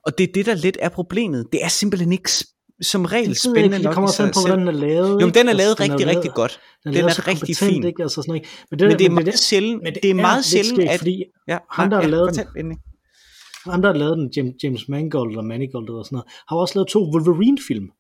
og 0.06 0.18
det 0.18 0.30
er 0.30 0.34
det, 0.34 0.46
der 0.46 0.56
lidt 0.56 0.78
er 0.82 0.90
problemet. 0.90 1.48
Det 1.52 1.64
er 1.64 1.68
simpelthen 1.68 2.12
ikke 2.12 2.30
som 2.82 3.06
regel 3.06 3.30
Det 3.30 3.38
spændende 3.38 3.64
ikke, 3.66 3.78
nok 3.78 3.92
det 3.92 3.94
kommer 3.94 4.12
sig 4.12 4.28
på, 4.28 4.34
selv. 4.34 4.46
hvordan 4.48 4.68
den 4.68 4.76
er 4.76 4.80
lavet. 4.88 5.10
Jo, 5.10 5.18
men 5.18 5.28
ikke? 5.28 5.40
den 5.40 5.48
er 5.48 5.52
Altså, 5.52 5.64
lavet 5.64 5.80
rigtig, 5.80 6.08
rigtig 6.08 6.32
godt. 6.32 6.60
Den, 6.84 6.94
Den 6.94 6.94
lavet 6.94 7.10
er 7.10 7.14
så 7.14 7.24
rigtig 7.28 7.58
fin. 7.58 7.84
Ikke? 7.86 8.04
Altså 8.04 8.22
sådan 8.22 8.30
noget. 8.30 8.46
Men 8.72 8.80
det, 8.80 8.88
Men 8.88 9.00
det 9.00 9.06
er 9.06 9.10
men 9.10 9.24
meget 9.24 9.40
sjældent, 9.40 9.84
men 9.84 9.94
det 10.04 10.10
er 10.10 10.14
meget 10.14 10.46
sjældent, 10.46 10.90
at... 10.90 10.98
Fordi 11.00 11.24
Ja, 11.48 11.58
ham, 11.72 11.90
der 11.90 12.02
har 12.02 12.08
lavet 12.08 12.36
den, 12.36 12.46
fortæl. 12.46 12.78
Ham, 13.72 13.82
der 13.82 13.92
har 13.92 13.98
lavet 13.98 14.18
den, 14.18 14.32
James, 14.38 14.64
James 14.64 14.90
Mangold 14.90 15.30
eller 15.30 15.44
Manigold 15.44 15.90
eller 15.90 16.04
sådan 16.04 16.16
noget, 16.16 16.28
har 16.50 16.56
også 16.56 16.76
lavet 16.76 16.88
to 16.88 17.12
Wolverine-film. 17.14 17.92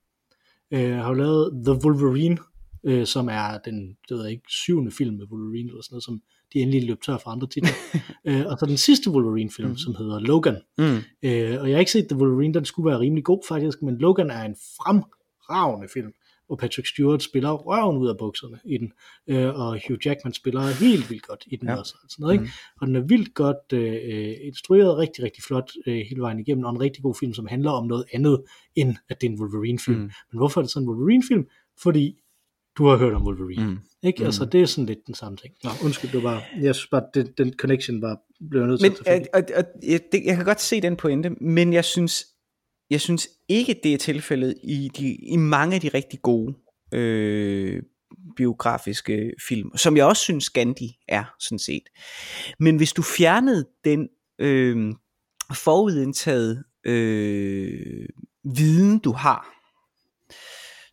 Øh, 0.71 0.95
har 0.95 1.13
lavet 1.13 1.65
The 1.65 1.73
Wolverine, 1.86 2.38
øh, 2.84 3.06
som 3.06 3.30
er 3.30 3.58
den, 3.65 3.97
det 4.10 4.17
ved 4.17 4.23
jeg 4.23 4.32
ikke, 4.32 4.43
syvende 4.49 4.91
film 4.91 5.15
med 5.15 5.25
Wolverine 5.32 5.69
eller 5.69 5.82
sådan 5.82 5.93
noget, 5.93 6.03
som 6.03 6.21
de 6.53 6.60
endelig 6.60 6.88
løb 6.88 7.01
tør 7.01 7.17
for 7.17 7.30
andre 7.30 7.47
titler. 7.47 7.73
øh, 8.27 8.45
og 8.45 8.58
så 8.60 8.65
den 8.65 8.77
sidste 8.77 9.12
Wolverine-film, 9.12 9.69
mm. 9.69 9.77
som 9.77 9.95
hedder 9.95 10.19
Logan. 10.19 10.58
Mm. 10.77 10.97
Øh, 11.23 11.62
og 11.62 11.69
jeg 11.69 11.75
har 11.75 11.80
ikke 11.80 11.91
set 11.91 12.08
The 12.10 12.17
Wolverine, 12.17 12.53
den 12.53 12.65
skulle 12.65 12.89
være 12.89 12.99
rimelig 12.99 13.23
god 13.23 13.41
faktisk, 13.47 13.82
men 13.82 13.97
Logan 13.97 14.30
er 14.30 14.43
en 14.43 14.56
fremragende 14.77 15.88
film 15.93 16.13
hvor 16.47 16.55
Patrick 16.55 16.88
Stewart 16.88 17.23
spiller 17.23 17.51
røven 17.51 17.97
ud 17.97 18.10
af 18.10 18.17
bukserne 18.17 18.60
i 18.65 18.77
den, 18.77 18.93
øh, 19.27 19.60
og 19.60 19.79
Hugh 19.88 19.99
Jackman 20.05 20.33
spiller 20.33 20.62
helt 20.62 21.10
vildt 21.10 21.27
godt 21.27 21.43
i 21.47 21.55
den 21.55 21.67
ja. 21.67 21.75
også. 21.75 21.95
Sådan 22.10 22.23
noget, 22.23 22.33
ikke? 22.33 22.43
Mm. 22.43 22.81
Og 22.81 22.88
den 22.88 22.95
er 22.95 23.01
vildt 23.01 23.33
godt 23.33 23.73
øh, 23.73 24.33
instrueret, 24.41 24.97
rigtig, 24.97 25.23
rigtig 25.23 25.43
flot 25.43 25.71
øh, 25.88 25.93
hele 26.10 26.21
vejen 26.21 26.39
igennem, 26.39 26.65
og 26.65 26.71
en 26.71 26.81
rigtig 26.81 27.03
god 27.03 27.15
film, 27.19 27.33
som 27.33 27.47
handler 27.47 27.71
om 27.71 27.88
noget 27.88 28.05
andet, 28.13 28.43
end 28.75 28.95
at 29.10 29.21
det 29.21 29.27
er 29.27 29.31
en 29.31 29.39
Wolverine-film. 29.39 29.99
Mm. 29.99 30.12
Men 30.31 30.38
hvorfor 30.38 30.62
er 30.62 30.63
det 30.63 30.71
sådan 30.71 30.83
en 30.83 30.89
Wolverine-film? 30.89 31.47
Fordi 31.83 32.15
du 32.77 32.86
har 32.88 32.97
hørt 32.97 33.13
om 33.13 33.23
Wolverine. 33.27 33.65
Mm. 33.65 33.77
Ikke? 34.03 34.19
Mm. 34.19 34.25
Altså, 34.25 34.45
det 34.45 34.62
er 34.62 34.65
sådan 34.65 34.86
lidt 34.86 35.07
den 35.07 35.15
samme 35.15 35.38
ting. 35.38 35.53
Nå, 35.63 35.69
undskyld, 35.83 36.12
det 36.12 36.23
var, 36.23 36.43
jeg 36.62 36.75
synes 36.75 36.88
bare, 36.88 37.03
den, 37.13 37.27
den 37.38 37.53
connection 37.53 38.01
var, 38.01 38.19
blev 38.49 38.65
nødt 38.65 38.79
til 38.79 38.91
men, 38.91 38.97
at 39.07 39.27
og, 39.33 39.43
og, 39.57 39.63
jeg, 39.83 39.99
det, 40.12 40.21
jeg 40.25 40.36
kan 40.36 40.45
godt 40.45 40.62
se 40.62 40.81
den 40.81 40.95
pointe, 40.95 41.29
men 41.29 41.73
jeg 41.73 41.86
synes, 41.86 42.25
jeg 42.89 43.02
synes 43.02 43.30
ikke, 43.47 43.80
det 43.84 43.93
er 43.93 43.97
tilfældet 43.97 44.56
i, 44.63 44.89
de, 44.97 45.15
i 45.15 45.36
mange 45.36 45.76
af 45.76 45.82
de 45.82 45.89
rigtig 45.89 46.21
gode 46.21 46.56
øh, 46.93 47.84
biografiske 48.38 49.32
film, 49.47 49.78
som 49.78 49.97
jeg 49.97 50.06
også 50.06 50.21
synes 50.21 50.50
Gandhi 50.50 50.97
er, 51.08 51.23
sådan 51.39 51.60
set. 51.60 51.84
Men 52.60 52.78
hvis 52.78 52.93
du 52.93 53.02
fjernede 53.02 53.65
den 53.84 54.10
øh, 54.39 54.93
forudindtaget 55.54 56.63
øh, 56.86 58.08
viden, 58.43 59.00
du 59.00 59.12
har, 59.12 59.54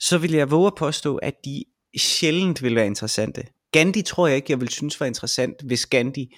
så 0.00 0.18
vil 0.18 0.33
jeg 0.33 0.50
våge 0.50 0.66
at 0.66 0.74
påstå, 0.78 1.16
at 1.16 1.35
de 1.44 1.64
sjældent 1.98 2.62
vil 2.62 2.74
være 2.74 2.87
interessante. 2.87 3.42
Gandhi 3.72 4.02
tror 4.02 4.26
jeg 4.26 4.37
ikke, 4.37 4.52
jeg 4.52 4.61
vil 4.61 4.68
synes 4.68 5.00
var 5.00 5.07
interessant, 5.07 5.62
hvis 5.62 5.87
Gandhi 5.87 6.35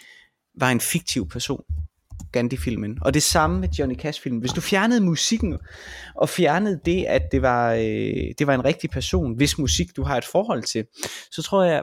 var 0.59 0.71
en 0.71 0.81
fiktiv 0.81 1.29
person. 1.29 1.63
Gandhi-filmen. 2.33 2.99
Og 3.03 3.15
det 3.15 3.23
samme 3.23 3.61
med 3.61 3.69
Johnny 3.69 3.97
Cash-filmen. 3.97 4.41
Hvis 4.41 4.53
du 4.53 4.61
fjernede 4.61 5.01
musikken, 5.01 5.59
og 6.15 6.29
fjernede 6.29 6.81
det, 6.85 7.05
at 7.05 7.23
det 7.33 7.43
var, 7.43 7.73
øh, 7.73 8.35
det 8.39 8.47
var 8.47 8.55
en 8.55 8.65
rigtig 8.65 8.91
person, 8.91 9.37
hvis 9.37 9.59
musik 9.59 9.97
du 9.97 10.03
har 10.03 10.17
et 10.17 10.25
forhold 10.25 10.63
til, 10.63 10.87
så 11.31 11.43
tror 11.43 11.65
jeg 11.65 11.83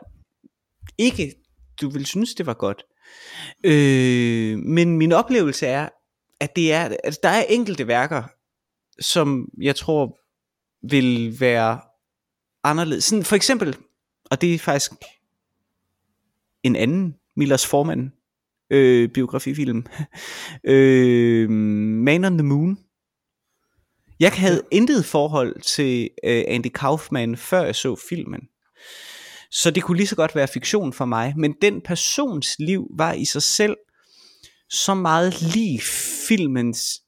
ikke, 0.98 1.34
du 1.82 1.90
vil 1.90 2.06
synes, 2.06 2.34
det 2.34 2.46
var 2.46 2.54
godt. 2.54 2.84
Øh, 3.64 4.58
men 4.58 4.98
min 4.98 5.12
oplevelse 5.12 5.68
er, 5.68 5.90
at 6.40 6.56
det 6.56 6.74
er, 6.74 6.96
altså, 7.04 7.20
der 7.24 7.30
er 7.30 7.44
enkelte 7.50 7.88
værker, 7.88 8.24
som 9.00 9.50
jeg 9.62 9.76
tror 9.76 10.18
vil 10.90 11.40
være 11.40 11.80
anderledes. 12.64 13.04
Sådan 13.04 13.24
for 13.24 13.36
eksempel, 13.36 13.78
og 14.32 14.42
det 14.42 14.54
er 14.54 14.60
faktisk 14.60 14.92
en 16.64 16.76
anden 16.76 17.16
Millers 17.36 17.68
formand, 17.68 18.12
øh, 18.70 19.10
biografifilm. 19.10 19.86
øh, 20.74 21.50
Man 21.50 22.26
on 22.26 22.38
the 22.38 22.48
Moon. 22.48 22.78
Jeg 24.20 24.32
havde 24.32 24.62
ja. 24.72 24.78
intet 24.78 25.06
forhold 25.06 25.62
til 25.62 26.10
øh, 26.24 26.44
Andy 26.48 26.68
Kaufman, 26.76 27.38
før 27.38 27.64
jeg 27.64 27.76
så 27.76 27.96
filmen. 28.10 28.42
Så 29.52 29.72
det 29.72 29.84
kunne 29.84 29.98
lige 29.98 30.08
så 30.08 30.16
godt 30.16 30.36
være 30.36 30.48
fiktion 30.48 30.94
for 30.94 31.06
mig. 31.06 31.34
Men 31.38 31.56
den 31.62 31.82
persons 31.82 32.56
liv 32.60 32.88
var 32.98 33.14
i 33.14 33.26
sig 33.26 33.44
selv 33.44 33.76
så 34.70 34.94
meget 34.94 35.42
lige 35.42 35.82
filmens, 36.28 37.02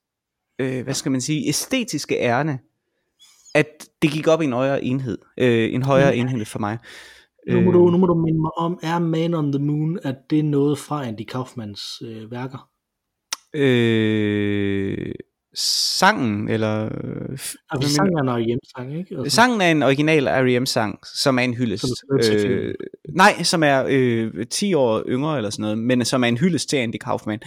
øh, 0.59 0.83
hvad 0.83 0.93
skal 0.93 1.11
man 1.11 1.21
sige, 1.21 1.47
æstetiske 1.47 2.17
ærne, 2.17 2.59
at 3.55 3.87
det 4.01 4.11
gik 4.11 4.27
op 4.27 4.41
i 4.41 4.45
en 4.45 4.53
højere 4.53 4.83
enhed, 4.83 5.17
øh, 5.37 5.73
en 5.73 5.83
højere 5.83 6.15
enhed 6.15 6.45
for 6.45 6.59
mig. 6.59 6.77
Nu 7.47 7.61
må, 7.61 7.71
du, 7.71 7.85
øh. 7.85 7.91
nu 7.91 7.97
må 7.97 8.07
du 8.07 8.13
minde 8.13 8.41
mig 8.41 8.57
om, 8.57 8.79
er 8.83 8.99
Man 8.99 9.33
on 9.33 9.51
the 9.51 9.63
Moon, 9.63 9.99
at 10.03 10.15
det 10.29 10.45
noget 10.45 10.77
fra 10.77 11.05
Andy 11.05 11.25
Kaufmans 11.25 12.01
øh, 12.05 12.31
værker? 12.31 12.69
Øh, 13.53 15.13
sangen, 15.55 16.49
eller... 16.49 16.89
Altså, 17.71 17.95
sangen 17.95 18.17
er 18.17 18.21
en 18.21 18.29
R.E.M. 18.29 18.97
ikke? 18.97 19.15
Altså. 19.17 19.35
Sangen 19.35 19.61
er 19.61 19.71
en 19.71 19.83
original 19.83 20.27
R.E.M. 20.27 20.65
sang, 20.65 20.99
som 21.15 21.39
er 21.39 21.43
en 21.43 21.53
hyldest. 21.53 21.85
Øh, 22.23 22.73
nej, 23.15 23.43
som 23.43 23.63
er 23.63 23.85
øh, 23.87 24.45
10 24.45 24.73
år 24.73 25.03
yngre 25.07 25.37
eller 25.37 25.49
sådan 25.49 25.63
noget, 25.63 25.77
men 25.77 26.05
som 26.05 26.23
er 26.23 26.27
en 26.27 26.37
hyldest 26.37 26.69
til 26.69 26.77
Andy 26.77 26.97
Kaufman. 26.97 27.39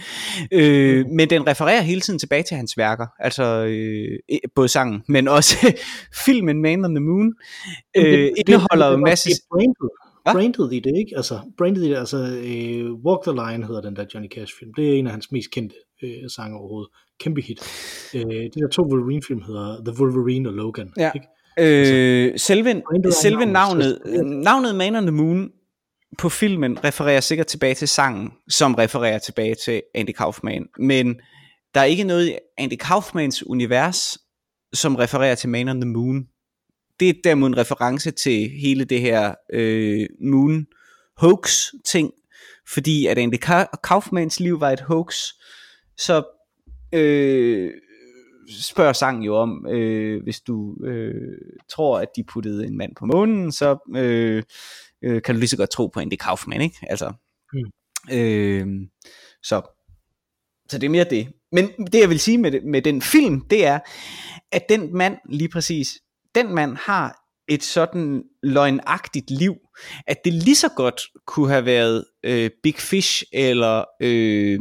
Øh, 0.51 1.05
mm. 1.05 1.11
Men 1.11 1.29
den 1.29 1.47
refererer 1.47 1.81
hele 1.81 2.01
tiden 2.01 2.19
tilbage 2.19 2.43
til 2.43 2.57
hans 2.57 2.77
værker, 2.77 3.07
altså 3.19 3.43
øh, 3.43 4.39
både 4.55 4.67
sangen, 4.67 5.03
men 5.07 5.27
også 5.27 5.73
filmen 6.25 6.61
Man 6.61 6.85
on 6.85 6.95
the 6.95 7.03
Moon, 7.03 7.33
øh, 7.97 8.03
det, 8.03 8.33
indeholder 8.37 8.95
en 8.95 9.01
masse... 9.01 9.29
Branded 9.51 9.65
i 9.65 9.73
det, 9.81 10.08
ikke? 10.97 11.13
Altså, 11.15 11.39
branded 11.57 11.83
i 11.83 11.89
det, 11.89 11.95
altså 11.95 12.17
uh, 12.17 13.05
Walk 13.05 13.21
the 13.23 13.31
Line 13.31 13.67
hedder 13.67 13.81
den 13.81 13.95
der 13.95 14.05
Johnny 14.13 14.29
Cash 14.29 14.53
film. 14.59 14.73
Det 14.73 14.89
er 14.89 14.99
en 14.99 15.07
af 15.07 15.11
hans 15.11 15.31
mest 15.31 15.51
kendte 15.51 15.75
uh, 16.03 16.09
sange 16.27 16.57
overhovedet 16.57 16.89
kæmpe 17.19 17.41
hit. 17.41 17.59
Øh, 18.15 18.21
de 18.21 18.59
der 18.61 18.67
to 18.71 18.81
Wolverine-film 18.81 19.41
hedder 19.41 19.83
The 19.85 20.01
Wolverine 20.01 20.49
og 20.49 20.53
Logan. 20.53 20.93
Ja. 20.97 21.11
Ikke? 21.15 21.27
Øh, 21.59 22.39
selve, 22.39 22.81
selve 23.11 23.45
navnet, 23.45 24.01
navnet 24.25 24.75
Man 24.75 24.95
on 24.95 25.03
the 25.03 25.11
Moon 25.11 25.51
på 26.17 26.29
filmen 26.29 26.83
refererer 26.83 27.19
sikkert 27.19 27.47
tilbage 27.47 27.75
til 27.75 27.87
sangen, 27.87 28.31
som 28.49 28.75
refererer 28.75 29.19
tilbage 29.19 29.55
til 29.55 29.81
Andy 29.95 30.11
Kaufman. 30.11 30.67
Men 30.79 31.15
der 31.73 31.79
er 31.79 31.85
ikke 31.85 32.03
noget 32.03 32.27
i 32.27 32.33
Andy 32.57 32.77
Kaufmans 32.79 33.47
univers, 33.47 34.17
som 34.73 34.95
refererer 34.95 35.35
til 35.35 35.49
Man 35.49 35.69
on 35.69 35.81
the 35.81 35.89
Moon. 35.89 36.27
Det 36.99 37.09
er 37.09 37.13
derimod 37.23 37.49
en 37.49 37.57
reference 37.57 38.11
til 38.11 38.49
hele 38.49 38.83
det 38.83 39.01
her 39.01 39.35
øh, 39.53 40.07
Moon 40.21 40.67
hoax 41.17 41.65
ting, 41.85 42.11
fordi 42.73 43.05
at 43.05 43.17
Andy 43.17 43.37
Kaufmans 43.83 44.39
liv 44.39 44.59
var 44.59 44.71
et 44.71 44.79
hoax, 44.79 45.15
så 45.97 46.23
øh, 46.93 47.71
spørger 48.61 48.93
sangen 48.93 49.23
jo 49.23 49.35
om, 49.35 49.67
øh, 49.69 50.23
hvis 50.23 50.41
du 50.41 50.85
øh, 50.85 51.37
tror, 51.69 51.99
at 51.99 52.07
de 52.15 52.23
puttede 52.23 52.67
en 52.67 52.77
mand 52.77 52.95
på 52.95 53.05
månen, 53.05 53.51
så 53.51 53.77
øh, 53.95 54.43
øh, 55.01 55.21
kan 55.21 55.35
du 55.35 55.39
lige 55.39 55.49
så 55.49 55.57
godt 55.57 55.69
tro 55.69 55.87
på 55.87 55.99
Andy 55.99 56.15
Kaufman, 56.15 56.61
ikke? 56.61 56.77
Altså, 56.89 57.13
mm. 57.53 57.71
øh, 58.17 58.67
så, 59.43 59.61
så 60.69 60.77
det 60.77 60.83
er 60.83 60.89
mere 60.89 61.05
det. 61.09 61.27
Men 61.51 61.69
det 61.91 61.99
jeg 61.99 62.09
vil 62.09 62.19
sige 62.19 62.37
med, 62.37 62.61
med 62.61 62.81
den 62.81 63.01
film, 63.01 63.41
det 63.41 63.65
er, 63.65 63.79
at 64.51 64.69
den 64.69 64.97
mand 64.97 65.17
lige 65.29 65.49
præcis, 65.49 65.99
den 66.35 66.55
mand 66.55 66.77
har 66.77 67.15
et 67.47 67.63
sådan 67.63 68.23
løgnagtigt 68.43 69.31
liv, 69.31 69.55
at 70.07 70.17
det 70.25 70.33
lige 70.33 70.55
så 70.55 70.69
godt 70.69 71.01
kunne 71.27 71.49
have 71.49 71.65
været 71.65 72.05
øh, 72.23 72.49
Big 72.63 72.75
Fish 72.75 73.23
eller 73.33 73.85
øh, 74.01 74.59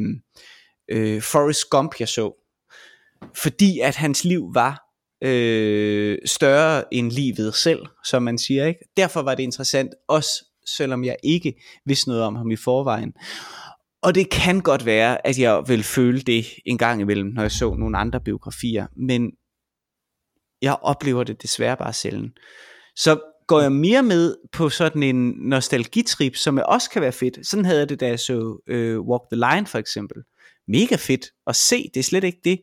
øh, 0.90 1.22
Forrest 1.22 1.70
Gump, 1.70 1.94
jeg 2.00 2.08
så. 2.08 2.44
Fordi 3.42 3.80
at 3.80 3.96
hans 3.96 4.24
liv 4.24 4.50
var 4.54 4.82
øh, 5.24 6.18
større 6.24 6.94
end 6.94 7.10
livet 7.10 7.54
selv, 7.54 7.86
som 8.04 8.22
man 8.22 8.38
siger. 8.38 8.66
ikke. 8.66 8.80
Derfor 8.96 9.22
var 9.22 9.34
det 9.34 9.42
interessant, 9.42 9.94
også 10.08 10.44
selvom 10.66 11.04
jeg 11.04 11.16
ikke 11.22 11.54
vidste 11.86 12.08
noget 12.08 12.24
om 12.24 12.36
ham 12.36 12.50
i 12.50 12.56
forvejen. 12.56 13.12
Og 14.02 14.14
det 14.14 14.30
kan 14.30 14.60
godt 14.60 14.86
være, 14.86 15.26
at 15.26 15.38
jeg 15.38 15.62
vil 15.66 15.82
føle 15.82 16.20
det 16.20 16.46
en 16.66 16.78
gang 16.78 17.00
imellem, 17.00 17.28
når 17.28 17.42
jeg 17.42 17.52
så 17.52 17.74
nogle 17.74 17.98
andre 17.98 18.20
biografier, 18.20 18.86
men 18.96 19.30
jeg 20.62 20.76
oplever 20.82 21.24
det 21.24 21.42
desværre 21.42 21.76
bare 21.76 21.92
selv. 21.92 22.30
Så 22.96 23.20
går 23.46 23.60
jeg 23.60 23.72
mere 23.72 24.02
med 24.02 24.36
på 24.52 24.68
sådan 24.68 25.02
en 25.02 25.34
nostalgitrip, 25.38 26.36
som 26.36 26.60
også 26.66 26.90
kan 26.90 27.02
være 27.02 27.12
fedt. 27.12 27.46
Sådan 27.46 27.64
havde 27.64 27.78
jeg 27.78 27.88
det, 27.88 28.00
da 28.00 28.06
jeg 28.06 28.18
så 28.18 28.62
øh, 28.66 29.00
Walk 29.00 29.22
the 29.32 29.36
Line 29.36 29.66
for 29.66 29.78
eksempel 29.78 30.22
mega 30.68 30.96
fedt 30.96 31.26
at 31.46 31.56
se, 31.56 31.90
det 31.94 32.00
er 32.00 32.04
slet 32.04 32.24
ikke 32.24 32.40
det, 32.44 32.60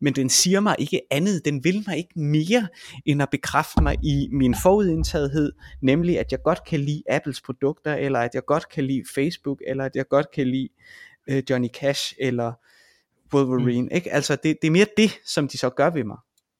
men 0.00 0.14
den 0.14 0.30
siger 0.30 0.60
mig 0.60 0.76
ikke 0.78 1.00
andet, 1.10 1.44
den 1.44 1.64
vil 1.64 1.84
mig 1.86 1.96
ikke 1.96 2.20
mere, 2.20 2.68
end 3.06 3.22
at 3.22 3.30
bekræfte 3.30 3.82
mig 3.82 3.96
i 4.02 4.28
min 4.32 4.54
forudindtagethed, 4.62 5.52
nemlig 5.82 6.18
at 6.18 6.32
jeg 6.32 6.42
godt 6.44 6.64
kan 6.64 6.80
lide 6.80 7.02
Apples 7.10 7.40
produkter, 7.40 7.94
eller 7.94 8.18
at 8.18 8.30
jeg 8.34 8.42
godt 8.46 8.68
kan 8.68 8.84
lide 8.84 9.02
Facebook, 9.14 9.58
eller 9.66 9.84
at 9.84 9.96
jeg 9.96 10.08
godt 10.08 10.26
kan 10.34 10.46
lide 10.46 10.68
øh, 11.28 11.42
Johnny 11.50 11.68
Cash, 11.68 12.14
eller 12.20 12.52
Wolverine, 13.34 13.82
mm. 13.82 13.94
ikke? 13.96 14.12
Altså 14.12 14.36
det, 14.36 14.56
det 14.62 14.68
er 14.68 14.72
mere 14.72 14.86
det, 14.96 15.10
som 15.24 15.48
de 15.48 15.58
så 15.58 15.70
gør 15.70 15.90
ved 15.90 16.04
mig. 16.04 16.16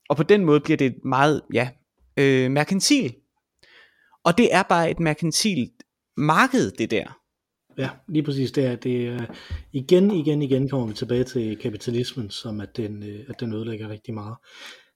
Og 0.08 0.16
på 0.16 0.22
den 0.22 0.44
måde 0.44 0.60
bliver 0.60 0.76
det 0.76 0.94
meget, 1.04 1.42
ja, 1.52 1.68
øh, 2.16 2.50
merkantil. 2.50 3.14
Og 4.24 4.38
det 4.38 4.54
er 4.54 4.62
bare 4.62 4.90
et 4.90 5.00
merkantilt 5.00 5.72
marked, 6.16 6.70
det 6.70 6.90
der. 6.90 7.18
Ja, 7.78 7.90
lige 8.08 8.22
præcis. 8.22 8.52
Det 8.52 8.66
er, 8.66 8.76
det 8.76 9.06
er, 9.06 9.26
igen, 9.72 10.10
igen, 10.10 10.42
igen 10.42 10.68
kommer 10.68 10.86
vi 10.86 10.94
tilbage 10.94 11.24
til 11.24 11.56
kapitalismen, 11.56 12.30
som 12.30 12.60
at 12.60 12.76
den, 12.76 13.02
øh, 13.02 13.24
at 13.28 13.40
den 13.40 13.54
ødelægger 13.54 13.88
rigtig 13.88 14.14
meget. 14.14 14.36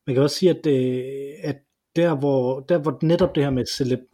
Man 0.06 0.14
kan 0.14 0.22
også 0.22 0.36
sige, 0.36 0.50
at, 0.50 0.66
øh, 0.66 1.04
at 1.42 1.56
der, 1.96 2.14
hvor, 2.14 2.60
der 2.60 2.78
hvor 2.78 2.98
netop 3.02 3.34
det 3.34 3.42
her 3.42 3.50
med 3.50 3.64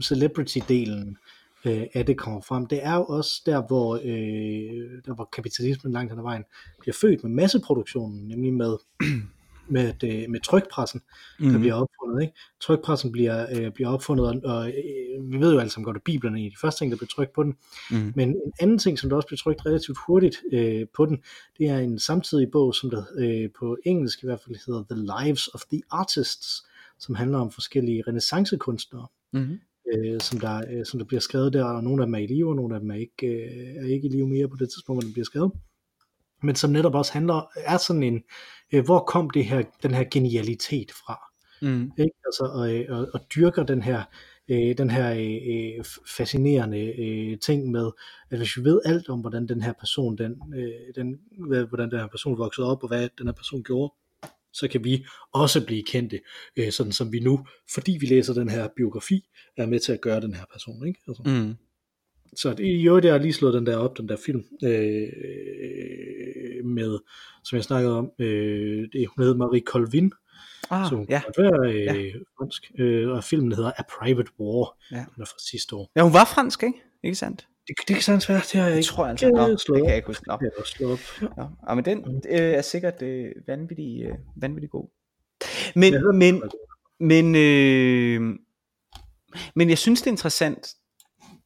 celebrity-delen 0.02 1.16
øh, 1.64 1.86
af 1.94 2.06
det 2.06 2.18
kommer 2.18 2.40
frem, 2.40 2.66
det 2.66 2.84
er 2.84 2.94
jo 2.94 3.04
også 3.04 3.42
der, 3.46 3.66
hvor, 3.66 3.94
øh, 3.94 5.02
der 5.06 5.14
hvor 5.14 5.28
kapitalismen 5.32 5.92
langt 5.92 6.12
hen 6.12 6.18
ad 6.18 6.22
vejen 6.22 6.44
bliver 6.80 6.94
født 7.00 7.24
med 7.24 7.32
masseproduktionen, 7.32 8.28
nemlig 8.28 8.54
med 8.54 8.76
med, 9.68 9.92
det, 10.00 10.30
med 10.30 10.40
trykpressen, 10.40 11.00
mm. 11.40 11.50
der 11.50 11.58
bliver 11.58 11.74
opfundet. 11.74 12.22
Ikke? 12.22 12.34
Trykpressen 12.60 13.12
bliver, 13.12 13.46
øh, 13.52 13.72
bliver 13.72 13.88
opfundet, 13.88 14.26
og, 14.26 14.40
og 14.44 14.68
øh, 14.68 15.32
vi 15.32 15.40
ved 15.40 15.52
jo 15.52 15.58
alle 15.58 15.70
sammen 15.70 15.84
godt, 15.84 15.96
at 15.96 16.02
Bibelen 16.02 16.36
er 16.36 16.50
de 16.50 16.56
første 16.60 16.80
ting, 16.80 16.90
der 16.90 16.96
bliver 16.96 17.08
trykt 17.08 17.32
på 17.32 17.42
den. 17.42 17.54
Mm. 17.90 18.12
Men 18.16 18.28
en 18.28 18.52
anden 18.60 18.78
ting, 18.78 18.98
som 18.98 19.10
der 19.10 19.16
også 19.16 19.26
bliver 19.26 19.38
trykt 19.38 19.66
relativt 19.66 19.98
hurtigt 20.06 20.36
øh, 20.52 20.86
på 20.96 21.06
den, 21.06 21.18
det 21.58 21.68
er 21.68 21.78
en 21.78 21.98
samtidig 21.98 22.48
bog, 22.52 22.74
som 22.74 22.90
der 22.90 23.02
øh, 23.18 23.48
på 23.58 23.76
engelsk 23.84 24.22
i 24.22 24.26
hvert 24.26 24.40
fald 24.40 24.56
hedder 24.66 24.84
The 24.90 25.24
Lives 25.24 25.48
of 25.48 25.60
the 25.72 25.82
Artists, 25.90 26.66
som 26.98 27.14
handler 27.14 27.38
om 27.38 27.50
forskellige 27.50 28.02
renaissancekunstnere. 28.06 29.06
Mm 29.32 29.58
øh, 29.94 30.20
som, 30.20 30.40
der, 30.40 30.62
øh, 30.70 30.84
som 30.84 30.98
der 30.98 31.06
bliver 31.06 31.20
skrevet 31.20 31.52
der, 31.52 31.64
og 31.64 31.84
nogle 31.84 32.02
af 32.02 32.06
dem 32.06 32.14
er 32.14 32.18
i 32.18 32.26
live, 32.26 32.48
og 32.48 32.56
nogle 32.56 32.74
af 32.74 32.80
dem 32.80 32.90
er 32.90 32.94
ikke, 32.94 33.26
øh, 33.26 33.84
er 33.84 33.86
ikke 33.86 34.08
i 34.08 34.10
live 34.10 34.28
mere 34.28 34.48
på 34.48 34.56
det 34.56 34.68
tidspunkt, 34.68 34.96
hvor 34.96 35.06
den 35.06 35.12
bliver 35.12 35.24
skrevet. 35.24 35.52
Men 36.42 36.56
som 36.56 36.70
netop 36.70 36.94
også 36.94 37.12
handler, 37.12 37.50
er 37.56 37.76
sådan 37.76 38.02
en, 38.02 38.14
øh, 38.14 38.20
hvor 38.84 38.98
kom 38.98 39.30
det 39.30 39.44
her, 39.44 39.62
den 39.82 39.94
her 39.94 40.04
genialitet 40.10 40.92
fra? 40.92 41.20
Mm. 41.62 41.92
Ikke? 41.98 42.14
Altså, 42.24 42.50
og, 42.54 42.74
øh, 42.74 42.98
og, 42.98 43.08
og 43.14 43.20
dyrker 43.34 43.62
den 43.62 43.82
her, 43.82 44.02
øh, 44.48 44.78
den 44.78 44.90
her 44.90 45.10
øh, 45.10 45.84
fascinerende 46.16 47.00
øh, 47.00 47.38
ting 47.38 47.70
med, 47.70 47.90
at 48.30 48.38
hvis 48.38 48.56
vi 48.56 48.64
ved 48.64 48.80
alt 48.84 49.08
om, 49.08 49.20
hvordan 49.20 49.48
den 49.48 49.62
her 49.62 49.72
person, 49.80 50.18
den, 50.18 50.42
øh, 50.56 50.94
den, 50.94 51.18
hvordan 51.68 51.90
den 51.90 51.98
her 51.98 52.08
person 52.08 52.38
voksede 52.38 52.66
op, 52.66 52.82
og 52.82 52.88
hvad 52.88 53.08
den 53.18 53.26
her 53.26 53.34
person 53.34 53.62
gjorde, 53.62 53.94
så 54.52 54.68
kan 54.68 54.84
vi 54.84 55.04
også 55.32 55.66
blive 55.66 55.82
kendte, 55.82 56.20
øh, 56.56 56.72
sådan 56.72 56.92
som 56.92 57.12
vi 57.12 57.20
nu, 57.20 57.46
fordi 57.74 57.96
vi 58.00 58.06
læser 58.06 58.34
den 58.34 58.48
her 58.48 58.68
biografi, 58.76 59.28
er 59.56 59.66
med 59.66 59.80
til 59.80 59.92
at 59.92 60.00
gøre 60.00 60.20
den 60.20 60.34
her 60.34 60.44
person. 60.52 60.86
Ikke? 60.86 61.00
Altså. 61.08 61.22
Mm. 61.26 61.54
Så 62.36 62.54
det, 62.54 62.64
jo, 62.64 63.00
det 63.00 63.10
har 63.10 63.18
lige 63.18 63.32
slået 63.32 63.54
den 63.54 63.66
der 63.66 63.76
op, 63.76 63.98
den 63.98 64.08
der 64.08 64.16
film, 64.26 64.44
øh, 64.64 65.08
med, 66.64 66.98
som 67.44 67.56
jeg 67.56 67.64
snakkede 67.64 67.98
om, 67.98 68.10
øh, 68.18 68.88
det, 68.92 69.06
hun 69.06 69.24
hedder 69.24 69.36
Marie 69.36 69.62
Colvin, 69.66 70.12
Ah, 70.70 70.90
hun 70.94 71.06
ja. 71.08 71.20
kan 71.20 71.32
være 71.44 71.72
øh, 71.72 71.84
ja. 71.84 71.92
fransk, 72.38 72.72
øh, 72.78 73.10
og 73.10 73.24
filmen 73.24 73.52
hedder 73.52 73.72
A 73.78 73.82
Private 73.98 74.30
War, 74.40 74.76
ja. 74.90 74.96
den 74.96 75.22
er 75.22 75.24
fra 75.24 75.38
sidste 75.50 75.76
år. 75.76 75.92
Ja, 75.96 76.02
hun 76.02 76.12
var 76.12 76.24
fransk, 76.24 76.62
ikke? 76.62 76.82
Ikke 77.04 77.14
sandt? 77.14 77.48
Det, 77.68 77.74
det 77.88 77.96
kan 77.96 78.02
sagtens 78.02 78.28
være, 78.28 78.40
det 78.52 78.60
har 78.60 78.68
jeg 78.68 78.76
ikke 78.76 78.86
tror, 78.86 79.06
altså. 79.06 79.28
Nå, 79.28 79.48
det 79.50 79.64
kan 79.66 79.84
jeg 79.84 79.96
ikke 79.96 80.06
huske. 80.06 80.28
Nå. 80.28 80.38
Jeg 80.40 80.50
slå 80.64 80.92
op. 80.92 80.98
Ja. 81.22 81.44
Ja, 81.68 81.74
men 81.74 81.84
den 81.84 81.98
mm. 81.98 82.16
øh, 82.16 82.40
er 82.40 82.62
sikkert 82.62 83.02
øh, 83.02 83.32
vanvittig, 83.46 84.02
øh, 84.02 84.14
vanvittig 84.36 84.70
god. 84.70 84.88
Men, 85.74 85.92
ja, 85.92 86.00
men, 86.00 86.42
men, 87.00 87.34
øh, 87.34 88.38
men 89.54 89.68
jeg 89.68 89.78
synes 89.78 90.02
det 90.02 90.06
er 90.06 90.12
interessant, 90.12 90.68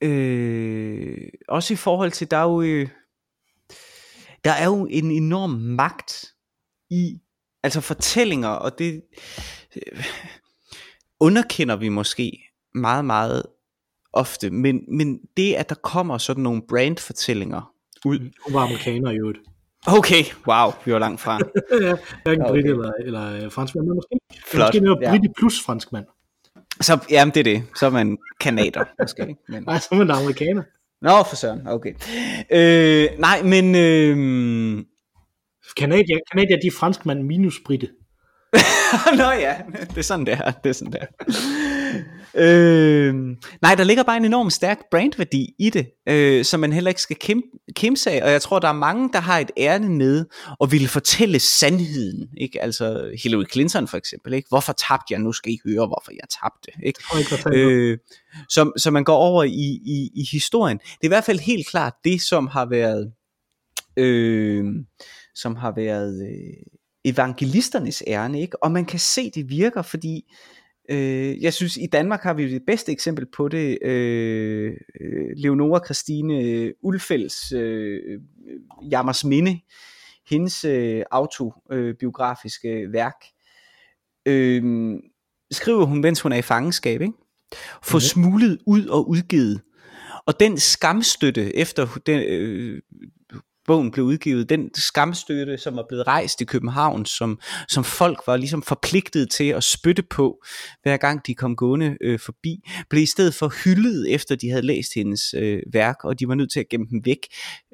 øh, 0.00 1.28
også 1.48 1.72
i 1.72 1.76
forhold 1.76 2.10
til, 2.10 2.30
der 2.30 2.36
er 2.36 2.42
jo, 2.42 2.62
øh, 2.62 2.88
der 4.44 4.50
er 4.50 4.64
jo 4.64 4.86
en 4.90 5.10
enorm 5.10 5.50
magt 5.50 6.34
i, 6.90 7.20
altså 7.62 7.80
fortællinger, 7.80 8.48
og 8.48 8.78
det 8.78 9.02
øh, 9.76 10.04
underkender 11.20 11.76
vi 11.76 11.88
måske 11.88 12.38
meget, 12.74 13.04
meget 13.04 13.42
ofte, 14.12 14.50
men, 14.50 14.80
men 14.88 15.20
det, 15.36 15.54
at 15.54 15.68
der 15.68 15.74
kommer 15.74 16.18
sådan 16.18 16.42
nogle 16.42 16.62
brandfortællinger 16.68 17.72
ud. 18.04 18.18
Hun 18.18 18.54
var 18.54 18.60
amerikaner 18.60 19.10
i 19.10 19.16
øvrigt. 19.16 19.38
Okay, 19.86 20.24
wow, 20.46 20.70
vi 20.84 20.92
var 20.92 20.98
langt 20.98 21.20
fra. 21.20 21.38
ja, 21.70 21.86
jeg 21.86 21.98
er 22.26 22.30
ikke 22.30 22.44
okay. 22.44 22.52
brit 22.52 22.66
eller, 22.66 22.92
eller 23.00 23.44
øh, 23.44 23.52
franskmand, 23.52 23.86
men 23.86 23.94
måske, 23.94 24.18
Flot, 24.46 24.68
måske 24.68 24.80
noget 24.80 24.98
ja. 25.02 25.10
brit 25.10 25.30
plus 25.36 25.64
franskmand. 25.64 26.06
Så, 26.80 26.98
jamen 27.10 27.34
det 27.34 27.40
er 27.40 27.44
det, 27.44 27.62
så 27.76 27.86
er 27.86 27.90
man 27.90 28.18
kanader 28.40 28.84
måske. 29.00 29.36
Men... 29.48 29.62
Nej, 29.62 29.78
så 29.78 29.88
er 29.92 29.96
man 29.96 30.10
amerikaner. 30.10 30.62
Nå, 31.02 31.22
for 31.28 31.36
søren, 31.36 31.66
okay. 31.66 31.94
Øh, 32.50 33.08
nej, 33.18 33.42
men... 33.42 33.74
Øh... 33.74 34.84
Kanadier, 35.76 36.18
Kanadier, 36.32 36.56
de 36.62 36.66
er 36.66 36.76
franskmand 36.78 37.22
minus 37.22 37.60
britte. 37.66 37.88
Nå 39.18 39.30
ja, 39.30 39.56
det 39.90 39.98
er 39.98 40.02
sådan 40.02 40.26
der, 40.26 40.50
det 40.50 40.68
er 40.68 40.72
sådan 40.72 40.92
der. 40.92 41.06
øh, 42.44 43.14
nej, 43.62 43.74
der 43.74 43.84
ligger 43.84 44.02
bare 44.02 44.16
en 44.16 44.24
enorm 44.24 44.50
stærk 44.50 44.78
brandværdi 44.90 45.54
i 45.58 45.70
det, 45.70 45.86
øh, 46.08 46.44
som 46.44 46.60
man 46.60 46.72
heller 46.72 46.88
ikke 46.88 47.02
skal 47.02 47.16
kæmpe 47.16 48.00
af, 48.06 48.22
og 48.24 48.30
jeg 48.30 48.42
tror, 48.42 48.58
der 48.58 48.68
er 48.68 48.72
mange, 48.72 49.10
der 49.12 49.20
har 49.20 49.38
et 49.38 49.50
ærne 49.56 49.88
med 49.88 50.24
og 50.60 50.72
ville 50.72 50.88
fortælle 50.88 51.38
sandheden, 51.38 52.28
ikke? 52.36 52.62
Altså 52.62 53.10
Hillary 53.22 53.44
Clinton 53.52 53.88
for 53.88 53.96
eksempel, 53.96 54.32
ikke? 54.32 54.48
Hvorfor 54.48 54.72
tabte 54.72 55.04
jeg? 55.10 55.18
Nu 55.18 55.32
skal 55.32 55.52
I 55.52 55.58
høre, 55.64 55.86
hvorfor 55.86 56.12
jeg 56.12 56.28
tabte, 56.42 56.70
ikke? 56.86 57.00
Øh, 57.54 57.98
så, 58.48 58.72
så 58.76 58.90
man 58.90 59.04
går 59.04 59.16
over 59.16 59.44
i, 59.44 59.80
i, 59.86 60.10
i 60.14 60.24
historien. 60.32 60.78
Det 60.78 61.02
er 61.02 61.06
i 61.06 61.08
hvert 61.08 61.24
fald 61.24 61.38
helt 61.38 61.68
klart 61.68 61.94
det, 62.04 62.22
som 62.22 62.46
har 62.46 62.66
været, 62.66 63.12
øh, 63.96 64.64
som 65.34 65.56
har 65.56 65.72
været 65.76 66.28
øh, 66.28 66.56
evangelisternes 67.04 68.02
ærne, 68.06 68.40
ikke? 68.40 68.62
Og 68.62 68.72
man 68.72 68.84
kan 68.84 68.98
se, 68.98 69.30
det 69.30 69.48
virker, 69.48 69.82
fordi 69.82 70.16
Øh, 70.16 70.59
jeg 71.40 71.54
synes, 71.54 71.76
i 71.76 71.86
Danmark 71.86 72.22
har 72.22 72.34
vi 72.34 72.52
det 72.52 72.62
bedste 72.66 72.92
eksempel 72.92 73.26
på 73.26 73.48
det. 73.48 73.78
Øh, 73.82 74.72
øh 75.00 75.26
Leonora 75.36 75.84
Christine 75.84 76.72
Ulfælds 76.82 77.52
øh, 77.52 78.20
Jammers 78.90 79.24
Minde, 79.24 79.60
hendes 80.30 80.64
øh, 80.64 81.02
autobiografiske 81.10 82.68
øh, 82.68 82.92
værk, 82.92 83.16
øh, 84.26 84.92
skriver 85.50 85.84
hun, 85.84 86.00
mens 86.00 86.20
hun 86.20 86.32
er 86.32 86.36
i 86.36 86.42
fangenskab, 86.42 87.00
ikke? 87.00 87.12
Få 87.82 87.96
okay. 87.96 88.04
smuglet 88.04 88.58
ud 88.66 88.86
og 88.86 89.08
udgivet. 89.08 89.60
Og 90.26 90.40
den 90.40 90.58
skamstøtte 90.58 91.56
efter 91.56 91.86
den, 92.06 92.20
øh, 92.20 92.82
bogen 93.70 93.90
blev 93.90 94.04
udgivet, 94.04 94.48
den 94.48 94.70
skamstøtte, 94.74 95.58
som 95.58 95.76
var 95.76 95.84
blevet 95.88 96.06
rejst 96.06 96.40
i 96.40 96.44
København, 96.44 97.04
som, 97.06 97.40
som 97.68 97.84
folk 97.84 98.18
var 98.26 98.36
ligesom 98.36 98.62
forpligtet 98.62 99.30
til 99.30 99.44
at 99.44 99.64
spytte 99.64 100.02
på, 100.02 100.44
hver 100.82 100.96
gang 100.96 101.26
de 101.26 101.34
kom 101.34 101.56
gående 101.56 101.96
øh, 102.00 102.18
forbi, 102.18 102.68
blev 102.88 103.02
i 103.02 103.06
stedet 103.06 103.34
for 103.34 103.64
hyldet, 103.64 104.14
efter 104.14 104.34
de 104.34 104.50
havde 104.50 104.66
læst 104.66 104.94
hendes 104.94 105.34
øh, 105.34 105.62
værk, 105.72 106.04
og 106.04 106.20
de 106.20 106.28
var 106.28 106.34
nødt 106.34 106.52
til 106.52 106.60
at 106.60 106.68
gemme 106.68 106.86
dem 106.90 107.02
væk, 107.04 107.26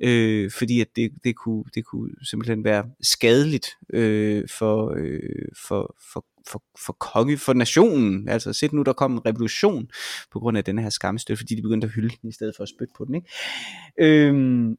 øh, 0.02 0.50
fordi 0.50 0.80
at 0.80 0.88
det, 0.96 1.10
det, 1.24 1.36
kunne, 1.36 1.64
det 1.74 1.84
kunne 1.84 2.10
simpelthen 2.30 2.64
være 2.64 2.84
skadeligt 3.02 3.66
øh, 3.92 4.44
for, 4.58 4.94
øh, 4.98 5.48
for, 5.68 5.94
for 6.12 6.24
for, 6.48 6.62
for 6.86 6.92
konge, 6.92 7.38
for 7.38 7.52
nationen. 7.52 8.28
Altså 8.28 8.52
sæt 8.52 8.72
nu, 8.72 8.82
der 8.82 8.92
kom 8.92 9.12
en 9.12 9.26
revolution 9.26 9.88
på 10.32 10.38
grund 10.38 10.58
af 10.58 10.64
den 10.64 10.78
her 10.78 10.90
skamstøtte, 10.90 11.40
fordi 11.40 11.54
de 11.54 11.62
begyndte 11.62 11.86
at 11.86 11.92
hylde 11.92 12.16
den 12.22 12.28
i 12.28 12.32
stedet 12.32 12.54
for 12.56 12.62
at 12.62 12.68
spytte 12.68 12.92
på 12.96 13.04
den. 13.04 13.14
Ikke? 13.14 13.28
Øhm, 14.00 14.76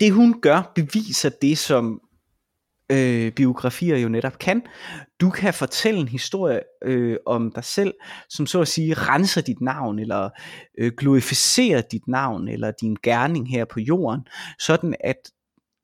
det 0.00 0.12
hun 0.12 0.40
gør, 0.40 0.72
beviser 0.74 1.28
det, 1.42 1.58
som 1.58 2.00
øh, 2.92 3.32
biografier 3.32 3.96
jo 3.96 4.08
netop 4.08 4.38
kan. 4.38 4.62
Du 5.20 5.30
kan 5.30 5.54
fortælle 5.54 6.00
en 6.00 6.08
historie 6.08 6.60
øh, 6.84 7.16
om 7.26 7.52
dig 7.52 7.64
selv, 7.64 7.94
som 8.28 8.46
så 8.46 8.60
at 8.60 8.68
sige 8.68 8.94
renser 8.94 9.40
dit 9.40 9.60
navn, 9.60 9.98
eller 9.98 10.30
øh, 10.78 10.92
glorificerer 10.98 11.80
dit 11.80 12.08
navn, 12.08 12.48
eller 12.48 12.70
din 12.70 12.96
gerning 13.02 13.50
her 13.50 13.64
på 13.64 13.80
jorden, 13.80 14.20
sådan 14.58 14.94
at, 15.00 15.16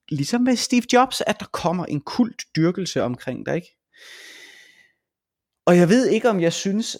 ligesom 0.08 0.40
med 0.40 0.56
Steve 0.56 0.82
Jobs, 0.92 1.22
at 1.26 1.40
der 1.40 1.46
kommer 1.46 1.84
en 1.84 2.00
kult 2.00 2.42
dyrkelse 2.56 3.02
omkring 3.02 3.46
dig, 3.46 3.54
ikke? 3.56 3.76
Og 5.66 5.76
jeg 5.76 5.88
ved 5.88 6.08
ikke, 6.08 6.30
om 6.30 6.40
jeg 6.40 6.52
synes, 6.52 6.98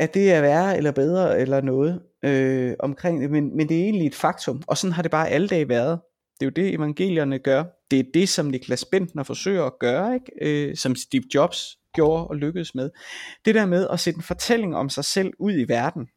at 0.00 0.14
det 0.14 0.32
er 0.32 0.40
værre 0.40 0.76
eller 0.76 0.92
bedre 0.92 1.40
eller 1.40 1.60
noget 1.60 2.02
øh, 2.24 2.74
omkring 2.80 3.22
det, 3.22 3.30
men, 3.30 3.56
men 3.56 3.68
det 3.68 3.76
er 3.76 3.84
egentlig 3.84 4.06
et 4.06 4.14
faktum, 4.14 4.62
og 4.66 4.78
sådan 4.78 4.92
har 4.92 5.02
det 5.02 5.10
bare 5.10 5.28
alle 5.28 5.48
dage 5.48 5.68
været. 5.68 6.00
Det 6.42 6.46
er 6.46 6.62
jo 6.62 6.66
det, 6.66 6.74
evangelierne 6.74 7.38
gør. 7.38 7.64
Det 7.90 7.98
er 7.98 8.04
det, 8.14 8.28
som 8.28 8.46
Niklas 8.46 8.84
Bentner 8.84 9.22
forsøger 9.22 9.64
at 9.64 9.78
gøre, 9.80 10.14
ikke? 10.14 10.70
Øh, 10.70 10.76
som 10.76 10.94
Steve 10.94 11.22
Jobs 11.34 11.78
gjorde 11.94 12.26
og 12.26 12.36
lykkedes 12.36 12.74
med. 12.74 12.90
Det 13.44 13.54
der 13.54 13.66
med 13.66 13.88
at 13.88 14.00
sætte 14.00 14.18
en 14.18 14.22
fortælling 14.22 14.76
om 14.76 14.88
sig 14.88 15.04
selv 15.04 15.32
ud 15.38 15.52
i 15.52 15.68
verden, 15.68 16.08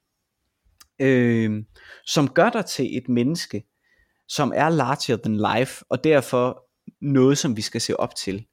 øh, 1.01 1.63
som 2.05 2.29
gør 2.29 2.49
dig 2.49 2.65
til 2.65 2.97
et 2.97 3.09
menneske, 3.09 3.63
som 4.27 4.53
er 4.55 4.69
larger 4.69 5.17
than 5.17 5.57
life, 5.57 5.85
og 5.89 6.03
derfor 6.03 6.65
noget, 7.01 7.37
som 7.37 7.57
vi 7.57 7.61
skal 7.61 7.81
se 7.81 7.99
op 7.99 8.15
til. 8.15 8.45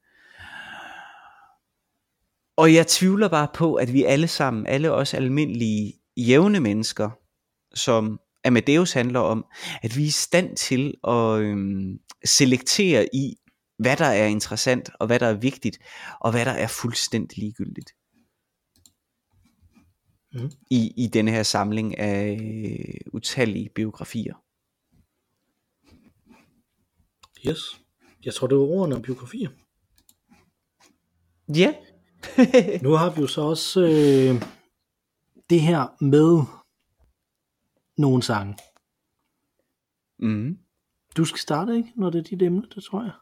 Og 2.56 2.74
jeg 2.74 2.86
tvivler 2.86 3.28
bare 3.28 3.48
på, 3.54 3.74
at 3.74 3.92
vi 3.92 4.04
alle 4.04 4.28
sammen, 4.28 4.66
alle 4.66 4.92
os 4.92 5.14
almindelige 5.14 5.92
jævne 6.16 6.60
mennesker, 6.60 7.10
som 7.74 8.20
Amadeus 8.44 8.92
handler 8.92 9.20
om, 9.20 9.44
at 9.82 9.96
vi 9.96 10.02
er 10.02 10.06
i 10.06 10.10
stand 10.10 10.56
til 10.56 10.94
at 11.08 11.38
øhm, 11.38 11.98
selektere 12.24 13.08
i, 13.14 13.36
hvad 13.78 13.96
der 13.96 14.04
er 14.04 14.26
interessant, 14.26 14.90
og 15.00 15.06
hvad 15.06 15.18
der 15.18 15.26
er 15.26 15.34
vigtigt, 15.34 15.78
og 16.20 16.30
hvad 16.30 16.44
der 16.44 16.52
er 16.52 16.66
fuldstændig 16.66 17.38
ligegyldigt. 17.38 17.90
Mm. 20.34 20.50
I, 20.70 20.92
I 20.96 21.06
denne 21.06 21.30
her 21.30 21.42
samling 21.42 21.98
af 21.98 22.38
øh, 22.42 23.12
utallige 23.12 23.68
biografier. 23.74 24.34
Yes. 27.48 27.80
Jeg 28.24 28.34
tror, 28.34 28.46
det 28.46 28.58
var 28.58 28.64
ordene 28.64 28.96
om 28.96 29.02
biografier. 29.02 29.50
Ja. 31.56 31.74
nu 32.82 32.90
har 32.90 33.10
vi 33.10 33.20
jo 33.20 33.26
så 33.26 33.40
også 33.40 33.80
øh, 33.80 34.42
det 35.50 35.60
her 35.60 36.04
med 36.04 36.42
nogle 37.98 38.22
sange. 38.22 38.56
Mm. 40.18 40.58
Du 41.16 41.24
skal 41.24 41.38
starte, 41.38 41.76
ikke? 41.76 41.88
Når 41.96 42.10
det 42.10 42.18
er 42.18 42.22
dit 42.22 42.42
emne, 42.42 42.62
det 42.74 42.84
tror 42.84 43.02
jeg. 43.02 43.12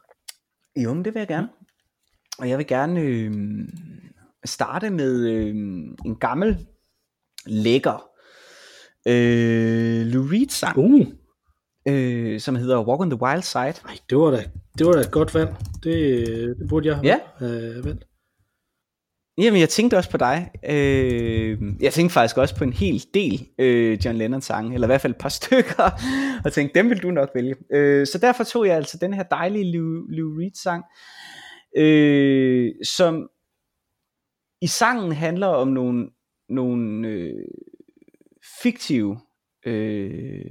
Jo, 0.83 0.93
men 0.93 1.05
det 1.05 1.13
vil 1.13 1.19
jeg 1.19 1.27
gerne. 1.27 1.49
og 2.39 2.49
jeg 2.49 2.57
vil 2.57 2.67
gerne 2.67 3.01
øh, 3.01 3.31
starte 4.45 4.89
med 4.89 5.27
øh, 5.29 5.55
en 6.05 6.15
gammel, 6.19 6.67
lækker 7.45 8.07
øh, 9.07 10.05
Lou 10.07 10.23
Reed 10.23 10.49
sang, 10.49 10.77
Uh, 10.77 11.93
øh, 11.93 12.39
som 12.39 12.55
hedder 12.55 12.87
Walk 12.87 13.01
on 13.01 13.09
the 13.09 13.21
Wild 13.21 13.41
Side. 13.41 13.61
ej, 13.63 13.97
det 14.09 14.17
var 14.17 14.31
da, 14.31 14.43
det 14.77 14.85
var 14.87 14.93
da 14.93 14.99
et 14.99 15.11
godt 15.11 15.33
valg. 15.35 15.55
Det, 15.83 15.95
det 16.59 16.69
burde 16.69 16.87
jeg 16.87 16.99
Ja. 17.03 17.19
have 17.37 17.77
øh, 17.77 17.85
valgt. 17.85 18.07
Jamen, 19.37 19.59
jeg 19.59 19.69
tænkte 19.69 19.97
også 19.97 20.09
på 20.09 20.17
dig. 20.17 20.51
Øh, 20.69 21.61
jeg 21.81 21.93
tænkte 21.93 22.13
faktisk 22.13 22.37
også 22.37 22.55
på 22.55 22.63
en 22.63 22.73
hel 22.73 23.03
del 23.13 23.47
øh, 23.59 24.05
John 24.05 24.17
Lennon 24.17 24.41
sange, 24.41 24.73
eller 24.73 24.87
i 24.87 24.89
hvert 24.89 25.01
fald 25.01 25.13
et 25.13 25.19
par 25.19 25.29
stykker, 25.39 25.91
og 26.45 26.53
tænkte, 26.53 26.79
dem 26.79 26.89
vil 26.89 27.03
du 27.03 27.11
nok 27.11 27.29
vælge. 27.35 27.55
Øh, 27.71 28.07
så 28.07 28.17
derfor 28.17 28.43
tog 28.43 28.67
jeg 28.67 28.75
altså 28.75 28.97
den 29.01 29.13
her 29.13 29.23
dejlige 29.23 29.71
Lou, 29.71 30.05
Lou 30.09 30.37
Reed 30.39 30.55
sang, 30.55 30.83
øh, 31.77 32.71
som 32.83 33.29
i 34.61 34.67
sangen 34.67 35.11
handler 35.11 35.47
om 35.47 35.67
nogle, 35.67 36.09
nogle 36.49 37.07
øh, 37.07 37.47
fiktive 38.61 39.19
øh, 39.65 40.41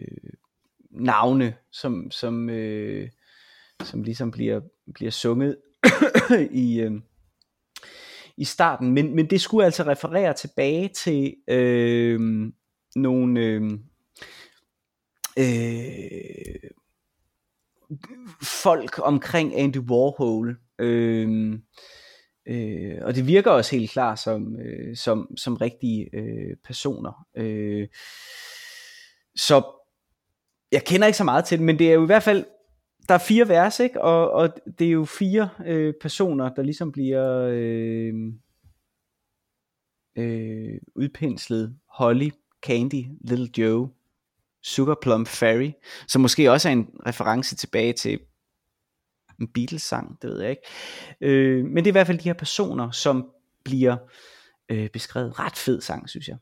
navne, 0.90 1.54
som, 1.72 2.10
som, 2.10 2.50
øh, 2.50 3.08
som 3.82 4.02
ligesom 4.02 4.30
bliver, 4.30 4.60
bliver 4.94 5.10
sunget 5.10 5.56
i... 6.52 6.80
Øh, 6.80 6.92
i 8.40 8.44
starten, 8.44 8.90
men, 8.90 9.14
men 9.16 9.30
det 9.30 9.40
skulle 9.40 9.64
altså 9.64 9.82
referere 9.82 10.32
tilbage 10.32 10.88
til 10.88 11.34
øh, 11.48 12.20
nogle 12.96 13.40
øh, 13.40 13.70
øh, 15.38 16.70
folk 18.42 18.98
omkring 19.02 19.56
Andy 19.58 19.76
Warhol. 19.76 20.56
Øh, 20.78 21.52
øh, 22.46 22.98
og 23.02 23.14
det 23.14 23.26
virker 23.26 23.50
også 23.50 23.76
helt 23.76 23.90
klart 23.90 24.18
som, 24.18 24.56
øh, 24.56 24.96
som, 24.96 25.36
som 25.36 25.54
rigtige 25.54 26.16
øh, 26.16 26.56
personer. 26.64 27.26
Øh, 27.36 27.88
så 29.36 29.62
jeg 30.72 30.84
kender 30.84 31.06
ikke 31.06 31.18
så 31.18 31.24
meget 31.24 31.44
til 31.44 31.58
det, 31.58 31.66
men 31.66 31.78
det 31.78 31.90
er 31.90 31.94
jo 31.94 32.02
i 32.02 32.06
hvert 32.06 32.22
fald 32.22 32.44
der 33.08 33.14
er 33.14 33.18
fire 33.18 33.48
vers, 33.48 33.80
ikke? 33.80 34.02
Og, 34.02 34.30
og 34.30 34.54
det 34.78 34.86
er 34.86 34.90
jo 34.90 35.04
fire 35.04 35.48
øh, 35.66 35.94
personer, 36.00 36.54
der 36.54 36.62
ligesom 36.62 36.92
bliver 36.92 37.48
øh, 37.52 38.14
øh, 40.16 40.78
udpenslet. 40.94 41.76
Holly, 41.88 42.30
Candy, 42.62 43.04
Little 43.20 43.50
Joe, 43.58 43.90
Sugar 44.62 44.98
Plum 45.02 45.26
Fairy, 45.26 45.70
som 46.08 46.22
måske 46.22 46.50
også 46.50 46.68
er 46.68 46.72
en 46.72 46.90
reference 47.06 47.56
tilbage 47.56 47.92
til 47.92 48.20
en 49.40 49.48
Beatles-sang, 49.48 50.22
det 50.22 50.30
ved 50.30 50.40
jeg 50.40 50.50
ikke. 50.50 50.62
Øh, 51.20 51.64
men 51.64 51.76
det 51.76 51.86
er 51.86 51.90
i 51.90 51.98
hvert 51.98 52.06
fald 52.06 52.18
de 52.18 52.28
her 52.28 52.34
personer, 52.34 52.90
som 52.90 53.30
bliver 53.64 53.96
øh, 54.68 54.90
beskrevet. 54.90 55.38
Ret 55.38 55.56
fed 55.56 55.80
sang, 55.80 56.08
synes 56.08 56.28
jeg. 56.28 56.36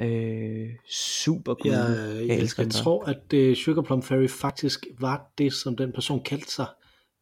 Øh, 0.00 0.68
super 0.90 1.54
god. 1.54 1.70
Jeg, 1.72 2.16
jeg 2.20 2.28
jeg, 2.28 2.38
elsker 2.38 2.62
jeg 2.62 2.72
tror, 2.72 3.04
at 3.04 3.48
uh, 3.50 3.54
Sugar 3.54 3.82
Plum 3.82 4.02
Fairy 4.02 4.28
faktisk 4.28 4.86
var 5.00 5.32
det, 5.38 5.52
som 5.52 5.76
den 5.76 5.92
person 5.92 6.22
kaldte 6.24 6.52
sig, 6.52 6.66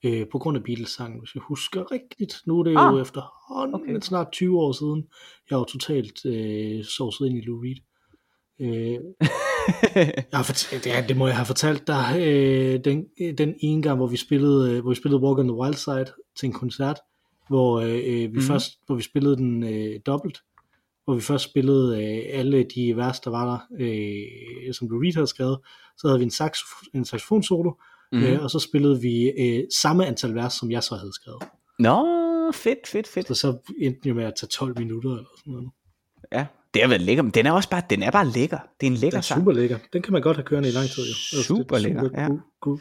øh, 0.04 0.26
på 0.32 0.38
grund 0.38 0.56
af 0.56 0.62
Beatles-sangen, 0.64 1.18
hvis 1.20 1.34
jeg 1.34 1.42
husker 1.42 1.92
rigtigt. 1.92 2.34
Nu 2.46 2.58
er 2.60 2.64
det 2.64 2.72
jo 2.72 2.78
Ah, 2.78 3.00
efterhånden 3.00 3.74
okay. 3.74 3.84
okay. 3.90 4.00
snart 4.00 4.32
20 4.32 4.58
år 4.60 4.72
siden. 4.72 5.04
Jeg 5.50 5.58
var 5.58 5.64
totalt 5.64 6.26
øh, 6.26 6.84
sovset 6.84 7.26
ind 7.26 7.38
i 7.38 7.40
Lou 7.40 7.60
Reed. 7.62 7.76
Øh, 8.60 8.98
jeg 10.30 10.38
har 10.38 10.42
fortalt, 10.42 10.86
ja, 10.86 11.04
det 11.08 11.16
må 11.16 11.26
jeg 11.26 11.36
have 11.36 11.46
fortalt 11.46 11.86
dig. 11.86 12.16
Øh, 12.20 12.80
den, 12.84 13.04
den 13.38 13.54
ene 13.60 13.82
gang, 13.82 13.96
hvor 13.96 14.06
vi 14.06 14.16
spillede, 14.16 14.70
øh, 14.72 14.80
hvor 14.82 14.90
vi 14.90 14.94
spillede 14.96 15.22
Walk 15.22 15.38
on 15.38 15.48
the 15.48 15.56
Wild 15.56 15.74
Side 15.74 16.06
til 16.38 16.46
en 16.46 16.52
koncert, 16.52 16.98
hvor 17.48 17.80
øh, 17.80 17.92
vi 17.94 18.26
Mhm. 18.26 18.34
mm. 18.36 18.42
først, 18.42 18.72
hvor 18.86 18.94
vi 18.94 19.02
spillede 19.02 19.36
den 19.36 19.62
øh, 19.62 20.00
dobbelt, 20.06 20.38
hvor 21.04 21.14
vi 21.14 21.20
først 21.20 21.44
spillede 21.44 22.04
øh, 22.04 22.38
alle 22.38 22.62
de 22.74 22.96
vers, 22.96 23.20
der 23.20 23.30
var 23.30 23.44
der, 23.50 23.58
øh, 23.80 24.74
som 24.74 24.88
Lou 24.88 25.00
Reed 25.00 25.14
havde 25.14 25.26
skrevet. 25.26 25.58
Så 25.98 26.08
havde 26.08 26.18
vi 26.18 26.24
en, 26.24 26.30
sax, 26.30 26.58
en 26.94 27.04
saxofonsolo, 27.04 27.72
Mhm. 28.12 28.20
mm. 28.20 28.26
øh, 28.26 28.42
og 28.42 28.50
så 28.50 28.58
spillede 28.58 29.00
vi 29.00 29.30
øh, 29.30 29.64
samme 29.82 30.06
antal 30.06 30.34
vers, 30.34 30.52
som 30.52 30.70
jeg 30.70 30.82
så 30.82 30.94
havde 30.94 31.12
skrevet. 31.12 31.42
Nå, 31.78 32.04
fedt, 32.54 32.86
fedt, 32.86 33.08
fedt. 33.08 33.26
Så 33.28 33.34
så 33.34 33.58
endte 33.80 34.08
jo 34.08 34.14
med 34.14 34.24
at 34.24 34.32
tage 34.40 34.48
12 34.48 34.78
minutter 34.78 35.10
eller 35.10 35.24
sådan 35.38 35.52
noget. 35.52 35.70
Ja, 36.32 36.46
det 36.74 36.82
har 36.82 36.88
været 36.88 37.00
lækker, 37.02 37.22
men 37.22 37.32
den 37.32 37.46
er 37.46 37.52
også 37.52 37.70
bare, 37.70 37.82
den 37.90 38.02
er 38.02 38.10
bare 38.10 38.26
lækker. 38.28 38.58
Det 38.80 38.86
er 38.86 38.90
en 38.90 38.96
lækker 38.96 39.10
Den 39.10 39.18
er 39.18 39.20
sang. 39.22 39.40
super 39.40 39.52
lækker. 39.52 39.78
Den 39.92 40.02
kan 40.02 40.12
man 40.12 40.22
godt 40.22 40.36
have 40.36 40.44
kørende 40.44 40.68
i 40.68 40.72
lang 40.72 40.88
tid. 40.88 41.02
Jo. 41.02 41.08
Altså, 41.10 41.26
det 41.32 41.38
er 41.38 41.42
Super 41.44 41.78
lækker, 41.78 42.10
ja. 42.14 42.28
cool, 42.62 42.80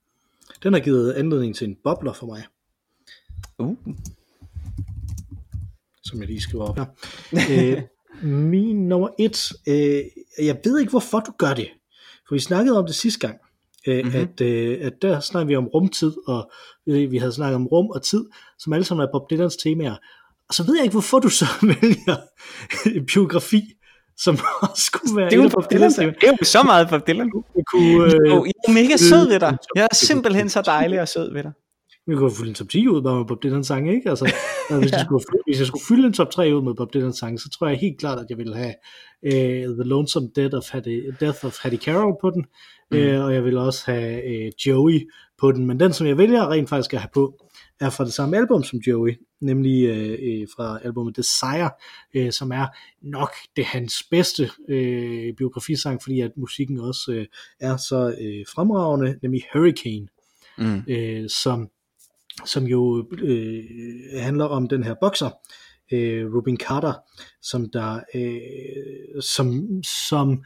Den 0.63 0.73
har 0.73 0.79
givet 0.79 1.13
anledning 1.13 1.55
til 1.55 1.67
en 1.67 1.77
bobler 1.83 2.13
for 2.13 2.25
mig, 2.25 2.43
Uh. 3.59 3.77
som 6.03 6.19
jeg 6.19 6.27
lige 6.27 6.41
skriver 6.41 6.65
op 6.65 6.77
her. 6.77 6.85
øh, 7.51 7.81
min 8.23 8.87
nummer 8.87 9.09
et, 9.19 9.51
øh, 9.67 10.03
jeg 10.45 10.59
ved 10.63 10.79
ikke 10.79 10.89
hvorfor 10.89 11.19
du 11.19 11.31
gør 11.37 11.53
det, 11.53 11.69
for 12.27 12.35
vi 12.35 12.39
snakkede 12.39 12.77
om 12.77 12.85
det 12.85 12.95
sidste 12.95 13.27
gang, 13.27 13.39
øh, 13.87 14.05
mm-hmm. 14.05 14.19
at, 14.19 14.41
øh, 14.41 14.77
at 14.81 14.93
der 15.01 15.19
snakkede 15.19 15.47
vi 15.47 15.55
om 15.55 15.67
rumtid, 15.67 16.13
og 16.27 16.51
øh, 16.87 17.11
vi 17.11 17.17
havde 17.17 17.33
snakket 17.33 17.55
om 17.55 17.67
rum 17.67 17.89
og 17.89 18.03
tid, 18.03 18.25
som 18.59 18.73
alle 18.73 18.83
sammen 18.83 19.07
er 19.07 19.11
Bob 19.11 19.29
Dylans 19.29 19.55
temaer. 19.55 19.95
Og 20.49 20.53
så 20.53 20.63
ved 20.63 20.75
jeg 20.75 20.83
ikke, 20.83 20.93
hvorfor 20.93 21.19
du 21.19 21.29
så 21.29 21.45
vælger 21.81 22.15
biografi, 23.13 23.61
som 24.17 24.37
også 24.61 24.83
skulle 24.85 25.15
være 25.15 25.29
Det 25.29 25.39
er 25.39 25.43
jo 25.43 25.49
Bob 25.49 25.69
temaer. 25.69 25.89
det 25.89 26.23
er 26.23 26.35
jo 26.41 26.45
så 26.45 26.63
meget 26.63 26.89
Bob 26.89 27.07
Dylan. 27.07 27.31
Kunne, 27.31 28.03
øh, 28.05 28.29
jeg 28.29 28.53
er 28.67 28.73
mega 28.73 28.97
sød 28.97 29.27
ved 29.27 29.39
dig. 29.39 29.57
Jeg 29.75 29.87
er 29.91 29.95
simpelthen 29.95 30.49
så 30.49 30.61
dejlig 30.61 31.01
og 31.01 31.07
sød 31.07 31.33
ved 31.33 31.43
dig. 31.43 31.51
Vi 32.07 32.15
kunne 32.15 32.31
fylde 32.31 32.49
en 32.49 32.55
top 32.55 32.69
10 32.69 32.87
ud 32.87 33.01
bare 33.01 33.17
med 33.17 33.25
Bob 33.25 33.43
Dylan 33.43 33.63
sange, 33.63 33.95
ikke? 33.95 34.09
Altså, 34.09 34.25
altså, 34.25 34.79
hvis, 34.79 34.91
jeg 34.97 35.05
skulle, 35.05 35.25
hvis 35.47 35.59
jeg 35.59 35.67
skulle 35.67 35.85
fylde 35.87 36.07
en 36.07 36.13
top 36.13 36.31
3 36.31 36.55
ud 36.55 36.61
med 36.63 36.73
Bob 36.73 36.93
Dylan 36.93 37.13
sange, 37.13 37.39
så 37.39 37.49
tror 37.49 37.67
jeg 37.67 37.77
helt 37.77 37.99
klart, 37.99 38.19
at 38.19 38.25
jeg 38.29 38.37
ville 38.37 38.55
have 38.55 38.73
uh, 39.25 39.75
The 39.75 39.83
Lonesome 39.83 40.29
Death 40.35 40.55
of 40.55 40.71
Hattie, 40.71 41.01
Death 41.19 41.45
of 41.45 41.57
Hattie 41.63 41.79
Carroll 41.79 42.15
på 42.21 42.29
den, 42.29 42.45
mm. 42.91 42.97
uh, 42.97 43.25
og 43.25 43.33
jeg 43.33 43.43
ville 43.43 43.61
også 43.61 43.91
have 43.91 44.21
uh, 44.25 44.67
Joey 44.67 45.09
på 45.39 45.51
den, 45.51 45.65
men 45.65 45.79
den, 45.79 45.93
som 45.93 46.07
jeg 46.07 46.17
vælger 46.17 46.51
rent 46.51 46.69
faktisk 46.69 46.93
at 46.93 46.99
have 46.99 47.09
på, 47.13 47.33
er 47.79 47.89
fra 47.89 48.05
det 48.05 48.13
samme 48.13 48.37
album 48.37 48.63
som 48.63 48.79
Joey, 48.79 49.13
nemlig 49.41 49.89
uh, 49.89 50.41
uh, 50.41 50.47
fra 50.55 50.79
albumet 50.83 51.17
Desire, 51.17 51.69
uh, 52.15 52.31
som 52.31 52.51
er 52.51 52.67
nok 53.01 53.31
det 53.55 53.65
hans 53.65 53.93
bedste 54.11 54.43
uh, 54.43 55.35
biografisang, 55.37 56.03
fordi 56.03 56.19
at 56.19 56.31
musikken 56.37 56.79
også 56.79 57.11
uh, 57.11 57.25
er 57.59 57.77
så 57.77 58.07
uh, 58.07 58.53
fremragende, 58.55 59.19
nemlig 59.21 59.43
Hurricane, 59.53 60.07
Mm. 60.57 60.83
øh, 60.87 61.29
som, 61.29 61.69
som 62.45 62.63
jo 62.63 63.07
øh, 63.21 63.63
handler 64.19 64.45
om 64.45 64.67
den 64.67 64.83
her 64.83 64.95
bokser, 65.01 65.29
øh, 65.91 66.33
Rubin 66.35 66.57
Carter, 66.57 66.93
som 67.41 67.69
der, 67.69 67.99
øh, 68.15 69.21
som, 69.21 69.67
som 70.05 70.43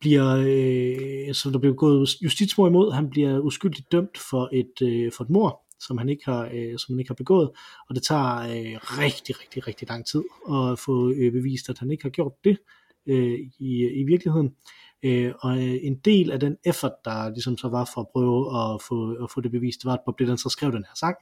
bliver, 0.00 0.36
øh, 0.46 1.34
som 1.34 1.52
der 1.52 1.58
bliver 1.58 1.74
gået 1.74 2.08
justitsmord 2.22 2.70
imod. 2.70 2.92
Han 2.92 3.10
bliver 3.10 3.38
uskyldigt 3.38 3.92
dømt 3.92 4.18
for 4.30 4.48
et, 4.52 4.88
øh, 4.88 5.12
for 5.12 5.24
et 5.24 5.30
mord, 5.30 5.65
som 5.80 5.98
han 5.98 6.08
ikke 6.08 6.24
har, 6.24 6.50
øh, 6.54 6.78
som 6.78 6.94
han 6.94 6.98
ikke 6.98 7.10
har 7.10 7.14
begået, 7.14 7.50
og 7.88 7.94
det 7.94 8.02
tager 8.02 8.38
øh, 8.38 8.76
rigtig, 9.02 9.40
rigtig, 9.40 9.66
rigtig 9.66 9.88
lang 9.88 10.06
tid 10.06 10.22
at 10.50 10.78
få 10.78 11.10
øh, 11.10 11.32
bevist, 11.32 11.68
at 11.68 11.78
han 11.78 11.90
ikke 11.90 12.04
har 12.04 12.10
gjort 12.10 12.32
det 12.44 12.58
øh, 13.06 13.38
i, 13.58 13.88
i 14.00 14.04
virkeligheden. 14.04 14.54
Øh, 15.06 15.32
og 15.40 15.56
øh, 15.56 15.76
en 15.82 15.96
del 16.04 16.30
af 16.30 16.40
den 16.40 16.56
effort, 16.64 16.92
der 17.04 17.28
ligesom 17.28 17.58
så 17.58 17.68
var 17.68 17.90
for 17.94 18.00
at 18.00 18.08
prøve 18.12 18.40
at 18.74 18.82
få, 18.82 19.24
at 19.24 19.30
få 19.30 19.40
det 19.40 19.50
bevist, 19.50 19.80
det 19.82 19.86
var, 19.86 19.92
at 19.92 20.00
Bob 20.06 20.18
Dylan 20.18 20.38
så 20.38 20.48
skrev 20.48 20.72
den 20.72 20.84
her 20.84 20.94
sang, 20.94 21.16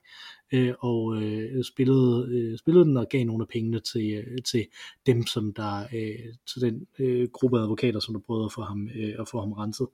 øh, 0.53 0.75
og 0.81 1.23
øh, 1.23 1.65
spillede, 1.65 2.29
øh, 2.31 2.59
spillede 2.59 2.85
den 2.85 2.97
og 2.97 3.07
gav 3.09 3.25
nogle 3.25 3.43
af 3.43 3.49
pengene 3.49 3.81
til, 3.81 4.13
øh, 4.13 4.39
til 4.43 4.67
dem, 5.07 5.27
som 5.27 5.53
der, 5.53 5.81
øh, 5.95 6.35
til 6.53 6.61
den 6.61 6.87
øh, 6.99 7.29
gruppe 7.33 7.59
af 7.59 7.63
advokater, 7.63 8.01
som 8.01 8.15
der 8.15 8.21
prøvede 8.27 8.45
at 8.45 8.53
få 8.53 8.63
ham, 8.63 8.89
øh, 8.95 9.15
at 9.19 9.29
få 9.29 9.41
ham 9.41 9.53
renset. 9.53 9.89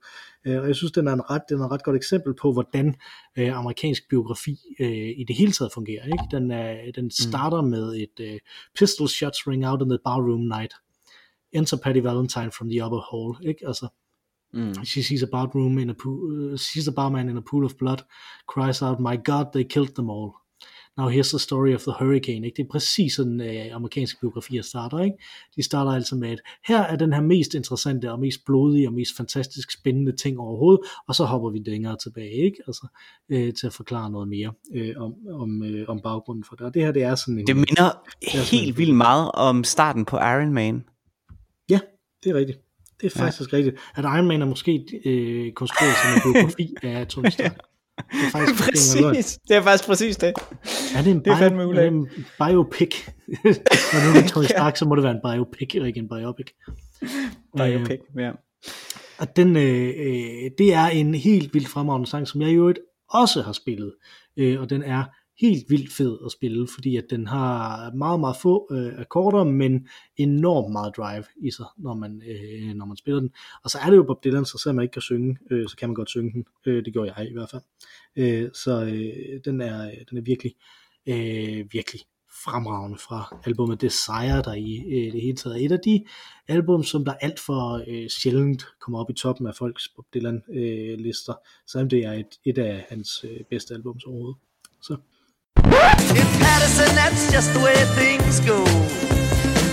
Øh, 0.45 0.61
og 0.61 0.67
jeg 0.67 0.75
synes, 0.75 0.91
den 0.91 1.07
er 1.07 1.13
en 1.13 1.29
ret, 1.29 1.41
den 1.49 1.61
er 1.61 1.65
et 1.65 1.71
ret 1.71 1.83
godt 1.83 1.95
eksempel 1.95 2.33
på, 2.41 2.53
hvordan 2.53 2.95
øh, 3.37 3.57
amerikansk 3.57 4.09
biografi 4.09 4.57
øh, 4.79 5.09
i 5.17 5.25
det 5.27 5.35
hele 5.35 5.51
taget 5.51 5.71
fungerer. 5.73 6.05
Ikke? 6.05 6.23
Den, 6.31 6.51
er, 6.51 6.91
den 6.95 7.11
starter 7.11 7.61
mm. 7.61 7.67
med 7.67 7.95
et 7.95 8.19
øh, 8.19 8.39
pistol 8.79 9.07
shots 9.07 9.47
ring 9.47 9.67
out 9.67 9.81
in 9.81 9.89
the 9.89 9.99
barroom 10.05 10.39
night. 10.39 10.73
Enter 11.53 11.77
Patty 11.77 11.99
Valentine 11.99 12.51
from 12.51 12.69
the 12.69 12.85
upper 12.85 12.99
hall. 13.11 13.47
Ikke? 13.47 13.67
Altså, 13.67 13.87
Mm. 14.53 14.85
She 14.85 15.01
sees 15.01 15.23
a 15.23 15.27
bad 15.27 15.55
room 15.55 15.77
in 15.77 15.89
a 15.89 15.93
pool, 15.93 16.53
uh, 16.53 16.57
sees 16.57 16.87
a 16.87 16.91
barman 16.91 17.29
in 17.29 17.37
a 17.37 17.41
pool 17.41 17.65
of 17.65 17.77
blood, 17.77 17.97
cries 18.47 18.81
out, 18.81 18.99
my 18.99 19.17
god, 19.23 19.45
they 19.53 19.63
killed 19.63 19.95
them 19.95 20.09
all. 20.09 20.31
Now 20.97 21.07
here's 21.07 21.29
the 21.29 21.39
story 21.39 21.73
of 21.73 21.83
the 21.83 21.93
hurricane. 21.99 22.45
Ikke? 22.45 22.57
Det 22.57 22.63
er 22.63 22.71
præcis 22.71 23.13
sådan 23.13 23.41
øh, 23.41 23.75
amerikanske 23.75 24.19
biografier 24.21 24.61
starter. 24.61 24.99
Ikke? 24.99 25.17
De 25.55 25.63
starter 25.63 25.91
altså 25.91 26.15
med, 26.15 26.29
at 26.29 26.39
her 26.67 26.79
er 26.81 26.95
den 26.95 27.13
her 27.13 27.21
mest 27.21 27.53
interessante 27.53 28.11
og 28.11 28.19
mest 28.19 28.45
blodige 28.45 28.87
og 28.87 28.93
mest 28.93 29.17
fantastisk 29.17 29.71
spændende 29.71 30.15
ting 30.15 30.39
overhovedet, 30.39 30.81
og 31.07 31.15
så 31.15 31.25
hopper 31.25 31.49
vi 31.49 31.61
længere 31.65 31.97
tilbage 32.03 32.31
ikke? 32.31 32.57
Altså, 32.67 32.87
øh, 33.29 33.53
til 33.53 33.67
at 33.67 33.73
forklare 33.73 34.11
noget 34.11 34.27
mere 34.27 34.53
øh, 34.75 34.95
om, 34.97 35.13
om, 35.33 35.63
øh, 35.63 35.85
om 35.89 35.99
baggrunden 36.03 36.43
for 36.43 36.55
det. 36.55 36.65
Og 36.65 36.73
det 36.73 36.81
her 36.81 36.91
det 36.91 37.03
er 37.03 37.15
sådan 37.15 37.39
en... 37.39 37.47
Det 37.47 37.55
minder 37.55 37.89
helt 38.51 38.77
vildt 38.77 38.95
meget 38.95 39.31
om 39.33 39.63
starten 39.63 40.05
på 40.05 40.17
Iron 40.17 40.53
Man. 40.53 40.83
Det 42.23 42.29
er 42.29 42.35
rigtigt. 42.35 42.59
Det 43.01 43.15
er 43.15 43.19
faktisk 43.19 43.51
ja. 43.51 43.57
rigtigt. 43.57 43.75
At 43.95 44.03
Iron 44.03 44.27
Man 44.27 44.41
er 44.41 44.45
måske 44.45 45.01
øh, 45.05 45.53
konstrueret 45.53 45.95
som 45.95 46.13
en 46.13 46.33
biografi 46.33 46.75
af 46.83 47.07
Tony 47.07 47.29
Stark. 47.29 47.57
Det 47.97 48.25
er 48.25 48.31
faktisk 48.31 48.61
præcis. 48.65 49.39
Det 49.47 49.55
er 49.55 49.61
faktisk 49.61 49.85
præcis 49.87 50.17
det. 50.17 50.33
Er 50.95 51.01
det 51.03 51.11
en, 51.11 51.21
bio, 51.21 51.33
det 51.33 51.83
er 51.83 51.87
en 51.87 52.07
biopic? 52.37 53.07
Når 53.93 54.13
nu 54.13 54.19
er 54.19 54.27
Tony 54.27 54.45
Stark, 54.45 54.77
så 54.77 54.85
må 54.85 54.95
det 54.95 55.03
være 55.03 55.11
en 55.11 55.21
biopic, 55.23 55.73
ikke 55.73 55.99
en 55.99 56.09
biopic. 56.09 56.47
Biopic, 57.57 57.99
øh, 58.15 58.23
ja. 58.23 58.31
Og 59.19 59.35
den, 59.35 59.55
øh, 59.55 59.87
øh, 59.87 60.51
det 60.57 60.73
er 60.73 60.87
en 60.87 61.13
helt 61.13 61.53
vildt 61.53 61.67
fremragende 61.67 62.09
sang, 62.09 62.27
som 62.27 62.41
jeg 62.41 62.55
jo 62.55 62.73
også 63.09 63.41
har 63.41 63.53
spillet. 63.53 63.93
Øh, 64.37 64.61
og 64.61 64.69
den 64.69 64.83
er 64.83 65.03
helt 65.41 65.69
vildt 65.69 65.93
fed 65.93 66.17
at 66.25 66.31
spille, 66.31 66.67
fordi 66.67 66.97
at 66.97 67.05
den 67.09 67.27
har 67.27 67.91
meget, 67.93 68.19
meget 68.19 68.35
få 68.41 68.67
øh, 68.71 68.99
akkorder, 68.99 69.43
men 69.43 69.87
enormt 70.17 70.71
meget 70.71 70.97
drive 70.97 71.23
i 71.41 71.51
sig, 71.51 71.65
når 71.77 71.93
man, 71.93 72.21
øh, 72.27 72.73
når 72.73 72.85
man 72.85 72.97
spiller 72.97 73.19
den. 73.19 73.29
Og 73.63 73.69
så 73.69 73.77
er 73.85 73.89
det 73.89 73.97
jo 73.97 74.03
Bob 74.03 74.23
Dylan, 74.23 74.45
så 74.45 74.57
selvom 74.57 74.75
man 74.75 74.83
ikke 74.83 74.93
kan 74.93 75.01
synge, 75.01 75.37
øh, 75.51 75.69
så 75.69 75.77
kan 75.77 75.89
man 75.89 75.95
godt 75.95 76.09
synge 76.09 76.31
den. 76.31 76.45
Øh, 76.65 76.85
det 76.85 76.93
gjorde 76.93 77.13
jeg 77.15 77.29
i 77.29 77.33
hvert 77.33 77.49
fald. 77.49 77.61
Øh, 78.15 78.49
så 78.53 78.83
øh, 78.85 79.39
den, 79.45 79.61
er, 79.61 79.91
den 80.09 80.17
er 80.17 80.21
virkelig, 80.21 80.53
øh, 81.07 81.65
virkelig 81.71 82.01
fremragende 82.43 82.97
fra 82.97 83.37
albumet 83.45 83.81
Desire, 83.81 84.41
der 84.41 84.53
i 84.53 84.77
øh, 84.77 85.13
det 85.13 85.21
hele 85.21 85.37
taget 85.37 85.61
er 85.61 85.65
et 85.65 85.71
af 85.71 85.79
de 85.85 86.05
album, 86.47 86.83
som 86.83 87.05
der 87.05 87.13
alt 87.13 87.39
for 87.39 87.83
øh, 87.87 88.09
sjældent 88.09 88.65
kommer 88.79 88.99
op 88.99 89.09
i 89.09 89.13
toppen 89.13 89.47
af 89.47 89.55
folks 89.55 89.89
Bob 89.95 90.05
Dylan 90.13 90.41
øh, 90.49 90.99
lister, 90.99 91.33
selvom 91.67 91.89
det 91.89 92.05
er 92.05 92.11
et, 92.11 92.39
et 92.45 92.57
af 92.57 92.85
hans 92.89 93.25
øh, 93.29 93.39
bedste 93.49 93.73
albums 93.73 94.03
overhovedet. 94.03 94.37
Så 94.81 94.97
In 96.11 96.27
Patterson, 96.43 96.93
that's 96.95 97.31
just 97.31 97.53
the 97.53 97.59
way 97.59 97.75
things 97.95 98.39
go. 98.41 98.63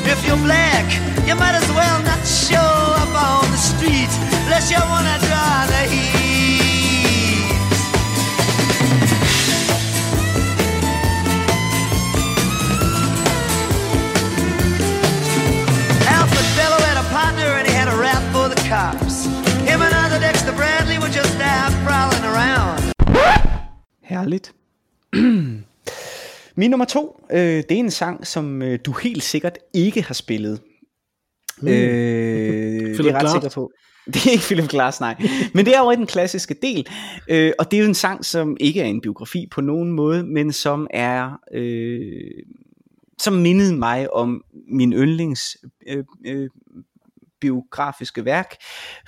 If 0.07 0.25
you're 0.27 0.37
black, 0.39 0.87
you 1.27 1.35
might 1.35 1.55
as 1.55 1.69
well 1.71 2.03
not 2.03 2.25
show 2.27 2.57
up 3.03 3.13
on 3.15 3.51
the 3.51 3.57
street 3.57 4.13
unless 4.45 4.71
you 4.71 4.79
wanna 4.79 5.19
draw 5.27 5.67
the 5.67 5.83
heat. 5.91 7.43
Alfred 16.07 16.49
Bello 16.57 16.79
had 16.87 16.99
a 16.99 17.09
partner 17.11 17.59
and 17.59 17.67
he 17.67 17.75
had 17.75 17.89
a 17.89 17.97
rap 17.97 18.23
for 18.33 18.49
the 18.49 18.61
cops. 18.69 19.27
Him 19.67 19.83
and 19.83 19.95
other 19.95 20.21
Dexter 20.21 20.53
Bradley 20.53 20.99
were 20.99 21.11
just 21.11 21.41
out 21.41 21.73
prowling 21.85 22.25
around. 22.25 22.93
Herligt. 24.03 24.53
Min 26.59 26.71
nummer 26.71 26.87
to, 26.87 27.21
øh, 27.31 27.39
det 27.39 27.73
er 27.73 27.79
en 27.79 27.91
sang, 27.91 28.27
som 28.27 28.63
øh, 28.63 28.79
du 28.87 28.93
helt 28.93 29.23
sikkert 29.23 29.59
ikke 29.75 30.03
har 30.03 30.15
spillet. 30.15 30.61
Mm. 31.63 31.69
Øh, 31.69 31.75
det 32.97 33.01
er 33.01 33.05
jeg 33.05 33.15
ret 33.15 33.31
sikker 33.31 33.51
på. 33.55 33.71
Det 34.15 34.27
er 34.27 34.31
ikke 34.31 34.45
Philip 34.45 34.69
Glass, 34.69 35.01
nej. 35.01 35.23
Men 35.55 35.67
det 35.67 35.77
er 35.77 35.81
jo 35.81 35.93
den 35.93 36.07
klassiske 36.07 36.57
del. 36.63 36.89
Øh, 37.31 37.53
og 37.59 37.71
det 37.71 37.77
er 37.77 37.81
jo 37.81 37.89
en 37.89 37.95
sang, 37.95 38.25
som 38.25 38.57
ikke 38.61 38.81
er 38.81 38.85
en 38.85 39.01
biografi 39.01 39.47
på 39.51 39.61
nogen 39.61 39.93
måde, 39.93 40.25
men 40.25 40.53
som 40.53 40.87
er... 40.91 41.41
Øh, 41.55 42.31
som 43.21 43.33
mindede 43.33 43.77
mig 43.77 44.13
om 44.13 44.45
min 44.71 44.93
yndlings 44.93 45.57
øh, 45.89 46.05
øh, 46.27 46.49
biografiske 47.41 48.25
værk 48.25 48.55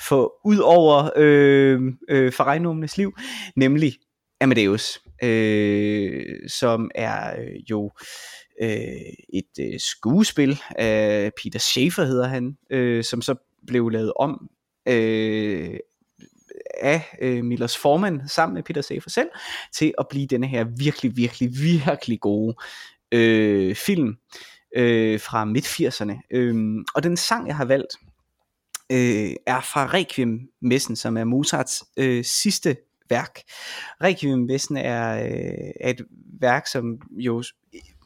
for 0.09 0.33
ud 0.45 0.59
over 0.59 1.11
øh, 1.17 1.81
øh, 2.09 2.33
Farinumnes 2.33 2.97
liv, 2.97 3.13
nemlig 3.57 3.97
Amadeus, 4.41 5.01
øh, 5.23 6.49
som 6.49 6.91
er 6.95 7.41
øh, 7.41 7.71
jo 7.71 7.91
øh, 8.63 8.71
et 9.35 9.59
øh, 9.61 9.81
skuespil 9.81 10.61
af 10.77 11.31
Peter 11.43 11.59
Schaefer 11.59 12.05
hedder 12.05 12.29
han, 12.29 12.57
øh, 12.71 13.05
som 13.05 13.23
så 13.23 13.35
blev 13.67 13.89
lavet 13.89 14.13
om 14.17 14.51
øh, 14.89 15.77
af 16.81 17.17
øh, 17.21 17.45
Millers 17.45 17.79
formand 17.79 18.29
sammen 18.29 18.55
med 18.55 18.63
Peter 18.63 18.83
Schaefer 18.83 19.11
selv 19.11 19.29
til 19.73 19.95
at 19.99 20.07
blive 20.11 20.27
denne 20.27 20.47
her 20.47 20.65
virkelig, 20.77 21.17
virkelig, 21.17 21.51
virkelig 21.61 22.21
gode 22.21 22.57
øh, 23.13 23.75
film 23.75 24.17
øh, 24.77 25.21
fra 25.21 25.45
midt-80'erne. 25.45 26.27
Øh, 26.31 26.85
og 26.95 27.03
den 27.03 27.17
sang, 27.17 27.47
jeg 27.47 27.57
har 27.57 27.65
valgt, 27.65 27.97
øh, 28.93 29.35
er 29.47 29.61
fra 29.61 29.87
Requiem-messen, 29.87 30.97
som 30.97 31.17
er 31.17 31.25
Mozarts 31.25 31.85
øh, 31.97 32.25
sidste 32.25 32.77
værk. 33.11 33.41
Requiem 34.03 34.49
Vesten 34.49 34.77
er, 34.77 35.25
øh, 35.25 35.71
er 35.81 35.91
et 35.91 36.01
værk, 36.41 36.67
som 36.67 36.99
jo 37.13 37.43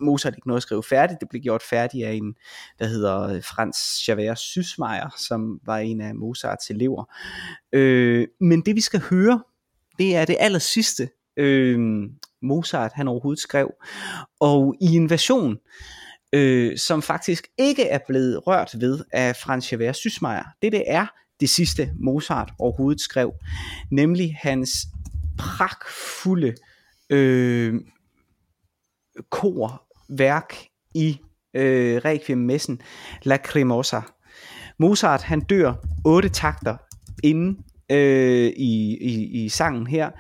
Mozart 0.01 0.35
ikke 0.37 0.49
nåede 0.49 0.59
at 0.59 0.63
skrive 0.63 0.83
færdigt. 0.83 1.21
Det 1.21 1.29
blev 1.29 1.43
gjort 1.43 1.63
færdigt 1.63 2.07
af 2.07 2.13
en, 2.13 2.35
der 2.79 2.87
hedder 2.87 3.21
øh, 3.21 3.43
Frans 3.43 4.09
Javert 4.09 4.39
Sysmeier, 4.39 5.15
som 5.19 5.61
var 5.67 5.79
en 5.79 6.01
af 6.01 6.15
Mozarts 6.15 6.71
elever. 6.71 7.05
Øh, 7.73 8.29
men 8.41 8.61
det 8.61 8.77
vi 8.77 8.81
skal 8.81 9.01
høre, 9.01 9.43
det 9.99 10.17
er 10.17 10.25
det 10.25 10.37
aller 10.41 10.59
sidste, 10.59 11.09
øh, 11.37 11.79
Mozart 12.43 12.93
han 12.95 13.09
overhovedet 13.09 13.43
skrev. 13.43 13.75
Og 14.41 14.75
i 14.81 14.87
en 14.87 15.11
version, 15.11 15.59
øh, 16.33 16.79
som 16.79 17.03
faktisk 17.03 17.47
ikke 17.59 17.89
er 17.89 17.99
blevet 18.09 18.47
rørt 18.47 18.75
ved 18.81 19.05
af 19.13 19.37
Frans 19.37 19.73
Javert 19.73 19.97
Sysmeier. 19.97 20.45
Det 20.63 20.73
det 20.73 20.85
er, 20.87 21.07
det 21.41 21.51
sidste 21.51 21.91
Mozart 22.01 22.53
overhovedet 22.59 23.01
skrev, 23.01 23.33
nemlig 23.91 24.37
hans 24.43 24.71
pragtfulde 25.39 26.55
øh, 27.11 27.75
korværk 29.31 30.55
i 30.95 31.19
øh, 31.55 32.01
Requiem-messen 32.05 32.81
Lacrimosa. 33.23 34.01
Mozart 34.79 35.23
han 35.23 35.41
dør 35.41 35.75
otte 36.05 36.29
takter 36.29 36.77
inden 37.23 37.59
øh, 37.91 38.53
i, 38.57 38.99
i, 39.01 39.45
i 39.45 39.49
sangen 39.49 39.87
her, 39.87 40.11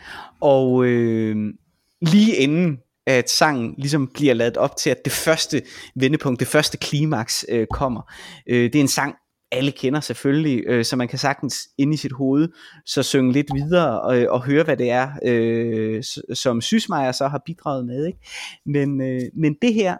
og 0.40 0.84
øh, 0.84 1.54
lige 2.02 2.36
inden 2.36 2.78
at 3.06 3.30
sangen 3.30 3.74
ligesom 3.78 4.10
bliver 4.14 4.34
lavet 4.34 4.56
op 4.56 4.76
til, 4.76 4.90
at 4.90 5.04
det 5.04 5.12
første 5.12 5.62
vendepunkt, 5.96 6.40
det 6.40 6.48
første 6.48 6.78
klimaks 6.78 7.44
øh, 7.48 7.66
kommer. 7.70 8.12
Øh, 8.46 8.62
det 8.64 8.74
er 8.74 8.80
en 8.80 8.88
sang, 8.88 9.14
alle 9.54 9.72
kender 9.72 10.00
selvfølgelig, 10.00 10.64
øh, 10.66 10.84
så 10.84 10.96
man 10.96 11.08
kan 11.08 11.18
sagtens 11.18 11.68
ind 11.78 11.94
i 11.94 11.96
sit 11.96 12.12
hoved 12.12 12.48
så 12.86 13.02
synge 13.02 13.32
lidt 13.32 13.46
videre 13.54 14.00
og, 14.00 14.26
og 14.28 14.44
høre, 14.44 14.64
hvad 14.64 14.76
det 14.76 14.90
er, 14.90 15.10
øh, 15.24 16.02
som 16.34 16.60
Sysmeier 16.60 17.12
så 17.12 17.28
har 17.28 17.42
bidraget 17.46 17.86
med. 17.86 18.06
Ikke? 18.06 18.18
Men, 18.66 19.00
øh, 19.00 19.20
men 19.34 19.56
det 19.62 19.74
her 19.74 19.96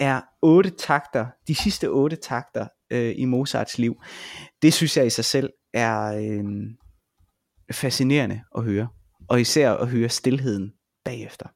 er 0.00 0.20
otte 0.42 0.70
takter, 0.70 1.26
de 1.48 1.54
sidste 1.54 1.88
otte 1.88 2.16
takter 2.16 2.66
øh, 2.90 3.14
i 3.16 3.24
Mozarts 3.24 3.78
liv. 3.78 3.94
Det 4.62 4.74
synes 4.74 4.96
jeg 4.96 5.06
i 5.06 5.10
sig 5.10 5.24
selv 5.24 5.50
er 5.74 6.02
øh, 6.02 6.44
fascinerende 7.72 8.40
at 8.56 8.64
høre, 8.64 8.88
og 9.28 9.40
især 9.40 9.72
at 9.72 9.88
høre 9.88 10.08
stillheden 10.08 10.72
bagefter. 11.04 11.46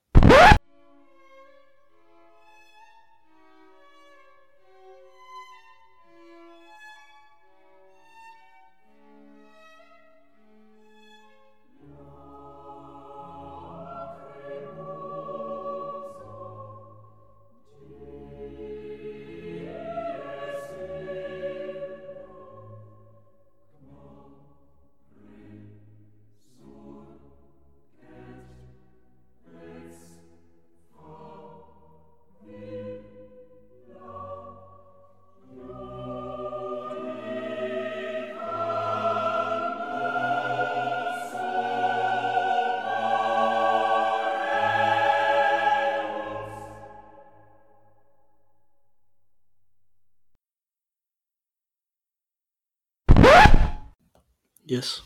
Yes. 54.73 55.03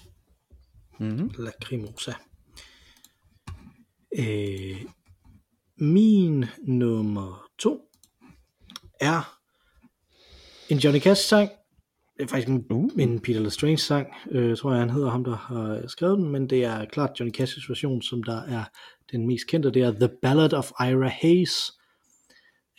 Mm-hmm. 0.98 1.30
Lacrimosa. 1.38 2.12
Øh, 4.18 4.82
min 5.76 6.44
nummer 6.62 7.46
to 7.58 7.80
er 9.00 9.40
en 10.68 10.78
Johnny 10.78 11.00
Cash 11.00 11.28
sang. 11.28 11.50
Det 12.16 12.24
er 12.24 12.28
faktisk 12.28 12.48
en, 12.48 12.66
uh. 12.70 12.90
en 12.98 13.20
Peter 13.20 13.40
Lestrange 13.40 13.78
sang, 13.78 14.06
øh, 14.30 14.56
tror 14.56 14.70
jeg 14.72 14.80
han 14.80 14.90
hedder 14.90 15.10
ham, 15.10 15.24
der 15.24 15.36
har 15.36 15.86
skrevet 15.86 16.18
den, 16.18 16.28
men 16.28 16.50
det 16.50 16.64
er 16.64 16.84
klart 16.84 17.20
Johnny 17.20 17.40
Cash's 17.40 17.68
version, 17.68 18.02
som 18.02 18.22
der 18.22 18.42
er 18.42 18.64
den 19.12 19.26
mest 19.26 19.46
kendte, 19.46 19.70
det 19.70 19.82
er 19.82 19.92
The 19.92 20.10
Ballad 20.22 20.52
of 20.52 20.70
Ira 20.70 21.08
Hayes, 21.08 21.72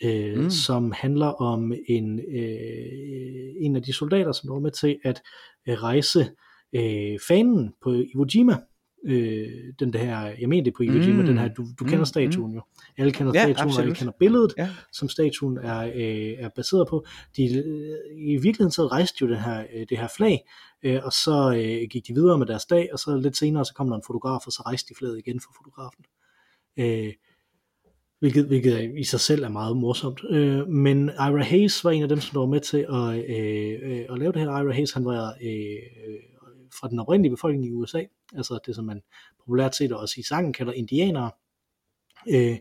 øh, 0.04 0.38
mm. 0.38 0.50
som 0.50 0.92
handler 0.92 1.26
om 1.26 1.72
en, 1.88 2.18
øh, 2.18 3.54
en 3.60 3.76
af 3.76 3.82
de 3.82 3.92
soldater, 3.92 4.32
som 4.32 4.50
var 4.50 4.58
med 4.58 4.70
til 4.70 4.98
at 5.04 5.22
øh, 5.68 5.82
rejse 5.82 6.30
øh, 6.72 7.18
fanen 7.28 7.72
på 7.82 7.92
Iwo 7.92 8.26
Jima, 8.34 8.56
øh, 9.06 9.48
den 9.80 9.92
der, 9.92 10.26
jeg 10.40 10.48
mener 10.48 10.64
det 10.64 10.74
på 10.74 10.82
Iwo 10.82 10.92
Jima, 10.98 11.20
Mm. 11.22 11.26
den 11.26 11.38
her, 11.38 11.48
du, 11.54 11.66
du 11.78 11.84
kender 11.84 11.98
Mm, 11.98 12.04
statuen 12.04 12.54
jo. 12.54 12.62
Alle 12.98 13.12
kender 13.12 13.32
Ja, 13.34 13.40
statuen, 13.42 13.56
og 13.56 13.60
alle 13.60 13.70
absolut. 13.70 13.96
kender 13.96 14.12
billedet, 14.18 14.54
Ja. 14.58 14.68
som 14.92 15.08
statuen 15.08 15.58
er, 15.58 15.80
øh, 15.94 16.44
er 16.44 16.48
baseret 16.56 16.88
på. 16.88 17.04
De, 17.36 17.42
øh, 17.44 17.96
I 18.16 18.32
virkeligheden 18.32 18.70
så 18.70 18.86
rejste 18.86 19.16
jo 19.22 19.28
den 19.28 19.36
her, 19.36 19.64
øh, 19.74 19.86
det 19.88 19.98
her 19.98 20.08
flag, 20.16 20.38
øh, 20.82 21.00
og 21.04 21.12
så 21.12 21.54
øh, 21.56 21.88
gik 21.90 22.06
de 22.08 22.14
videre 22.14 22.38
med 22.38 22.46
deres 22.46 22.66
dag, 22.66 22.88
og 22.92 22.98
så 22.98 23.16
lidt 23.16 23.36
senere, 23.36 23.64
så 23.64 23.74
kom 23.74 23.88
der 23.88 23.96
en 23.96 24.02
fotograf, 24.06 24.46
og 24.46 24.52
så 24.52 24.62
rejste 24.66 24.88
de 24.94 24.98
flaget 24.98 25.18
igen 25.18 25.40
for 25.40 25.50
fotografen. 25.56 26.04
Øh, 26.78 27.12
hvilket, 28.20 28.46
hvilket 28.46 28.92
i 28.98 29.04
sig 29.04 29.20
selv 29.20 29.44
er 29.44 29.48
meget 29.48 29.76
morsomt. 29.76 30.20
Øh, 30.30 30.68
men 30.68 31.08
Ira 31.08 31.42
Hayes 31.42 31.84
var 31.84 31.90
en 31.90 32.02
af 32.02 32.08
dem, 32.08 32.20
som 32.20 32.40
var 32.40 32.46
med 32.46 32.60
til 32.60 32.78
at, 32.78 33.30
øh, 33.30 33.90
øh, 33.90 34.04
at 34.10 34.18
lave 34.18 34.32
det 34.32 34.40
her. 34.40 34.48
Ira 34.62 34.72
Hayes, 34.72 34.92
han 34.92 35.04
var 35.04 35.36
øh, 35.42 35.76
fra 36.80 36.88
den 36.88 36.98
oprindelige 36.98 37.30
befolkning 37.30 37.66
i 37.66 37.70
USA, 37.70 38.02
altså 38.36 38.58
det, 38.66 38.74
som 38.74 38.84
man 38.84 39.02
populært 39.38 39.76
set 39.76 39.92
også 39.92 40.14
i 40.20 40.22
sangen 40.22 40.52
kalder 40.52 40.72
indianere. 40.72 41.30
Øh, 42.30 42.58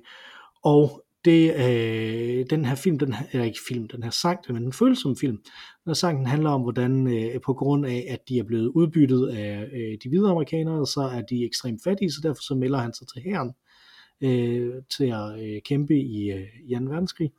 og 0.63 1.05
det, 1.25 1.55
øh, 1.55 2.45
den 2.49 2.65
her 2.65 2.75
film, 2.75 2.99
den 2.99 3.15
eller 3.31 3.45
ikke 3.45 3.59
film, 3.67 3.87
den 3.87 4.03
her 4.03 4.09
sang, 4.09 4.39
men 4.49 4.63
den 4.63 4.73
føles 4.73 4.99
som 4.99 5.17
film. 5.17 5.37
Den 5.37 5.89
her 5.89 5.93
sang 5.93 6.17
den 6.17 6.25
handler 6.25 6.49
om, 6.49 6.61
hvordan 6.61 7.07
øh, 7.07 7.41
på 7.41 7.53
grund 7.53 7.85
af, 7.85 8.05
at 8.09 8.29
de 8.29 8.39
er 8.39 8.43
blevet 8.43 8.67
udbyttet 8.67 9.27
af 9.27 9.69
øh, 9.73 9.97
de 10.03 10.09
hvide 10.09 10.29
amerikanere, 10.29 10.87
så 10.87 11.01
er 11.01 11.21
de 11.21 11.45
ekstremt 11.45 11.83
fattige, 11.83 12.11
så 12.11 12.19
derfor 12.23 12.41
så 12.41 12.55
melder 12.55 12.79
han 12.79 12.93
sig 12.93 13.07
til 13.07 13.21
hæren 13.21 13.53
øh, 14.21 14.73
til 14.97 15.05
at 15.05 15.39
øh, 15.43 15.61
kæmpe 15.61 15.95
i, 15.95 16.31
øh, 16.31 16.47
i 16.65 16.75
2. 16.75 16.83
verdenskrig 16.83 17.31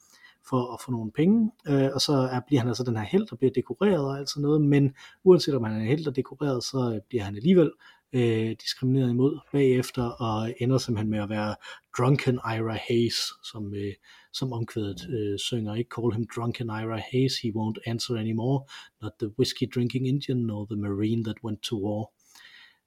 for 0.49 0.74
at 0.74 0.80
få 0.84 0.90
nogle 0.90 1.12
penge, 1.12 1.51
øh, 1.68 1.88
og 1.95 2.01
så 2.01 2.12
er, 2.12 2.40
bliver 2.47 2.61
han 2.61 2.68
altså 2.68 2.84
den 2.84 2.97
her 2.97 3.05
held, 3.05 3.26
der 3.26 3.36
bliver 3.36 3.53
dekoreret 3.53 4.05
og 4.05 4.18
alt 4.18 4.28
sådan 4.28 4.43
noget, 4.43 4.61
men 4.61 4.95
uanset 5.24 5.55
om 5.55 5.64
han 5.64 5.80
er 5.80 5.86
held, 5.86 6.07
og 6.07 6.16
dekoreret, 6.16 6.64
så 6.64 6.93
øh, 6.95 7.01
bliver 7.09 7.24
han 7.24 7.36
alligevel 7.36 7.70
øh, 8.12 8.57
diskrimineret 8.62 9.11
imod 9.11 9.38
bagefter, 9.53 10.03
og 10.03 10.55
ender 10.59 10.78
simpelthen 10.78 11.11
med 11.11 11.18
at 11.18 11.28
være 11.28 11.55
Drunken 11.99 12.34
Ira 12.34 12.78
Hayes, 12.88 13.20
som, 13.53 13.74
øh, 13.74 13.93
som 14.32 14.53
omkvædet 14.53 15.09
øh, 15.11 15.38
synger, 15.38 15.74
ikke? 15.74 15.90
Call 15.97 16.14
him 16.14 16.26
Drunken 16.36 16.66
Ira 16.66 17.01
Hayes, 17.12 17.38
he 17.43 17.49
won't 17.49 17.82
answer 17.86 18.16
anymore, 18.16 18.64
not 19.03 19.12
the 19.20 19.30
whiskey 19.38 19.66
drinking 19.74 20.09
Indian, 20.09 20.36
nor 20.36 20.66
the 20.70 20.76
marine 20.76 21.24
that 21.24 21.36
went 21.45 21.62
to 21.62 21.76
war 21.86 22.11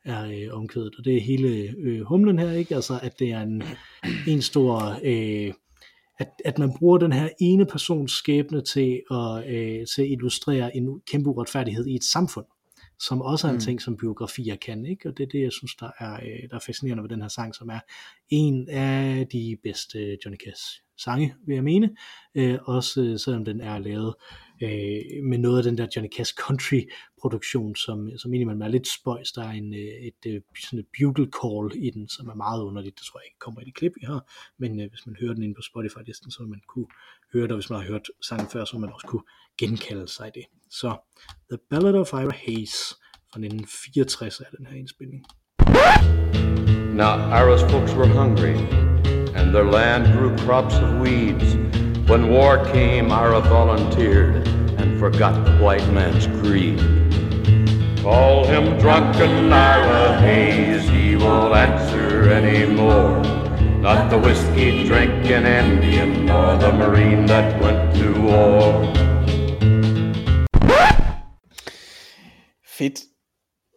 er 0.05 0.25
øh, 0.25 0.57
omkvædet, 0.57 0.95
og 0.97 1.05
det 1.05 1.17
er 1.17 1.21
hele 1.21 1.73
øh, 1.77 2.01
humlen 2.01 2.39
her, 2.39 2.51
ikke? 2.51 2.75
Altså, 2.75 2.99
at 3.03 3.19
det 3.19 3.31
er 3.31 3.41
en, 3.41 3.63
en 4.27 4.41
stor, 4.41 4.99
øh, 5.03 5.53
at, 6.19 6.29
at 6.45 6.59
man 6.59 6.73
bruger 6.79 6.97
den 6.97 7.13
her 7.13 7.29
ene 7.39 7.65
persons 7.65 8.11
skæbne 8.11 8.61
til 8.61 9.01
at, 9.11 9.47
øh, 9.47 9.85
til 9.95 10.01
at 10.01 10.07
illustrere 10.09 10.75
en 10.77 11.01
kæmpe 11.11 11.29
uretfærdighed 11.29 11.85
i 11.85 11.95
et 11.95 12.03
samfund, 12.03 12.45
som 12.99 13.21
også 13.21 13.47
er 13.47 13.51
en 13.51 13.55
Mm. 13.55 13.61
ting, 13.61 13.81
som 13.81 13.97
biografier 13.97 14.55
kan, 14.55 14.85
ikke? 14.85 15.09
Og 15.09 15.17
det 15.17 15.23
er 15.23 15.27
det, 15.27 15.41
jeg 15.41 15.51
synes, 15.51 15.75
der 15.75 15.89
er, 15.99 16.13
øh, 16.13 16.49
der 16.49 16.55
er 16.55 16.59
fascinerende 16.65 17.03
ved 17.03 17.09
den 17.09 17.21
her 17.21 17.27
sang, 17.27 17.55
som 17.55 17.69
er 17.69 17.79
en 18.29 18.69
af 18.69 19.27
de 19.27 19.57
bedste 19.63 20.17
Johnny 20.25 20.37
Cash 20.45 20.81
sange, 20.97 21.35
vil 21.47 21.53
jeg 21.53 21.63
mene. 21.63 21.89
Øh, 22.35 22.57
også 22.65 23.01
øh, 23.01 23.19
selvom 23.19 23.45
den 23.45 23.61
er 23.61 23.79
lavet 23.79 24.13
øh, 24.63 25.23
med 25.23 25.37
noget 25.37 25.57
af 25.57 25.63
den 25.63 25.77
der 25.77 25.87
Johnny 25.95 26.09
Cash 26.17 26.33
country 26.33 26.81
produktion, 27.25 27.75
som, 27.75 27.97
som 28.17 28.33
indimellem 28.33 28.61
er 28.61 28.67
lidt 28.67 28.87
spøjs. 28.87 29.31
Der 29.31 29.43
er 29.49 29.53
en, 29.61 29.73
øh, 29.73 29.79
et, 30.09 30.19
et, 30.25 30.43
sådan 30.63 30.79
et 30.79 30.89
bugle 30.97 31.27
call 31.39 31.65
i 31.85 31.89
den, 31.89 32.07
som 32.15 32.25
er 32.29 32.33
meget 32.45 32.61
underligt. 32.63 32.99
Det 32.99 33.05
tror 33.05 33.19
jeg 33.19 33.25
ikke 33.25 33.43
kommer 33.45 33.61
i 33.61 33.65
det 33.65 33.75
klip, 33.75 33.93
vi 33.99 34.05
har. 34.05 34.21
Men 34.61 34.71
øh, 34.81 34.89
hvis 34.89 35.05
man 35.07 35.15
hører 35.21 35.33
den 35.33 35.43
inde 35.43 35.55
på 35.55 35.65
Spotify-listen, 35.69 36.31
så 36.31 36.37
vil 36.39 36.49
man 36.49 36.61
kunne 36.67 36.89
høre 37.33 37.43
det, 37.43 37.51
og 37.51 37.57
hvis 37.57 37.69
man 37.69 37.79
har 37.79 37.87
hørt 37.87 38.07
sangen 38.27 38.47
før, 38.53 38.65
så 38.65 38.71
vil 38.73 38.81
man 38.81 38.93
også 38.93 39.07
kunne 39.07 39.27
genkalde 39.57 40.07
sig 40.07 40.31
det. 40.35 40.45
Så 40.69 40.89
The 41.51 41.59
Ballad 41.69 41.95
of 42.03 42.13
Ira 42.13 42.35
Hayes 42.45 42.77
fra 43.29 43.37
1964 43.39 44.39
er 44.39 44.49
den 44.57 44.65
her 44.65 44.75
indspilning. 44.81 45.21
Now, 47.03 47.13
Ira's 47.39 47.63
folks 47.71 47.93
were 47.99 48.11
hungry, 48.21 48.57
and 49.37 49.45
their 49.55 49.69
land 49.77 50.03
grew 50.15 50.31
crops 50.45 50.75
of 50.85 50.89
weeds. 51.03 51.47
When 52.09 52.21
war 52.35 52.53
came, 52.75 53.05
Ira 53.23 53.41
volunteered 53.59 54.33
and 54.79 54.99
forgot 54.99 55.35
the 55.47 55.55
white 55.63 55.87
man's 55.97 56.27
greed. 56.41 57.04
Call 58.05 58.45
him 58.45 58.79
drunken 58.79 59.51
Ira 59.51 60.19
Hayes, 60.19 60.87
he 60.89 61.15
won't 61.15 61.55
answer 61.55 62.29
anymore. 62.29 63.23
Not 63.81 64.11
the 64.11 64.19
whiskey 64.19 64.87
drinking 64.87 65.45
Indian, 65.47 66.25
nor 66.27 66.55
the 66.55 66.71
Marine 66.71 67.25
that 67.25 67.59
went 67.63 67.95
to 67.95 68.07
war. 68.21 68.95
Fedt. 72.67 72.99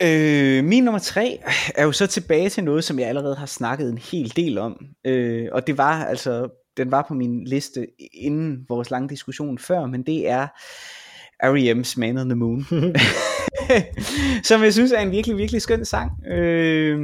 Øh, 0.03 0.65
min 0.65 0.85
nummer 0.85 0.99
tre 0.99 1.39
er 1.75 1.85
jo 1.85 1.93
så 1.93 2.07
tilbage 2.07 2.49
til 2.49 2.65
noget, 2.65 2.85
som 2.85 2.99
jeg 2.99 3.09
allerede 3.09 3.37
har 3.37 3.47
snakket 3.47 3.91
en 3.91 3.99
hel 3.99 4.37
del 4.37 4.59
om. 4.59 4.87
Øh, 5.07 5.49
og 5.53 5.67
det 5.67 5.79
var 5.79 6.05
altså, 6.05 6.49
den 6.77 6.91
var 6.91 7.05
på 7.09 7.15
min 7.15 7.45
liste 7.45 7.87
inden 8.15 8.65
vores 8.69 8.91
lange 8.91 9.09
diskussion 9.09 9.59
før, 9.59 9.87
men 9.87 10.03
det 10.03 10.29
er 10.29 10.47
R.E.M.'s 11.43 11.97
Man 11.97 12.19
on 12.19 12.29
the 12.29 12.37
Moon. 12.37 12.67
som 14.49 14.63
jeg 14.63 14.73
synes 14.73 14.93
er 14.93 15.01
en 15.01 15.11
virkelig, 15.11 15.37
virkelig 15.37 15.63
skøn 15.63 15.85
sang. 15.85 16.27
Øh, 16.27 16.99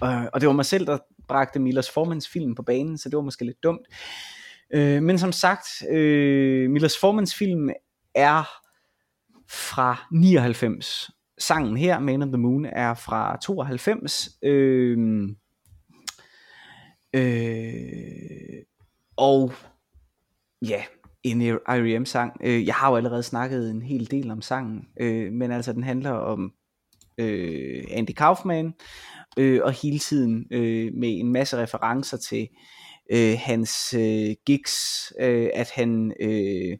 og, 0.00 0.30
og 0.32 0.40
det 0.40 0.46
var 0.46 0.52
mig 0.52 0.66
selv, 0.66 0.86
der 0.86 0.98
bragte 1.28 1.58
Millers 1.58 1.90
Formans 1.90 2.28
film 2.28 2.54
på 2.54 2.62
banen, 2.62 2.98
så 2.98 3.08
det 3.08 3.16
var 3.16 3.22
måske 3.22 3.44
lidt 3.44 3.62
dumt. 3.62 3.86
Øh, 4.74 5.02
men 5.02 5.18
som 5.18 5.32
sagt, 5.32 5.68
øh, 5.90 6.70
Millers 6.70 6.98
Formans 6.98 7.34
film 7.34 7.70
er 8.14 8.48
fra 9.50 10.06
99. 10.12 11.10
Sangen 11.38 11.76
her, 11.76 11.98
Man 11.98 12.22
on 12.22 12.32
the 12.32 12.38
Moon, 12.38 12.64
er 12.64 12.94
fra 12.94 13.38
92. 13.42 14.28
Øh, 14.42 15.28
øh, 17.14 18.62
og 19.16 19.52
ja, 20.62 20.84
en 21.30 21.42
R.E.M. 21.68 22.04
sang. 22.04 22.36
Øh, 22.44 22.66
jeg 22.66 22.74
har 22.74 22.90
jo 22.90 22.96
allerede 22.96 23.22
snakket 23.22 23.70
en 23.70 23.82
hel 23.82 24.10
del 24.10 24.30
om 24.30 24.42
sangen, 24.42 24.88
øh, 25.00 25.32
men 25.32 25.52
altså 25.52 25.72
den 25.72 25.84
handler 25.84 26.10
om 26.10 26.52
øh, 27.18 27.84
Andy 27.90 28.10
Kaufman, 28.10 28.74
øh, 29.38 29.60
og 29.64 29.72
hele 29.72 29.98
tiden 29.98 30.46
øh, 30.50 30.94
med 30.94 31.18
en 31.18 31.32
masse 31.32 31.56
referencer 31.56 32.16
til 32.16 32.48
øh, 33.10 33.36
hans 33.38 33.94
øh, 33.94 34.34
gigs, 34.46 35.12
øh, 35.20 35.48
at 35.54 35.70
han 35.70 36.12
øh, 36.20 36.78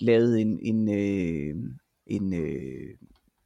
lavede 0.00 0.40
en, 0.40 0.58
en, 0.62 0.88
øh, 0.88 1.54
en 2.06 2.34
øh, 2.34 2.96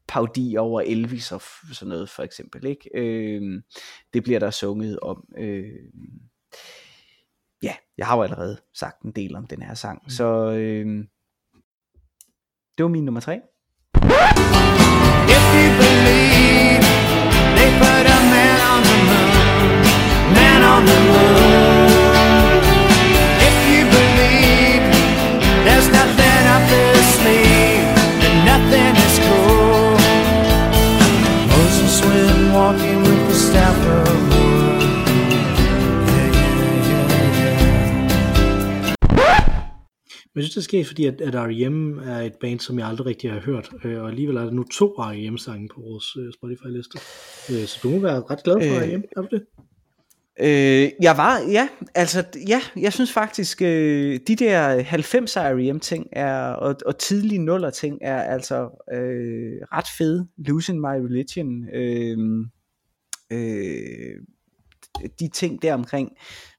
parodi 0.08 0.56
over 0.56 0.80
Elvis 0.80 1.32
og 1.32 1.42
sådan 1.72 1.88
noget 1.88 2.10
for 2.10 2.22
eksempel. 2.22 2.66
Ikke? 2.66 2.90
Øh, 2.94 3.62
det 4.14 4.22
bliver 4.22 4.38
der 4.38 4.50
sunget 4.50 5.00
om. 5.00 5.24
Øh, 5.38 5.78
jeg 7.98 8.06
har 8.06 8.16
jo 8.16 8.22
allerede 8.22 8.56
sagt 8.74 9.02
en 9.02 9.10
del 9.12 9.36
om 9.36 9.46
den 9.46 9.62
her 9.62 9.74
sang, 9.74 10.12
så 10.12 10.24
øh, 10.50 11.04
det 12.78 12.82
var 12.84 12.88
min 12.88 13.04
nummer 13.04 13.20
tre. 13.20 13.40
If 15.34 15.44
you 15.58 15.68
believe 15.82 16.82
they 17.56 17.70
put 17.82 18.04
a 18.16 18.18
man 18.34 18.58
on 18.72 18.80
the 18.88 18.98
moon, 19.08 19.30
man 20.36 20.60
on 20.74 20.82
the 20.90 20.98
moon. 21.08 21.88
If 23.48 23.56
you 23.70 23.82
believe 23.96 24.82
there's 25.66 25.88
nothing 25.88 26.01
jeg 40.34 40.44
synes, 40.44 40.54
det 40.54 40.64
sker, 40.64 40.84
fordi 40.84 41.06
at, 41.06 41.20
at 41.20 41.34
R.E.M. 41.34 41.98
er 41.98 42.18
et 42.18 42.34
band, 42.40 42.60
som 42.60 42.78
jeg 42.78 42.88
aldrig 42.88 43.06
rigtig 43.06 43.32
har 43.32 43.40
hørt, 43.40 43.70
øh, 43.84 44.02
og 44.02 44.08
alligevel 44.08 44.36
er 44.36 44.44
der 44.44 44.50
nu 44.50 44.64
to 44.64 44.86
R.E.M. 44.86 45.36
sange 45.38 45.68
på 45.68 45.80
vores 45.80 46.16
øh, 46.16 46.32
Spotify-liste. 46.32 46.98
Øh, 47.52 47.66
så 47.66 47.80
du 47.82 47.90
må 47.90 47.98
være 47.98 48.22
ret 48.30 48.42
glad 48.44 48.54
for 48.54 48.76
Øh, 48.76 48.82
R.E.M., 48.82 49.02
er 49.16 49.20
du 49.20 49.28
det? 49.30 49.42
Øh, 50.40 50.90
jeg 51.02 51.16
var, 51.16 51.38
ja, 51.50 51.68
altså, 51.94 52.24
ja, 52.48 52.60
jeg 52.76 52.92
synes 52.92 53.12
faktisk, 53.12 53.62
øh, 53.62 54.20
de 54.26 54.36
der 54.36 54.82
90'er 54.82 55.40
R.E.M. 55.40 55.80
ting 55.80 56.06
er, 56.12 56.52
og, 56.52 56.76
og 56.86 56.98
tidlige 56.98 57.38
nuller 57.38 57.70
ting 57.70 57.98
er 58.00 58.22
altså 58.22 58.84
øh, 58.92 59.52
ret 59.72 59.88
fede. 59.98 60.28
Losing 60.38 60.80
My 60.80 61.04
Religion, 61.06 61.68
øh, 61.74 62.18
øh, 63.32 64.16
de 65.20 65.28
ting 65.28 65.62
der 65.62 65.74
omkring 65.74 66.10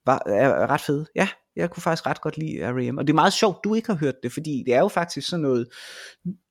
var, 0.06 0.22
er 0.28 0.68
ret 0.70 0.82
fede. 0.82 1.06
Ja, 1.16 1.28
jeg 1.56 1.70
kunne 1.70 1.84
faktisk 1.84 2.08
ret 2.08 2.22
godt 2.22 2.38
lide 2.38 2.72
R.E.M. 2.72 2.98
Og 2.98 3.08
det 3.08 3.14
er 3.14 3.16
meget 3.16 3.34
sjovt, 3.34 3.64
du 3.64 3.74
ikke 3.74 3.88
har 3.88 3.98
hørt 3.98 4.24
det, 4.24 4.32
fordi 4.32 4.64
det 4.66 4.74
er 4.74 4.80
jo 4.80 4.88
faktisk 4.88 5.28
sådan 5.28 5.42
noget 5.42 5.68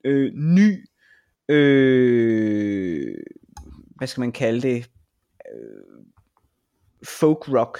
øh, 0.04 0.32
ny, 0.34 0.88
øh, 1.48 3.14
hvad 3.96 4.08
skal 4.08 4.20
man 4.20 4.32
kalde 4.32 4.60
det, 4.60 4.90
øh, 5.54 6.04
folk 7.04 7.48
rock 7.48 7.78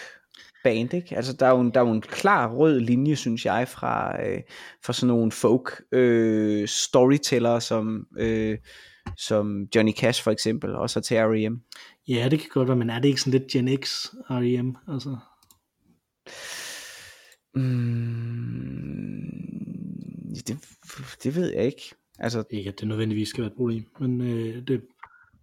band, 0.65 0.95
ikke? 0.95 1.17
Altså 1.17 1.33
der 1.33 1.47
er 1.47 1.51
jo 1.51 1.61
en, 1.61 1.71
der 1.71 1.81
er 1.81 1.85
jo 1.85 1.93
en 1.93 2.01
klar 2.01 2.55
rød 2.55 2.81
linje, 2.81 3.17
synes 3.17 3.45
jeg, 3.47 3.69
fra, 3.69 4.23
øh, 4.27 4.41
fra 4.85 4.93
sådan 4.93 5.09
nogle 5.09 5.33
folk 5.33 5.83
øh, 5.93 6.69
storyteller, 6.69 7.59
som, 7.59 8.07
øh, 8.19 8.59
som 9.17 9.67
Johnny 9.75 9.93
Cash 9.93 10.23
for 10.23 10.31
eksempel, 10.31 10.75
og 10.75 10.91
så 10.91 11.01
til 11.01 11.17
R.E.M. 11.17 11.57
Ja, 12.09 12.29
det 12.31 12.41
kan 12.41 12.49
godt 12.51 12.69
være, 12.69 12.77
men 12.77 12.91
er 12.91 12.99
det 12.99 13.09
ikke 13.09 13.21
sådan 13.21 13.41
lidt 13.41 13.53
Gen 13.53 13.83
X 13.83 14.07
R.E.M.? 14.31 14.75
Altså, 14.89 15.17
Mm, 17.55 19.23
det, 20.47 20.57
det 21.23 21.37
ved 21.37 21.53
jeg 21.55 21.65
ikke. 21.65 21.95
Altså, 22.19 22.45
ikke 22.51 22.69
at 22.71 22.81
det 22.81 22.89
nødvendigvis 22.89 23.29
skal 23.29 23.43
være 23.43 23.51
et 23.51 23.57
problem, 23.57 23.85
men 24.01 24.21
øh, 24.21 24.67
det, 24.69 24.83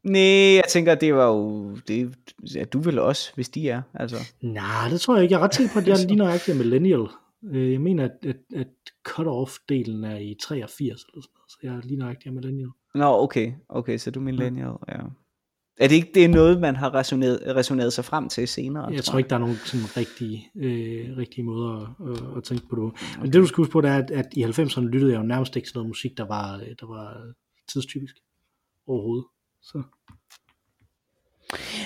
nej, 0.04 0.22
jeg 0.56 0.64
tænker, 0.70 0.96
det 0.96 1.14
var 1.16 1.28
jo, 1.28 1.76
det 1.88 2.16
er 2.58 2.66
du 2.66 2.80
vel 2.80 3.00
også, 3.00 3.32
hvis 3.36 3.50
de 3.50 3.70
er, 3.70 3.82
altså. 3.94 4.18
nej, 4.42 4.90
det 4.90 5.02
tror 5.02 5.16
jeg 5.16 5.24
ikke. 5.24 5.34
Jeg 5.34 5.40
er 5.40 5.44
ret 5.44 5.56
sikker 5.56 5.74
på, 5.74 5.80
at 5.80 5.88
jeg 5.88 5.94
er 6.02 6.08
lige 6.08 6.16
nøjagtig 6.18 6.56
millennial. 6.56 7.08
Øh, 7.52 7.72
Jeg 7.72 7.82
mener, 7.82 8.04
at, 8.06 8.26
at, 8.26 8.36
at 8.56 8.68
cut-off-delen 9.10 10.06
er 10.06 10.18
i 10.18 10.36
83 10.42 10.80
eller 10.80 10.98
sådan 10.98 11.12
noget, 11.16 11.26
så 11.50 11.58
jeg 11.64 11.74
er 11.76 11.82
lige 11.84 11.98
nøjagtig 12.00 12.34
millennial. 12.34 12.70
Nå, 12.96 13.06
okay, 13.24 13.52
okay, 13.70 13.98
så 13.98 14.12
du 14.12 14.20
er 14.20 14.24
millennial, 14.24 14.74
ja. 14.88 14.98
Er 15.80 15.88
det 15.88 15.96
ikke 15.96 16.12
det 16.14 16.26
er 16.26 16.28
noget, 16.28 16.62
man 16.62 16.76
har 16.76 16.94
resoneret, 16.94 17.56
resoneret 17.56 17.94
sig 17.94 18.06
frem 18.06 18.30
til 18.30 18.48
senere? 18.48 18.94
Jeg 18.94 19.04
tror 19.04 19.18
ikke, 19.18 19.30
der 19.30 19.36
er 19.36 19.40
nogen 19.40 19.56
sådan 19.56 19.98
rigtige, 19.98 20.52
øh, 20.56 21.18
rigtige 21.18 21.44
måder 21.44 21.96
at, 22.02 22.12
at, 22.12 22.38
at 22.38 22.44
tænke 22.44 22.68
på 22.70 22.76
det. 22.76 22.84
Okay. 22.84 23.22
Men 23.22 23.34
det 23.34 23.34
du 23.34 23.46
skal 23.46 23.56
huske 23.56 23.72
på, 23.72 23.82
det 23.82 23.90
er, 23.90 23.98
at, 23.98 24.12
at 24.12 24.26
i 24.34 24.44
90'erne 24.44 24.82
lyttede 24.82 25.12
jeg 25.12 25.20
jo 25.20 25.24
nærmest 25.24 25.56
ikke 25.56 25.68
til 25.68 25.76
noget 25.76 25.88
musik, 25.88 26.18
der 26.18 26.26
var, 26.26 26.56
øh, 26.56 26.68
der 26.80 26.88
var 26.88 27.34
tidstypisk 27.72 28.16
overhovedet. 28.88 29.26
Så. 29.62 29.84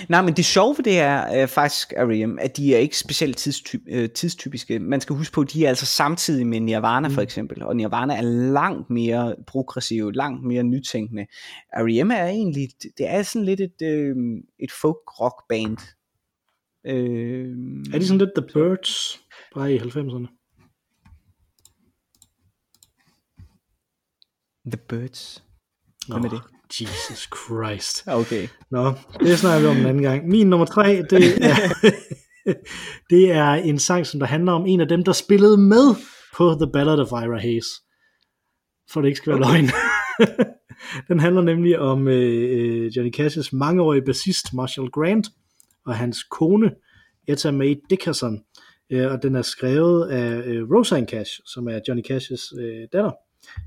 Nej, 0.08 0.22
men 0.22 0.34
det 0.34 0.44
sjove 0.44 0.74
ved 0.76 0.84
det 0.84 0.98
er 0.98 1.42
øh, 1.42 1.48
faktisk, 1.48 1.92
R.E.M., 1.92 2.38
at 2.40 2.56
de 2.56 2.74
er 2.74 2.78
ikke 2.78 2.98
specielt 2.98 3.36
tidstyp, 3.36 3.80
øh, 3.88 4.10
tidstypiske. 4.10 4.78
Man 4.78 5.00
skal 5.00 5.16
huske 5.16 5.32
på, 5.32 5.40
at 5.40 5.52
de 5.52 5.64
er 5.64 5.68
altså 5.68 5.86
samtidig 5.86 6.46
med 6.46 6.60
Nirvana 6.60 7.08
for 7.08 7.20
eksempel, 7.22 7.62
og 7.62 7.76
Nirvana 7.76 8.16
er 8.16 8.22
langt 8.52 8.90
mere 8.90 9.34
progressiv, 9.46 10.10
langt 10.10 10.44
mere 10.44 10.62
nytænkende. 10.62 11.26
R.E.M. 11.76 12.10
er 12.10 12.26
egentlig, 12.26 12.68
det 12.98 13.08
er 13.08 13.22
sådan 13.22 13.44
lidt 13.46 13.60
et, 13.60 13.82
øh, 13.82 14.16
et 14.58 14.72
folk-rock 14.72 15.42
band. 15.48 15.78
Øh, 16.86 17.94
Er 17.94 17.98
de 17.98 18.06
sådan 18.06 18.18
lidt 18.18 18.30
The 18.36 18.46
Birds, 18.52 19.20
bare 19.54 19.74
i 19.74 19.78
90'erne? 19.78 20.40
The 24.66 24.80
Birds. 24.88 25.44
Hvem 26.08 26.24
er 26.24 26.28
det? 26.28 26.40
Jesus 26.80 27.28
Christ. 27.36 28.08
Okay. 28.08 28.48
Nå, 28.70 28.92
det 29.20 29.38
snakker 29.38 29.60
vi 29.60 29.66
om 29.66 29.76
en 29.76 29.86
anden 29.86 30.02
gang. 30.02 30.28
Min 30.28 30.46
nummer 30.46 30.66
tre, 30.66 31.02
det 31.10 31.44
er, 31.44 31.56
det 33.10 33.30
er 33.30 33.50
en 33.50 33.78
sang, 33.78 34.06
som 34.06 34.20
der 34.20 34.26
handler 34.26 34.52
om 34.52 34.66
en 34.66 34.80
af 34.80 34.88
dem, 34.88 35.04
der 35.04 35.12
spillede 35.12 35.56
med 35.56 35.94
på 36.36 36.54
The 36.54 36.70
Ballad 36.72 36.98
of 36.98 37.08
Ira 37.10 37.38
Hayes. 37.38 37.66
For 38.90 39.00
det 39.00 39.08
ikke 39.08 39.16
skal 39.16 39.32
være 39.32 39.40
okay. 39.40 39.60
løgn. 39.60 39.70
Den 41.08 41.20
handler 41.20 41.42
nemlig 41.42 41.78
om 41.78 42.08
øh, 42.08 42.96
Johnny 42.96 43.14
Cash's 43.20 43.48
mangeårige 43.52 44.02
bassist 44.02 44.54
Marshall 44.54 44.90
Grant 44.90 45.26
og 45.86 45.94
hans 45.94 46.22
kone 46.22 46.70
Etta 47.28 47.50
Mae 47.50 47.76
Dickerson. 47.90 48.40
Øh, 48.90 49.12
og 49.12 49.22
den 49.22 49.34
er 49.34 49.42
skrevet 49.42 50.08
af 50.08 50.42
øh, 50.46 50.70
Roseanne 50.70 51.06
Cash, 51.06 51.40
som 51.46 51.68
er 51.68 51.80
Johnny 51.88 52.02
Cash's 52.10 52.60
øh, 52.60 52.88
datter, 52.92 53.12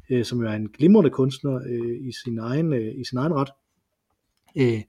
øh, 0.09 0.25
som 0.25 0.41
jo 0.41 0.47
er 0.47 0.53
en 0.53 0.69
glimrende 0.69 1.09
kunstner 1.09 1.55
øh, 1.55 2.07
i, 2.07 2.11
sin 2.23 2.39
egen, 2.39 2.73
øh, 2.73 2.99
i 2.99 3.03
sin 3.03 3.17
egen 3.17 3.33
ret. 3.33 3.49
Øh, 4.57 4.81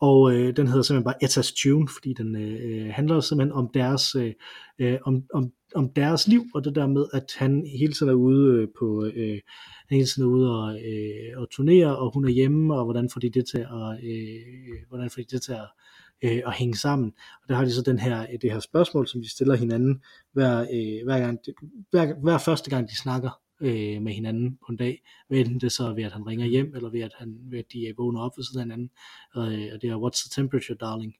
og 0.00 0.34
øh, 0.34 0.56
den 0.56 0.66
hedder 0.66 0.82
simpelthen 0.82 1.04
bare 1.04 1.24
Etas 1.24 1.52
Tune, 1.52 1.88
fordi 1.88 2.12
den 2.12 2.36
øh, 2.36 2.92
handler 2.92 3.20
simpelthen 3.20 3.52
om 3.52 3.70
deres, 3.74 4.14
øh, 4.14 4.32
øh 4.78 4.98
om, 5.02 5.22
om, 5.34 5.52
om 5.74 5.88
deres 5.88 6.28
liv, 6.28 6.44
og 6.54 6.64
det 6.64 6.74
der 6.74 6.86
med, 6.86 7.06
at 7.12 7.34
han 7.38 7.66
hele 7.78 7.92
tiden 7.92 8.10
er 8.10 8.14
ude 8.14 8.62
øh, 8.62 8.68
på, 8.78 9.04
øh, 9.14 9.40
han 9.88 9.96
hele 9.96 10.06
tiden 10.06 10.22
er 10.22 10.32
ude 10.32 10.50
og, 10.50 10.74
øh, 10.74 11.40
og 11.40 11.50
turnere, 11.50 11.98
og 11.98 12.14
hun 12.14 12.24
er 12.24 12.30
hjemme, 12.30 12.74
og 12.74 12.84
hvordan 12.84 13.10
får 13.12 13.20
de 13.20 13.30
det 13.30 13.46
til 13.46 13.58
at, 13.58 14.04
øh, 14.04 14.88
hvordan 14.88 15.10
får 15.10 15.22
de 15.22 15.26
det 15.30 15.42
til 15.42 15.52
at, 15.52 15.68
øh, 16.24 16.42
at 16.46 16.52
hænge 16.52 16.76
sammen. 16.76 17.12
Og 17.42 17.48
der 17.48 17.54
har 17.54 17.64
de 17.64 17.72
så 17.72 17.82
den 17.82 17.98
her, 17.98 18.22
øh, 18.22 18.38
det 18.42 18.52
her 18.52 18.60
spørgsmål, 18.60 19.06
som 19.06 19.22
de 19.22 19.30
stiller 19.30 19.54
hinanden 19.54 20.02
hver, 20.32 20.60
øh, 20.60 21.04
hver, 21.04 21.18
gang, 21.18 21.38
hver, 21.90 22.14
hver 22.22 22.38
første 22.38 22.70
gang, 22.70 22.88
de 22.88 22.96
snakker 22.96 23.40
øh, 23.64 24.02
med 24.02 24.12
hinanden 24.12 24.58
på 24.66 24.66
en 24.70 24.76
dag. 24.76 25.02
Enten 25.30 25.60
det 25.60 25.72
så 25.72 25.84
er 25.84 25.94
ved, 25.94 26.04
at 26.04 26.12
han 26.12 26.26
ringer 26.26 26.46
hjem, 26.46 26.74
eller 26.74 26.90
ved, 26.90 27.00
at, 27.00 27.12
han, 27.18 27.36
ved, 27.50 27.58
at 27.58 27.72
de 27.72 27.94
vågner 27.96 28.20
op 28.20 28.32
ved 28.36 28.44
siden 28.44 28.60
af 28.60 28.64
hinanden. 28.64 28.90
Øh, 29.36 29.68
og 29.74 29.82
det 29.82 29.90
er, 29.90 29.98
what's 29.98 30.30
the 30.30 30.42
temperature, 30.42 30.76
darling? 30.80 31.14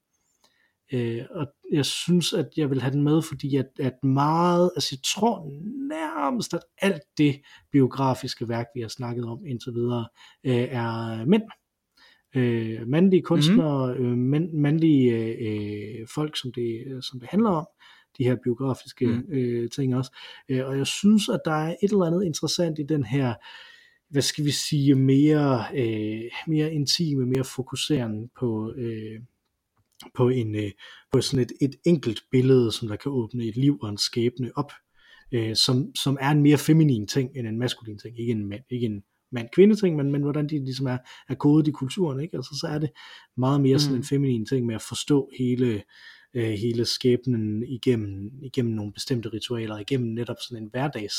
Øh, 0.93 1.25
og 1.31 1.47
jeg 1.73 1.85
synes, 1.85 2.33
at 2.33 2.49
jeg 2.57 2.71
vil 2.71 2.81
have 2.81 2.93
den 2.93 3.03
med, 3.03 3.23
fordi 3.23 3.57
at, 3.57 3.67
at 3.81 4.05
meget, 4.05 4.71
altså 4.77 4.89
jeg 4.93 5.03
tror 5.05 5.51
nærmest, 5.89 6.55
at 6.55 6.61
alt 6.79 7.03
det 7.19 7.41
biografiske 7.73 8.49
værk, 8.49 8.67
vi 8.75 8.81
har 8.81 8.89
snakket 8.89 9.25
om 9.25 9.47
indtil 9.47 9.75
videre, 9.75 10.09
øh, 10.45 10.55
er 10.55 11.25
mænd. 11.25 11.43
Øh, 12.37 12.89
mandlige 12.89 13.23
kunstnere, 13.23 13.95
mm. 13.95 14.35
øh, 14.35 14.49
mandlige 14.55 15.13
øh, 15.39 16.07
folk, 16.15 16.37
som 16.37 16.53
det, 16.53 17.05
som 17.05 17.21
det 17.21 17.29
handler 17.29 17.51
om, 17.51 17.67
de 18.19 18.25
her 18.25 18.37
biografiske 18.45 19.07
mm. 19.07 19.25
øh, 19.33 19.71
ting 19.71 19.97
også. 19.97 20.17
Øh, 20.49 20.67
og 20.67 20.79
jeg 20.79 20.87
synes, 20.87 21.29
at 21.29 21.41
der 21.45 21.53
er 21.53 21.75
et 21.83 21.91
eller 21.91 22.05
andet 22.05 22.25
interessant 22.25 22.79
i 22.79 22.83
den 22.83 23.05
her, 23.05 23.35
hvad 24.11 24.23
skal 24.23 24.45
vi 24.45 24.51
sige, 24.51 24.95
mere, 24.95 25.65
øh, 25.77 26.31
mere 26.47 26.73
intime, 26.73 27.27
mere 27.27 27.45
fokuserende 27.45 28.29
på, 28.39 28.73
øh, 28.77 29.21
på, 30.15 30.29
en, 30.29 30.55
øh, 30.55 30.71
på 31.13 31.21
sådan 31.21 31.43
et, 31.43 31.53
et 31.61 31.75
enkelt 31.87 32.21
billede, 32.31 32.73
som 32.73 32.89
der 32.89 32.97
kan 32.97 33.13
åbne 33.13 33.45
et 33.45 33.57
liv 33.57 33.79
og 33.83 33.89
en 33.89 33.99
skæbne 33.99 34.51
op, 34.55 34.73
øh, 35.33 35.57
som, 35.57 35.95
som 35.95 36.19
er 36.21 36.31
en 36.31 36.43
mere 36.43 36.59
feminin 36.59 37.07
ting 37.07 37.31
end 37.37 37.47
en 37.47 37.59
maskulin 37.59 37.99
ting, 37.99 38.21
ikke 38.21 38.33
en 38.33 38.47
mand, 38.49 38.63
ikke 38.71 38.87
en 38.87 39.03
mand-kvinde 39.33 39.77
ting, 39.77 39.97
men, 39.97 40.13
men 40.13 40.23
hvordan 40.23 40.49
de 40.49 40.59
ligesom 40.65 40.87
er, 40.87 40.99
er 41.29 41.35
kodet 41.35 41.69
i 41.69 41.71
kulturen, 41.71 42.21
ikke? 42.21 42.37
Altså 42.37 42.59
så 42.61 42.67
er 42.67 42.79
det 42.79 42.91
meget 43.37 43.61
mere 43.61 43.79
sådan 43.79 43.95
Mm. 43.95 44.01
en 44.01 44.05
feminin 44.05 44.47
ting 44.47 44.67
med 44.67 44.75
at 44.75 44.83
forstå 44.83 45.31
hele, 45.39 45.83
øh, 46.35 46.51
hele 46.51 46.85
skæbnen 46.85 47.63
igennem, 47.63 48.33
igennem 48.43 48.75
nogle 48.75 48.93
bestemte 48.93 49.29
ritualer, 49.33 49.79
igennem 49.79 50.13
netop 50.15 50.37
sådan 50.41 50.63
en 50.63 50.69
hverdags 50.71 51.15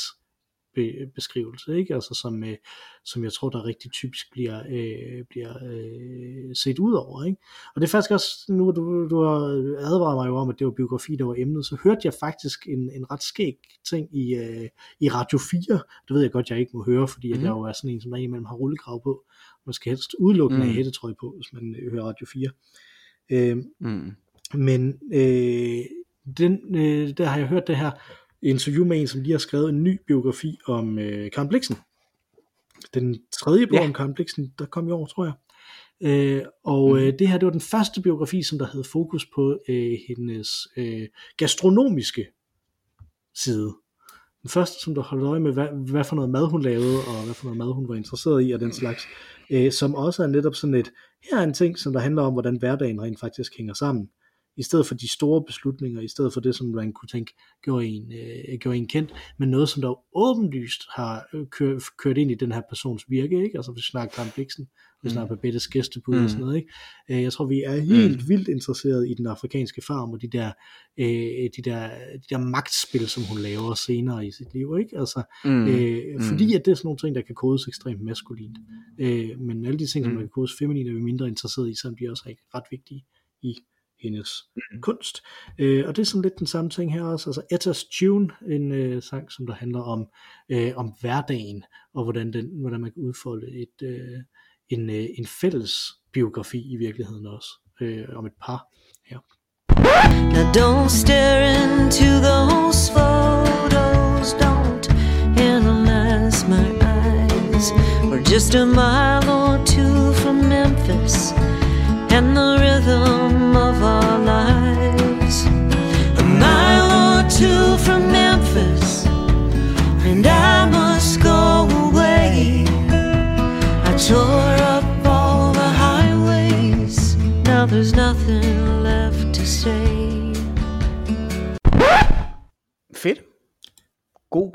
be- 0.74 1.10
beskrivelse, 1.14 1.78
ikke? 1.78 1.94
Altså 1.94 2.18
som, 2.22 2.44
øh, 2.44 2.56
som 3.04 3.24
jeg 3.24 3.32
tror, 3.32 3.48
der 3.50 3.64
rigtig 3.64 3.90
typisk 3.92 4.26
bliver, 4.32 4.62
øh, 4.68 5.24
bliver 5.30 5.54
øh, 5.64 6.56
set 6.56 6.78
ud 6.78 6.92
over. 6.92 7.24
Ikke? 7.24 7.38
Og 7.74 7.80
det 7.80 7.86
er 7.86 7.90
faktisk 7.90 8.10
også, 8.10 8.28
nu 8.48 8.70
du, 8.70 9.08
du 9.10 9.22
har 9.22 9.36
advaret 9.90 10.16
mig 10.16 10.28
jo 10.28 10.36
om, 10.36 10.48
at 10.48 10.58
det 10.58 10.66
var 10.66 10.70
biografi, 10.72 11.16
der 11.16 11.24
var 11.24 11.34
emnet, 11.38 11.66
så 11.66 11.76
hørte 11.84 12.00
jeg 12.04 12.14
faktisk 12.20 12.66
en, 12.68 12.90
en 12.90 13.10
ret 13.10 13.22
skæg 13.22 13.56
ting 13.90 14.16
i, 14.16 14.34
øh, 14.34 14.68
i 15.00 15.08
Radio 15.08 15.38
4. 15.50 15.60
Det 16.08 16.14
ved 16.14 16.22
jeg 16.22 16.30
godt, 16.32 16.50
jeg 16.50 16.58
ikke 16.60 16.76
må 16.76 16.84
høre, 16.84 17.08
fordi. 17.08 17.32
Mhm. 17.32 17.42
jeg 17.42 17.48
jo 17.50 17.60
er 17.62 17.72
sådan 17.72 17.90
en, 17.90 18.00
som 18.00 18.10
der 18.10 18.18
imellem 18.18 18.44
har 18.46 18.54
rullegrav 18.56 19.02
på. 19.02 19.24
Man 19.66 19.72
skal 19.72 19.90
helst 19.90 20.10
udelukkende 20.18 20.60
Mm. 20.62 20.66
have 20.68 20.76
hættetrøje 20.76 21.14
på, 21.20 21.32
hvis 21.36 21.52
man 21.52 21.76
øh, 21.78 21.92
hører 21.92 22.04
Radio 22.04 22.26
4. 22.32 22.48
Øh, 23.30 23.56
Mm. 23.80 24.10
Men 24.54 24.94
øh, 25.12 25.84
den, 26.38 26.76
øh, 26.76 27.08
der 27.16 27.24
har 27.24 27.38
jeg 27.38 27.48
hørt 27.48 27.66
det 27.66 27.76
her 27.76 27.90
interview 28.42 28.84
med 28.84 29.00
en, 29.00 29.06
som 29.06 29.20
lige 29.20 29.32
har 29.32 29.38
skrevet 29.38 29.68
en 29.68 29.82
ny 29.82 30.00
biografi 30.06 30.58
om 30.66 30.98
øh, 30.98 31.30
Karen 31.30 31.48
Bliksen. 31.48 31.76
Den 32.94 33.18
tredje 33.32 33.66
bog 33.66 33.78
Ja. 33.78 33.84
om 33.86 33.92
Karen 33.92 34.14
Bliksen, 34.14 34.52
der 34.58 34.66
kom 34.66 34.88
i 34.88 34.90
år, 34.90 35.06
tror 35.06 35.24
jeg. 35.24 35.32
Øh, 36.00 36.42
og 36.64 36.88
Mhm. 36.90 36.98
øh, 36.98 37.12
det 37.18 37.28
her, 37.28 37.38
det 37.38 37.46
var 37.46 37.52
den 37.52 37.60
første 37.60 38.02
biografi, 38.02 38.42
som 38.42 38.58
der 38.58 38.66
havde 38.66 38.84
fokus 38.84 39.26
på 39.34 39.58
øh, 39.68 39.98
hendes 40.08 40.48
øh, 40.76 41.08
gastronomiske 41.36 42.26
side. 43.34 43.74
Den 44.42 44.50
første, 44.50 44.84
som 44.84 44.94
der 44.94 45.02
holdt 45.02 45.24
øje 45.24 45.40
med, 45.40 45.52
hvad, 45.52 45.90
hvad 45.90 46.04
for 46.04 46.16
noget 46.16 46.30
mad 46.30 46.46
hun 46.50 46.62
lavede, 46.62 46.96
og 46.98 47.24
hvad 47.24 47.34
for 47.34 47.44
noget 47.44 47.58
mad 47.58 47.74
hun 47.74 47.88
var 47.88 47.94
interesseret 47.94 48.48
i, 48.48 48.52
og 48.52 48.60
den 48.60 48.72
slags. 48.72 49.02
Øh, 49.50 49.72
som 49.72 49.94
også 49.94 50.22
er 50.22 50.26
netop 50.26 50.54
sådan 50.54 50.74
et, 50.74 50.92
her 51.30 51.38
er 51.38 51.42
en 51.44 51.54
ting, 51.54 51.78
som 51.78 51.92
der 51.92 52.00
handler 52.00 52.22
om, 52.22 52.32
hvordan 52.32 52.56
hverdagen 52.58 53.02
rent 53.02 53.20
faktisk 53.20 53.56
hænger 53.56 53.74
sammen 53.74 54.10
i 54.56 54.62
stedet 54.62 54.86
for 54.86 54.94
de 54.94 55.12
store 55.12 55.44
beslutninger, 55.46 56.00
i 56.00 56.08
stedet 56.08 56.32
for 56.32 56.40
det, 56.40 56.54
som 56.54 56.66
man 56.66 56.92
kunne 56.92 57.08
tænke 57.08 57.32
gjorde 57.62 57.86
en, 57.86 58.12
øh, 58.12 58.58
gjorde 58.58 58.78
en 58.78 58.88
kendt, 58.88 59.12
men 59.38 59.48
noget, 59.48 59.68
som 59.68 59.82
der 59.82 60.16
åbenlyst 60.16 60.82
har 60.96 61.26
øh, 61.34 61.46
kørt, 61.46 61.82
kørt 61.98 62.18
ind 62.18 62.30
i 62.30 62.34
den 62.34 62.52
her 62.52 62.62
persons 62.68 63.04
virke, 63.08 63.44
ikke? 63.44 63.58
Altså, 63.58 63.72
hvis 63.72 63.86
vi 63.86 63.90
snakker 63.90 64.14
Karen 64.14 64.30
Bliksen, 64.34 64.68
vi 65.02 65.10
snakker 65.10 65.36
Babettes 65.36 65.68
gæstebud 65.68 66.14
mm. 66.14 66.24
og 66.24 66.30
sådan 66.30 66.44
noget, 66.44 66.56
ikke? 66.56 66.68
Øh, 67.10 67.22
jeg 67.22 67.32
tror, 67.32 67.44
vi 67.46 67.62
er 67.62 67.76
helt 67.76 68.22
mm. 68.22 68.28
vildt 68.28 68.48
interesseret 68.48 69.08
i 69.08 69.14
den 69.14 69.26
afrikanske 69.26 69.82
farm, 69.86 70.12
og 70.12 70.22
de 70.22 70.28
der, 70.28 70.52
øh, 70.98 71.50
de, 71.56 71.62
der, 71.64 71.88
de 72.14 72.26
der 72.30 72.38
magtspil, 72.38 73.08
som 73.08 73.22
hun 73.22 73.38
laver 73.38 73.74
senere 73.74 74.26
i 74.26 74.30
sit 74.30 74.54
liv, 74.54 74.76
ikke? 74.80 74.98
Altså, 74.98 75.22
mm. 75.44 75.66
øh, 75.68 76.22
fordi 76.22 76.54
at 76.54 76.64
det 76.64 76.70
er 76.70 76.74
sådan 76.74 76.86
nogle 76.86 76.98
ting, 76.98 77.14
der 77.14 77.22
kan 77.22 77.34
kodes 77.34 77.68
ekstremt 77.68 78.02
maskulint. 78.02 78.58
Øh, 78.98 79.40
men 79.40 79.66
alle 79.66 79.78
de 79.78 79.86
ting, 79.86 80.04
som 80.04 80.14
der 80.14 80.20
kan 80.20 80.28
kodes 80.28 80.52
feminint, 80.58 80.88
er 80.88 80.92
vi 80.92 81.00
mindre 81.00 81.28
interesseret 81.28 81.70
i, 81.70 81.74
selvom 81.74 81.96
de 81.96 82.10
også 82.10 82.24
er 82.26 82.58
ret 82.58 82.64
vigtige 82.70 83.04
i 83.42 83.58
hendes 84.02 84.30
mm. 84.56 84.80
kunst. 84.80 85.22
Øh, 85.58 85.88
og 85.88 85.96
det 85.96 86.02
er 86.02 86.06
sådan 86.06 86.22
lidt 86.22 86.38
den 86.38 86.46
samme 86.46 86.70
ting 86.70 86.92
her 86.92 87.02
også. 87.02 87.30
Altså 87.30 87.42
Etas 87.50 87.84
Tune, 87.84 88.28
en 88.50 88.72
øh, 88.72 89.02
sang, 89.02 89.32
som 89.32 89.46
der 89.46 89.54
handler 89.54 89.80
om, 89.80 90.06
øh, 90.48 90.72
om 90.76 90.94
hverdagen, 91.00 91.64
og 91.94 92.04
hvordan, 92.04 92.32
den, 92.32 92.60
hvordan 92.60 92.80
man 92.80 92.92
kan 92.92 93.02
udfolde 93.02 93.46
et, 93.62 93.82
øh, 93.82 94.18
en, 94.68 94.90
øh, 94.90 95.06
en 95.18 95.26
fælles 95.26 95.72
biografi 96.12 96.72
i 96.72 96.76
virkeligheden 96.76 97.26
også, 97.26 97.48
øh, 97.80 98.04
om 98.16 98.26
et 98.26 98.32
par 98.40 98.60
her. 99.10 99.18
Now 100.32 100.52
don't 100.52 100.90
stare 100.90 101.42
into 101.62 102.08
those 102.20 102.90
photos, 102.90 104.34
don't 104.34 104.86
analyze 105.38 106.46
my 106.48 106.66
eyes. 106.80 107.72
We're 108.10 108.22
just 108.34 108.54
a 108.54 108.66
mile 108.66 109.28
or 109.30 109.64
two 109.64 110.12
from 110.14 110.48
Memphis 110.48 111.32
and 112.10 112.36
the 112.36 112.58
rhythm 112.60 113.15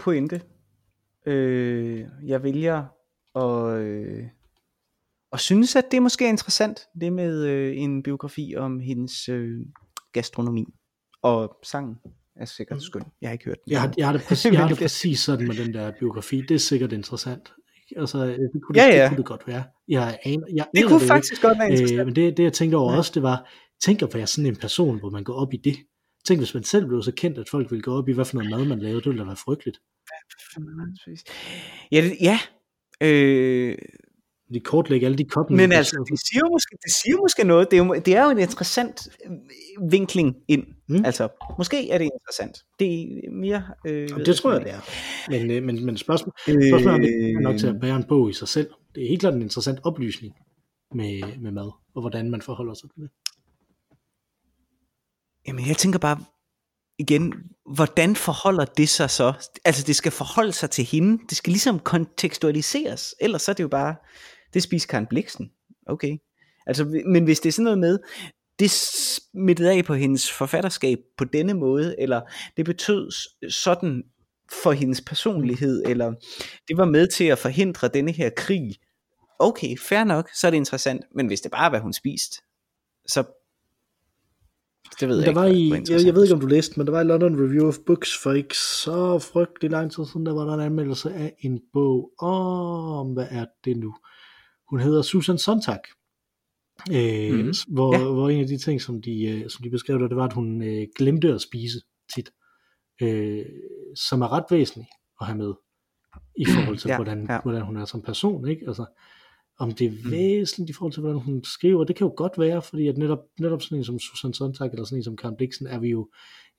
pointe. 0.02 0.42
Øh, 1.26 2.06
jeg 2.26 2.44
vælger 2.44 2.84
at, 3.36 3.82
øh, 3.82 4.24
og 5.32 5.40
synes, 5.40 5.76
at 5.76 5.86
det 5.92 6.02
måske 6.02 6.26
er 6.26 6.30
interessant, 6.30 6.80
det 7.02 7.14
med 7.14 7.46
øh, 7.46 7.78
en 7.78 8.04
biografi 8.04 8.56
om 8.58 8.80
hendes 8.80 9.30
øh, 9.30 9.60
gastronomi. 10.14 10.66
Og 11.24 11.58
sangen 11.64 11.96
er 12.36 12.46
sikkert 12.46 12.82
skøn. 12.84 13.04
Jeg 13.22 13.30
har 13.30 13.34
ikke 13.34 13.46
hørt 13.46 13.58
den. 13.66 13.72
Jeg 13.72 13.82
har, 13.82 13.94
jeg 13.98 14.06
har 14.08 14.14
det, 14.14 14.22
præcis, 14.28 14.52
jeg 14.54 14.62
har 14.62 14.68
det 14.68 14.78
præcis 14.78 15.20
sådan 15.20 15.48
med 15.48 15.56
den 15.56 15.74
der 15.74 15.92
biografi. 16.00 16.42
Det 16.42 16.56
er 16.56 16.60
sikkert 16.60 16.92
interessant. 16.94 17.54
Altså, 17.98 18.26
det 18.26 18.38
kunne, 18.64 18.82
Ja, 18.82 18.88
det, 18.88 18.94
ja. 18.94 19.02
det 19.02 19.10
kunne 19.10 19.18
det 19.18 19.26
godt 19.26 19.48
være. 19.48 19.64
Jeg 19.88 20.20
aner, 20.24 20.46
jeg 20.56 20.66
Det 20.76 20.86
kunne 20.86 21.02
jo 21.02 21.08
faktisk 21.08 21.34
ikke. 21.34 21.48
godt 21.48 21.58
være 21.60 21.70
interessant. 21.70 22.00
Øh, 22.00 22.06
men 22.06 22.16
det, 22.16 22.38
det 22.38 22.44
jeg 22.44 22.54
tænkte 22.54 22.76
over 22.76 22.98
også, 22.98 23.12
det 23.16 23.24
var, 23.24 23.50
tænk 23.86 24.02
at 24.02 24.14
være 24.14 24.28
sådan 24.28 24.46
en 24.46 24.56
person, 24.56 25.00
hvor 25.00 25.10
man 25.10 25.24
går 25.24 25.34
op 25.34 25.54
i 25.54 25.58
det. 25.58 25.76
Tænk, 26.28 26.40
hvis 26.40 26.54
man 26.54 26.64
selv 26.64 26.88
blev 26.88 27.02
så 27.04 27.12
kendt, 27.12 27.38
at 27.38 27.50
folk 27.50 27.72
ville 27.72 27.82
gå 27.82 27.94
op 27.98 28.10
i, 28.10 28.12
hvad 28.14 28.26
for 28.26 28.36
noget 28.38 28.50
mad 28.50 28.66
man 28.66 28.80
lavede, 28.80 28.98
det 29.00 29.06
ville 29.06 29.20
da 29.20 29.26
være 29.26 29.36
frygteligt. 29.36 29.78
Ja, 31.92 32.02
det, 32.02 32.18
ja. 32.22 32.40
Øh, 33.02 33.78
De 34.54 34.60
kortlægge 34.60 35.06
alle 35.06 35.18
de 35.18 35.26
koppen. 35.26 35.58
men 35.58 35.72
altså, 35.72 36.06
det 36.12 36.20
siger, 36.20 36.50
måske, 36.52 36.78
det 36.84 36.94
siger 36.94 37.18
måske 37.18 37.44
noget. 37.44 37.72
Det 37.72 37.80
er, 37.80 37.86
jo, 37.86 37.94
det 37.94 38.16
er 38.16 38.24
jo 38.24 38.30
en 38.30 38.40
interessant 38.40 39.08
øh, 39.26 39.92
vinkling 39.92 40.36
ind. 40.48 40.64
Mm. 40.90 41.06
Altså, 41.06 41.28
måske 41.58 41.90
er 41.90 41.98
det 41.98 42.06
interessant. 42.06 42.58
Det 42.80 43.02
er 43.02 43.32
mere... 43.32 43.64
Øh, 43.88 44.26
det 44.26 44.36
tror 44.36 44.52
jeg, 44.52 44.62
det 44.62 44.72
er. 44.72 44.80
Men, 45.30 45.52
øh, 45.52 45.64
men, 45.64 45.86
men 45.86 45.98
spørgsmålet 45.98 46.40
spørgsmålet 46.46 46.96
er, 46.96 47.00
det 47.00 47.32
er 47.34 47.40
nok 47.40 47.58
til 47.60 47.68
at 47.68 47.80
bære 47.82 47.96
en 47.96 48.04
bog 48.04 48.30
i 48.30 48.34
sig 48.34 48.48
selv. 48.48 48.70
Det 48.96 49.04
er 49.04 49.08
helt 49.08 49.20
klart 49.22 49.34
en 49.34 49.42
interessant 49.42 49.80
oplysning 49.84 50.34
med, 50.96 51.38
med 51.40 51.52
mad, 51.52 51.72
og 51.96 52.02
hvordan 52.02 52.30
man 52.32 52.42
forholder 52.42 52.74
sig 52.74 52.90
til 52.90 53.02
det. 53.04 53.10
Jamen, 55.48 55.68
jeg 55.68 55.78
tænker 55.78 56.00
bare, 56.00 56.18
igen, 57.02 57.34
hvordan 57.74 58.16
forholder 58.16 58.66
det 58.66 58.90
sig 58.90 59.10
så? 59.10 59.34
Altså, 59.66 59.84
det 59.88 59.96
skal 59.96 60.12
forholde 60.12 60.54
sig 60.54 60.70
til 60.70 60.86
hende. 60.86 61.24
Det 61.30 61.38
skal 61.38 61.52
ligesom 61.52 61.80
kontekstualiseres. 61.80 63.16
Ellers 63.20 63.42
så 63.42 63.52
er 63.52 63.54
det 63.54 63.64
jo 63.64 63.68
bare, 63.68 63.96
det 64.54 64.64
spiser 64.64 64.88
Karen 64.88 65.08
Bliksen. 65.08 65.52
Okay. 65.88 66.18
Altså, 66.68 67.02
men 67.06 67.24
hvis 67.24 67.40
det 67.40 67.50
er 67.50 67.54
sådan 67.54 67.64
noget 67.64 67.80
med, 67.80 68.00
det 68.60 68.72
smittede 68.72 69.72
af 69.72 69.86
på 69.86 69.94
hendes 69.94 70.32
forfatterskab 70.32 70.98
på 71.18 71.26
denne 71.26 71.54
måde, 71.54 71.96
eller 72.00 72.22
det 72.58 72.66
betød 72.66 73.12
sådan 73.50 74.04
for 74.64 74.72
hendes 74.72 75.02
personlighed, 75.02 75.84
eller 75.86 76.14
det 76.68 76.78
var 76.78 76.86
med 76.86 77.08
til 77.08 77.24
at 77.24 77.40
forhindre 77.40 77.88
denne 77.88 78.12
her 78.12 78.30
krig. 78.38 78.76
Okay, 79.40 79.78
fair 79.78 80.04
nok, 80.04 80.30
så 80.36 80.48
er 80.48 80.52
det 80.52 80.58
interessant. 80.58 81.06
Men 81.16 81.28
hvis 81.28 81.42
det 81.42 81.52
bare 81.52 81.66
er, 81.66 81.70
hvad 81.70 81.80
hun 81.80 81.94
spiste, 81.94 82.42
så 83.08 83.24
det 85.00 85.10
ved 85.10 85.16
jeg 85.18 85.26
Der 85.26 85.30
ikke. 85.32 85.40
var 85.40 85.48
hvor 85.48 85.86
i, 85.88 85.92
jeg, 86.00 86.06
jeg 86.06 86.16
ved 86.16 86.24
ikke 86.24 86.34
om 86.36 86.40
du 86.42 86.48
læste, 86.48 86.80
men 86.80 86.88
der 86.88 86.92
var 86.94 87.02
i 87.02 87.04
London 87.04 87.36
Review 87.46 87.68
of 87.68 87.78
Books 87.86 88.18
for 88.24 88.32
ikke 88.32 88.58
så 88.58 89.20
frygtelig 89.34 89.72
lang 89.72 89.92
tid 89.92 90.06
siden, 90.06 90.26
der 90.26 90.34
var 90.34 90.46
der 90.46 90.54
en 90.54 90.60
anmeldelse 90.60 91.14
af 91.14 91.36
en 91.40 91.60
bog 91.74 92.12
om, 92.20 93.14
hvad 93.14 93.28
er 93.30 93.46
det 93.66 93.78
nu? 93.78 93.96
Hun 94.70 94.80
hedder 94.80 95.02
Susan 95.02 95.38
Sontag. 95.38 95.80
Øh, 96.92 97.34
mm. 97.46 97.54
hvor, 97.68 97.98
Ja. 97.98 98.04
hvor 98.14 98.30
en 98.30 98.42
af 98.42 98.48
de 98.48 98.58
ting, 98.58 98.82
som 98.82 99.02
de, 99.02 99.24
øh, 99.26 99.50
som 99.50 99.64
de 99.64 99.70
beskrev 99.70 100.00
der, 100.00 100.08
det 100.08 100.18
var, 100.18 100.26
at 100.26 100.34
hun 100.34 100.64
øh, 100.64 100.88
glemte 100.98 101.34
at 101.34 101.42
spise 101.42 101.80
tit. 102.16 102.30
Øh, 103.02 103.46
som 103.96 104.22
er 104.22 104.32
ret 104.32 104.46
væsentligt 104.52 104.90
at 105.22 105.28
have 105.28 105.38
med 105.38 105.54
i 106.38 106.46
forhold 106.46 106.78
til, 106.78 106.90
Ja, 106.90 106.96
hvordan, 106.96 107.26
ja. 107.30 107.42
hvordan 107.42 107.62
hun 107.62 107.78
er 107.78 107.86
som 107.86 108.02
person. 108.02 108.48
Ikke? 108.48 108.64
Altså, 108.68 108.86
om 109.64 109.72
det 109.72 109.88
er 109.88 109.92
Mm. 109.92 110.12
væsentligt 110.12 110.70
i 110.70 110.74
forhold 110.74 110.94
til, 110.94 111.02
hvordan 111.02 111.20
hun 111.20 111.44
skriver, 111.44 111.84
det 111.84 111.96
kan 111.96 112.08
jo 112.08 112.14
godt 112.18 112.40
være, 112.40 112.62
fordi 112.62 112.88
at 112.88 112.98
netop, 112.98 113.20
netop 113.40 113.62
sådan 113.62 113.78
en 113.78 113.84
som 113.84 114.00
Susan 114.00 114.34
Sontag, 114.34 114.70
eller 114.72 114.86
sådan 114.86 115.00
en 115.00 115.04
som 115.04 115.18
Karen 115.18 115.36
Blixen, 115.38 115.68
er 115.68 115.80
vi 115.80 115.90
jo 115.90 116.10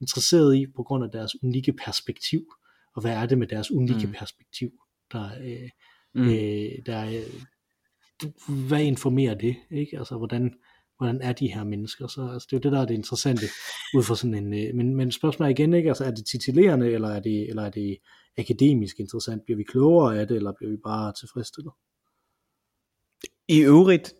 interesseret 0.00 0.56
i, 0.56 0.66
på 0.76 0.82
grund 0.82 1.04
af 1.04 1.10
deres 1.10 1.42
unikke 1.42 1.72
perspektiv. 1.84 2.40
Og 2.96 3.02
hvad 3.02 3.12
er 3.12 3.26
det 3.26 3.38
med 3.38 3.46
deres 3.46 3.70
unikke 3.70 4.06
Mm. 4.06 4.12
perspektiv, 4.18 4.70
der, 5.12 5.24
øh, 5.44 5.68
Mm. 6.14 6.22
mm. 6.22 6.28
øh, 6.28 6.70
der 6.86 7.06
øh, 7.06 7.32
hvad 8.68 8.82
informerer 8.84 9.34
det, 9.34 9.56
ikke? 9.70 9.98
Altså, 9.98 10.16
hvordan, 10.16 10.54
hvordan 10.98 11.20
er 11.22 11.32
de 11.32 11.52
her 11.52 11.64
mennesker? 11.64 12.06
Så 12.06 12.28
altså, 12.32 12.46
det 12.50 12.56
er 12.56 12.60
jo 12.60 12.62
det, 12.62 12.72
der 12.72 12.80
er 12.82 12.86
det 12.86 12.94
interessante, 12.94 13.46
ud 13.96 14.02
fra 14.02 14.16
sådan 14.16 14.34
en, 14.34 14.54
øh, 14.54 14.74
men, 14.74 14.94
men 14.96 15.12
spørgsmålet 15.12 15.48
er 15.50 15.54
igen, 15.58 15.74
ikke? 15.74 15.88
Altså, 15.88 16.04
er 16.04 16.10
det 16.10 16.26
titulerende, 16.26 16.92
eller 16.92 17.08
er 17.08 17.20
det, 17.20 17.48
eller 17.48 17.62
er 17.62 17.70
det 17.70 17.98
akademisk 18.38 19.00
interessant? 19.00 19.42
Bliver 19.44 19.56
vi 19.56 19.62
klogere 19.62 20.20
af 20.20 20.28
det, 20.28 20.36
eller 20.36 20.52
bliver 20.58 20.70
vi 20.70 20.76
bare 20.84 21.12
tilfredsstillet? 21.20 21.72
I 23.52 23.58
øvrigt 23.60 24.14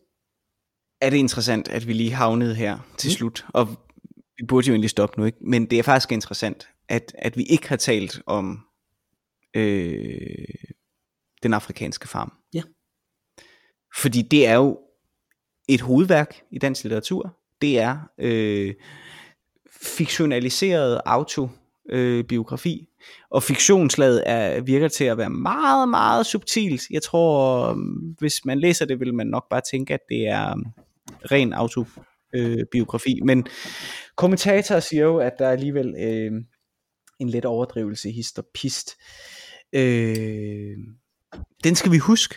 er 1.01 1.11
det 1.11 1.16
interessant, 1.16 1.68
at 1.68 1.87
vi 1.87 1.93
lige 1.93 2.12
havnede 2.12 2.55
her 2.55 2.78
til 2.99 3.09
Mm. 3.09 3.12
slut, 3.12 3.47
og 3.49 3.68
vi 4.37 4.47
burde 4.49 4.66
jo 4.66 4.72
egentlig 4.72 4.91
stoppe 4.91 5.20
nu, 5.20 5.26
ikke? 5.26 5.39
men 5.41 5.66
det 5.66 5.78
er 5.78 5.83
faktisk 5.83 6.12
interessant, 6.12 6.68
at, 6.89 7.12
at 7.18 7.37
vi 7.37 7.43
ikke 7.43 7.68
har 7.68 7.76
talt 7.76 8.22
om 8.26 8.61
øh, 9.55 10.45
den 11.43 11.55
afrikanske 11.55 12.09
farm. 12.09 12.33
Ja. 12.55 12.62
Fordi 13.97 14.22
det 14.22 14.47
er 14.47 14.55
jo 14.55 14.78
et 15.68 15.80
hovedværk 15.80 16.43
i 16.51 16.59
dansk 16.59 16.85
litteratur. 16.85 17.39
Det 17.61 17.78
er 17.78 17.99
øh, 18.18 18.74
øh, 21.91 22.24
biografi. 22.24 22.89
og 23.30 23.43
fiktionslaget 23.43 24.22
er, 24.26 24.61
virker 24.61 24.89
til 24.89 25.05
at 25.05 25.18
være 25.18 25.30
meget, 25.30 25.89
meget 25.89 26.26
subtilt. 26.26 26.83
Jeg 26.91 27.03
tror, 27.03 27.64
øh, 27.70 27.76
hvis 28.18 28.45
man 28.45 28.61
læser 28.61 28.85
det, 28.85 29.01
vil 29.01 29.14
man 29.14 29.26
nok 29.26 29.45
bare 29.51 29.61
tænke, 29.70 29.95
at 29.95 30.01
det 30.09 30.28
er 30.28 30.49
øh, 30.49 30.64
ren 31.33 31.53
autobiografi. 31.53 33.18
Øh, 33.20 33.26
men 33.26 33.47
kommentatorer 34.16 34.80
siger 34.80 35.03
jo, 35.03 35.18
at 35.18 35.33
der 35.39 35.47
er 35.47 35.53
alligevel 35.53 35.95
øh, 35.99 36.33
en 37.20 37.28
let 37.28 37.45
overdrivelse 37.45 38.09
i 38.09 38.12
hist 38.12 38.39
og 38.39 38.45
pist. 38.55 38.91
Øh, 39.72 40.76
den 41.64 41.74
skal 41.74 41.93
vi 41.93 41.99
huske, 41.99 42.35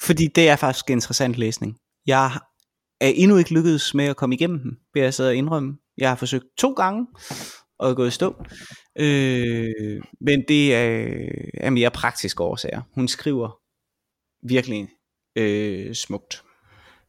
fordi 0.00 0.26
det 0.26 0.48
er 0.48 0.56
faktisk 0.56 0.90
en 0.90 0.96
interessant 0.96 1.38
læsning. 1.38 1.76
Jeg 2.06 2.32
er 3.00 3.12
endnu 3.14 3.36
ikke 3.36 3.54
lykkedes 3.54 3.94
med 3.94 4.04
at 4.04 4.16
komme 4.16 4.34
igennem 4.34 4.58
den, 4.58 4.76
vil 4.94 5.02
jeg 5.02 5.14
så 5.14 5.28
indrømme. 5.28 5.76
Jeg 5.98 6.08
har 6.08 6.16
forsøgt 6.16 6.44
to 6.58 6.72
gange, 6.72 7.06
og 7.80 7.90
er 7.90 7.94
gået 7.94 8.08
i 8.08 8.10
stå. 8.10 8.34
Øh, 8.98 10.02
men 10.20 10.44
det 10.48 10.74
er, 10.74 11.08
er 11.54 11.70
mere 11.70 11.90
praktiske 11.90 12.42
årsager. 12.42 12.82
Hun 12.94 13.08
skriver 13.08 13.58
virkelig 14.48 14.88
øh, 15.36 15.94
smukt. 15.94 16.42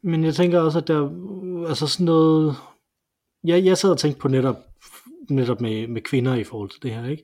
Men 0.04 0.24
jeg 0.24 0.36
tænker 0.36 0.60
også, 0.60 0.80
at 0.80 0.88
der 0.88 1.10
altså 1.70 1.88
sådan 1.88 2.06
noget... 2.06 2.56
Jeg, 3.44 3.66
jeg 3.66 3.78
sad 3.78 3.92
og 3.92 3.98
tænkte 3.98 4.20
på 4.20 4.28
netop, 4.28 4.56
netop 5.30 5.62
med, 5.62 5.88
med 5.88 6.02
kvinder 6.02 6.36
i 6.36 6.44
forhold 6.44 6.70
til 6.70 6.84
det 6.84 6.92
her, 6.92 7.10
ikke? 7.10 7.24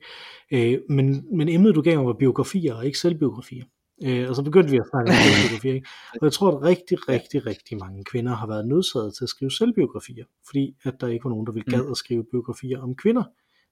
Øh, 0.52 0.80
men, 0.88 1.36
men 1.36 1.48
emnet, 1.48 1.74
du 1.74 1.82
gav 1.82 1.96
mig, 1.96 2.06
var 2.06 2.12
biografier 2.12 2.74
og 2.74 2.86
ikke 2.86 2.98
selvbiografier. 2.98 3.64
Øh, 4.04 4.28
og 4.28 4.36
så 4.36 4.42
begyndte 4.42 4.70
vi 4.70 4.76
at 4.76 4.88
snakke 4.90 5.10
om 5.10 5.16
selvbiografier. 5.24 5.74
Ikke? 5.74 5.88
Og 6.20 6.24
jeg 6.24 6.32
tror, 6.32 6.48
at 6.50 6.62
rigtig, 6.62 7.08
rigtig, 7.08 7.46
rigtig 7.46 7.78
mange 7.78 8.04
kvinder 8.04 8.34
har 8.34 8.46
været 8.46 8.68
nødsaget 8.68 9.14
til 9.14 9.24
at 9.24 9.28
skrive 9.28 9.50
selvbiografier, 9.50 10.24
fordi 10.46 10.76
at 10.84 10.94
der 11.00 11.06
ikke 11.06 11.24
var 11.24 11.30
nogen, 11.30 11.46
der 11.46 11.52
ville 11.52 11.72
gad 11.72 11.90
at 11.90 11.96
skrive 11.96 12.24
biografier 12.32 12.80
om 12.80 12.94
kvinder. 12.94 13.24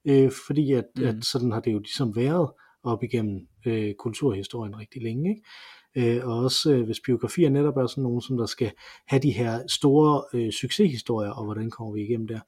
Øh, 0.04 0.30
fordi 0.46 0.72
at, 0.72 0.84
mm. 0.96 1.04
at 1.04 1.24
sådan 1.24 1.52
har 1.52 1.60
det 1.60 1.72
jo 1.72 1.78
ligesom 1.78 2.16
været 2.16 2.50
op 2.82 3.02
igennem 3.02 3.46
øh, 3.66 3.94
kulturhistorien 3.94 4.78
rigtig 4.78 5.02
længe. 5.02 5.30
Ikke? 5.30 5.42
Øh, 5.96 6.26
og 6.28 6.38
også 6.38 6.72
øh, 6.72 6.84
hvis 6.84 7.00
biografier 7.00 7.50
netop 7.50 7.76
er 7.76 7.86
sådan 7.86 8.02
nogen, 8.02 8.20
som 8.20 8.36
der 8.36 8.46
skal 8.46 8.72
have 9.06 9.22
de 9.22 9.30
her 9.30 9.60
store 9.68 10.24
øh, 10.34 10.52
succeshistorier, 10.52 11.30
og 11.30 11.44
hvordan 11.44 11.70
kommer 11.70 11.92
vi 11.94 12.02
igennem 12.02 12.26
der. 12.26 12.40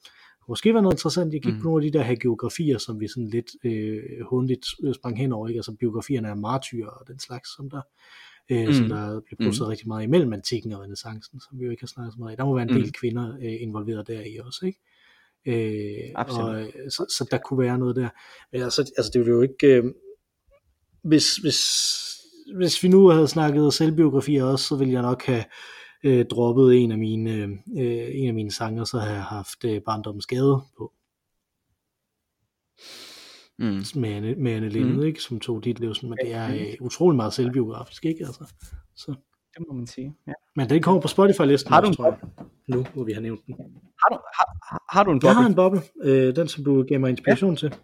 Måske 0.48 0.74
var 0.74 0.80
noget 0.80 0.94
interessant, 0.94 1.32
jeg 1.32 1.42
gik 1.42 1.54
mm. 1.54 1.60
på 1.60 1.64
nogle 1.64 1.84
af 1.84 1.92
de 1.92 1.98
der 1.98 2.04
her 2.04 2.16
geografier, 2.16 2.78
som 2.78 3.00
vi 3.00 3.08
sådan 3.08 3.28
lidt 3.28 3.50
øh, 3.64 4.02
hundligt 4.30 4.66
sprang 4.94 5.18
hen 5.18 5.32
over, 5.32 5.48
ikke? 5.48 5.58
altså 5.58 5.72
biografierne 5.72 6.28
af 6.28 6.36
martyrer 6.36 6.88
og 6.88 7.08
den 7.08 7.18
slags, 7.18 7.56
som 7.56 7.70
der, 7.70 7.80
øh, 8.50 8.66
mm. 8.66 8.72
som 8.72 8.88
der 8.88 9.20
blev 9.20 9.36
produceret 9.38 9.68
mm. 9.68 9.70
rigtig 9.70 9.88
meget 9.88 10.04
imellem 10.04 10.32
antikken 10.32 10.72
og 10.72 10.82
renaissancen, 10.82 11.40
som 11.40 11.60
vi 11.60 11.64
jo 11.64 11.70
ikke 11.70 11.82
har 11.82 11.86
snakket 11.86 12.12
så 12.12 12.18
meget 12.18 12.32
i. 12.32 12.36
Der 12.36 12.44
må 12.44 12.54
være 12.54 12.68
en 12.68 12.74
del 12.74 12.84
mm. 12.84 12.92
kvinder 12.92 13.36
øh, 13.36 13.62
involveret 13.62 14.06
der 14.06 14.20
i 14.20 14.38
også, 14.44 14.66
ikke? 14.66 14.80
Øh, 15.46 16.12
Absolut. 16.14 16.48
og, 16.48 16.62
øh, 16.62 16.90
så, 16.90 17.06
så 17.18 17.28
der 17.30 17.38
kunne 17.38 17.58
være 17.58 17.78
noget 17.78 17.96
der. 17.96 18.08
Men 18.52 18.62
altså, 18.62 18.92
altså 18.96 19.10
det 19.14 19.20
ville 19.20 19.32
jo 19.32 19.42
ikke... 19.42 19.66
Øh, 19.66 19.84
hvis, 21.02 21.36
hvis, 21.36 21.60
hvis 22.56 22.82
vi 22.82 22.88
nu 22.88 23.08
havde 23.08 23.28
snakket 23.28 23.74
selvbiografier 23.74 24.44
også, 24.44 24.64
så 24.64 24.76
ville 24.76 24.92
jeg 24.92 25.02
nok 25.02 25.24
have 25.24 25.44
øh, 26.04 26.26
droppet 26.26 26.76
en 26.82 26.92
af 26.92 26.98
mine 26.98 27.30
øh, 27.78 28.08
en 28.14 28.28
af 28.28 28.34
mine 28.34 28.52
sanger, 28.52 28.84
så 28.84 28.98
har 28.98 29.10
jeg 29.10 29.22
haft 29.24 29.64
øh, 29.64 29.80
barndommens 29.82 30.22
skade 30.22 30.60
på. 30.78 30.92
Mm. 33.58 33.82
Med 34.00 34.10
Anne, 34.10 34.34
med 34.34 34.52
Anne 34.52 34.68
Linde, 34.68 34.92
mm. 34.94 35.02
ikke, 35.02 35.22
som 35.22 35.40
tog 35.40 35.64
dit 35.64 35.80
liv, 35.80 35.94
sådan, 35.94 36.08
men 36.10 36.18
det 36.22 36.34
er 36.34 36.54
øh, 36.54 36.74
utrolig 36.80 37.16
meget 37.16 37.32
selvbiografisk, 37.32 38.04
ikke? 38.04 38.26
Altså, 38.26 38.52
så. 38.96 39.14
Det 39.58 39.66
må 39.68 39.74
man 39.74 39.86
sige. 39.86 40.14
Ja. 40.26 40.32
Men 40.56 40.70
den 40.70 40.82
kommer 40.82 41.00
på 41.00 41.08
Spotify-listen, 41.08 41.72
Har 41.72 41.80
du 41.80 41.86
også, 41.88 42.02
en 42.02 42.04
tror 42.04 42.18
jeg, 42.38 42.46
nu, 42.76 42.86
hvor 42.94 43.04
vi 43.04 43.12
har 43.12 43.20
nævnt 43.20 43.46
den. 43.46 43.54
Har, 44.02 44.08
du, 44.16 44.18
har, 44.34 44.82
har- 44.92 45.04
du 45.04 45.10
en 45.10 45.20
Jeg 45.22 45.34
har 45.34 45.42
boble? 45.42 45.48
en 45.48 45.54
boble, 45.54 45.80
øh, 46.02 46.36
den 46.36 46.48
som 46.48 46.64
du 46.64 46.82
gav 46.88 47.00
mig 47.00 47.10
inspiration 47.10 47.50
ja. 47.50 47.56
til. 47.56 47.74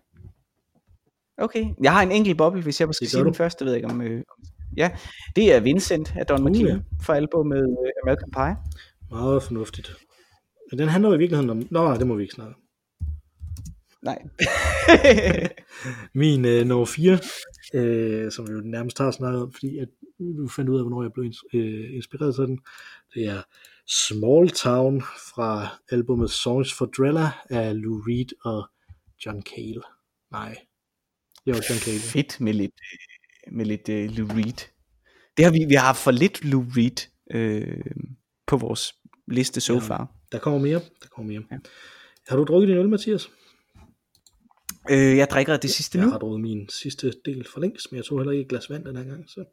Okay, 1.38 1.64
jeg 1.82 1.92
har 1.92 2.02
en 2.02 2.12
enkelt 2.12 2.38
boble, 2.38 2.62
hvis 2.62 2.80
jeg 2.80 2.94
skal 2.94 3.04
Det 3.04 3.10
sige 3.10 3.24
den 3.24 3.34
første, 3.34 3.58
det 3.58 3.66
ved 3.66 3.72
jeg 3.72 3.84
ikke 3.84 3.94
om... 3.94 4.02
Øh, 4.02 4.22
om- 4.38 4.43
ja, 4.76 4.90
det 5.36 5.54
er 5.54 5.60
Vincent 5.60 6.12
af 6.16 6.26
Don 6.26 6.40
Uh, 6.40 6.50
McLean 6.50 6.76
ja. 6.76 7.04
fra 7.04 7.16
albumet 7.16 7.58
øh, 7.58 7.90
American 8.04 8.30
Pie. 8.30 8.56
Meget 9.10 9.42
fornuftigt. 9.42 9.96
Men 10.70 10.78
den 10.78 10.88
handler 10.88 11.08
jo 11.08 11.14
i 11.14 11.18
virkeligheden 11.18 11.50
om... 11.50 11.66
Nå, 11.70 11.84
nej, 11.84 11.96
det 11.96 12.06
må 12.06 12.14
vi 12.14 12.22
ikke 12.22 12.34
snakke. 12.34 12.54
Nej. 14.02 14.18
Min 16.14 16.44
øh, 16.44 16.66
nummer 16.66 16.86
4, 16.86 17.18
øh, 17.74 18.32
som 18.32 18.48
vi 18.48 18.52
jo 18.52 18.60
nærmest 18.60 18.98
har 18.98 19.10
snakket 19.10 19.42
om, 19.42 19.52
fordi 19.52 19.78
at 19.78 19.88
du 20.38 20.48
fandt 20.48 20.70
ud 20.70 20.76
af, 20.76 20.82
hvornår 20.82 21.02
jeg 21.02 21.12
blev 21.12 21.30
ins- 21.30 21.56
øh, 21.58 21.94
inspireret 21.94 22.34
til 22.34 22.44
den. 22.44 22.60
Det 23.14 23.24
er 23.26 23.42
Small 23.86 24.50
Town 24.50 25.00
fra 25.34 25.68
albumet 25.90 26.30
Songs 26.30 26.72
for 26.78 26.86
Drella 26.86 27.28
af 27.50 27.82
Lou 27.82 28.00
Reed 28.00 28.30
og 28.44 28.68
John 29.26 29.42
Cale. 29.42 29.82
Nej, 30.32 30.56
jo, 31.46 31.52
John 31.54 31.80
Cale. 31.84 31.98
Fedt 32.00 32.40
med 32.40 32.52
lidt, 32.52 32.72
øh, 32.92 32.98
med 33.52 33.64
lidt 33.64 33.88
øh, 33.88 34.10
Lou 34.10 34.26
Reed. 34.28 34.68
Det 35.36 35.44
har 35.44 35.52
vi, 35.52 35.64
vi 35.68 35.74
har 35.74 35.84
haft 35.86 35.98
for 35.98 36.10
lidt 36.10 36.44
Lou 36.44 36.64
Reed 36.76 37.08
øh, 37.30 37.84
på 38.46 38.56
vores 38.56 38.94
liste 39.28 39.60
so 39.60 39.74
Ja. 39.74 39.78
far. 39.80 40.12
Der 40.32 40.38
kommer 40.38 40.60
mere, 40.60 40.80
der 41.02 41.08
kommer 41.10 41.32
mere. 41.32 41.42
Ja. 41.50 41.56
Har 42.28 42.36
du 42.36 42.44
drukket 42.44 42.68
din 42.68 42.76
øl, 42.76 42.88
Mathias? 42.88 43.30
Øh, 44.90 45.16
jeg 45.16 45.28
drikker 45.30 45.56
det 45.56 45.70
sidste 45.70 45.98
Jeg 45.98 46.04
nu. 46.06 46.10
har 46.10 46.18
drukket 46.18 46.40
min 46.40 46.68
sidste 46.68 47.12
del 47.24 47.46
for 47.52 47.60
længst, 47.60 47.92
men 47.92 47.96
jeg 47.96 48.04
tog 48.04 48.18
heller 48.18 48.32
ikke 48.32 48.42
et 48.42 48.48
glas 48.48 48.70
vand 48.70 48.84
den 48.84 48.96
her 48.96 49.04
gang. 49.04 49.30
Så. 49.30 49.44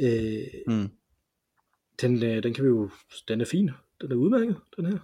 Øh, 0.00 0.76
Mm. 0.76 0.88
den, 2.00 2.22
øh, 2.22 2.42
den 2.42 2.54
kan 2.54 2.64
vi 2.64 2.68
jo, 2.68 2.90
den 3.28 3.40
er 3.40 3.44
fin, 3.44 3.70
den 4.00 4.12
er 4.12 4.16
udmærket, 4.16 4.56
den 4.76 4.86
her. 4.86 4.98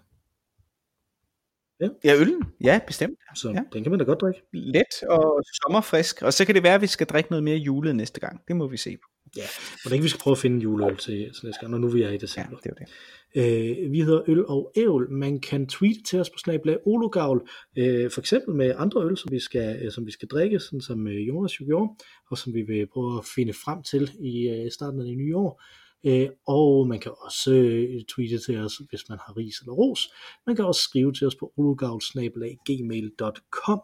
Ja, 2.04 2.14
øllen. 2.20 2.42
Ja, 2.64 2.80
bestemt. 2.86 3.18
Så 3.36 3.48
Ja. 3.48 3.54
ja. 3.54 3.60
den 3.72 3.82
kan 3.82 3.90
man 3.90 3.98
da 3.98 4.04
godt 4.04 4.20
drikke. 4.20 4.40
Let 4.52 5.02
og 5.10 5.42
sommerfrisk. 5.62 6.22
Og 6.22 6.32
så 6.32 6.44
kan 6.44 6.54
det 6.54 6.62
være, 6.62 6.74
at 6.74 6.80
vi 6.80 6.86
skal 6.86 7.06
drikke 7.06 7.30
noget 7.30 7.44
mere 7.44 7.56
julet 7.56 7.96
næste 7.96 8.20
gang. 8.20 8.40
Det 8.48 8.56
må 8.56 8.66
vi 8.68 8.76
se 8.76 8.96
på. 8.96 9.08
Ja, 9.36 9.42
og 9.86 9.92
ikke 9.92 10.02
vi 10.02 10.08
skal 10.08 10.20
prøve 10.20 10.32
at 10.32 10.38
finde 10.38 10.56
en 10.56 10.62
juleøl 10.62 10.96
til, 10.96 11.12
til 11.34 11.44
næste 11.46 11.60
gang, 11.60 11.70
når 11.70 11.78
nu 11.78 11.88
vi 11.88 12.02
er 12.02 12.08
i 12.08 12.10
Ja, 12.12 12.16
december. 12.16 12.56
det 12.56 12.70
er 12.70 12.74
det. 12.74 12.88
Øh, 13.34 13.92
vi 13.92 14.00
hedder 14.00 14.22
Øl 14.30 14.46
og 14.46 14.72
Ævl. 14.76 15.10
Man 15.10 15.40
kan 15.40 15.66
tweete 15.66 16.02
til 16.02 16.20
os 16.20 16.30
på 16.30 16.38
snablag 16.38 16.76
Olugavl, 16.86 17.48
øh, 17.78 18.10
for 18.10 18.20
eksempel 18.20 18.54
med 18.54 18.74
andre 18.76 19.04
øl, 19.04 19.16
som 19.16 19.32
vi 19.32 19.40
skal, 19.40 19.82
øh, 19.82 19.92
som 19.92 20.06
vi 20.06 20.10
skal 20.12 20.28
drikke, 20.28 20.58
sådan 20.60 20.80
som 20.80 21.06
øh, 21.08 21.28
Jonas 21.28 21.60
jo 21.60 21.64
gjorde, 21.64 21.92
og 22.30 22.38
som 22.38 22.54
vi 22.54 22.62
vil 22.62 22.86
prøve 22.86 23.18
at 23.18 23.24
finde 23.34 23.52
frem 23.52 23.82
til 23.82 24.10
i 24.20 24.48
øh, 24.48 24.70
starten 24.70 25.00
af 25.00 25.06
det 25.06 25.16
nye 25.16 25.36
år. 25.36 25.62
Øh, 26.04 26.28
og 26.46 26.88
man 26.88 26.98
kan 26.98 27.12
også 27.24 27.52
øh, 27.52 28.04
tweete 28.04 28.38
til 28.38 28.58
os, 28.58 28.80
hvis 28.90 29.08
man 29.08 29.18
har 29.26 29.36
ris 29.36 29.58
eller 29.60 29.72
ros. 29.72 30.08
Man 30.46 30.56
kan 30.56 30.64
også 30.64 30.80
skrive 30.80 31.12
til 31.12 31.26
os 31.26 31.34
på 31.34 31.52
olugavl.gmail.com. 31.56 33.80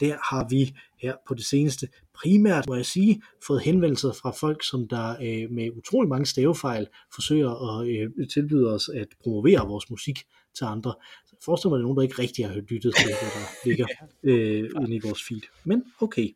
Der 0.00 0.16
har 0.30 0.46
vi 0.50 0.74
her 1.02 1.16
på 1.28 1.34
det 1.34 1.44
seneste 1.44 1.88
primært, 2.14 2.68
må 2.68 2.74
jeg 2.74 2.86
sige, 2.86 3.22
fået 3.46 3.60
henvendelser 3.60 4.12
fra 4.12 4.30
folk, 4.30 4.64
som 4.64 4.88
der 4.88 5.10
øh, 5.10 5.50
med 5.50 5.70
utrolig 5.76 6.08
mange 6.08 6.26
stavefejl 6.26 6.86
forsøger 7.14 7.80
at 7.80 7.88
øh, 7.88 8.10
tilbyde 8.28 8.74
os 8.74 8.88
at 8.88 9.08
promovere 9.22 9.68
vores 9.68 9.90
musik 9.90 10.18
til 10.54 10.64
andre. 10.64 10.94
Så 11.26 11.32
jeg 11.32 11.38
forestiller 11.44 11.70
mig, 11.70 11.76
at 11.76 11.78
der 11.78 11.82
er 11.82 11.86
nogen, 11.86 11.96
der 11.96 12.02
ikke 12.02 12.22
rigtig 12.22 12.46
har 12.46 12.54
lyttet 12.54 12.94
til, 12.96 13.06
hvad 13.06 13.30
der 13.36 13.68
ligger 13.68 13.86
øh, 14.30 14.70
inde 14.82 14.96
i 14.96 15.00
vores 15.04 15.22
feed. 15.28 15.40
Men 15.64 15.84
okay, 16.00 16.28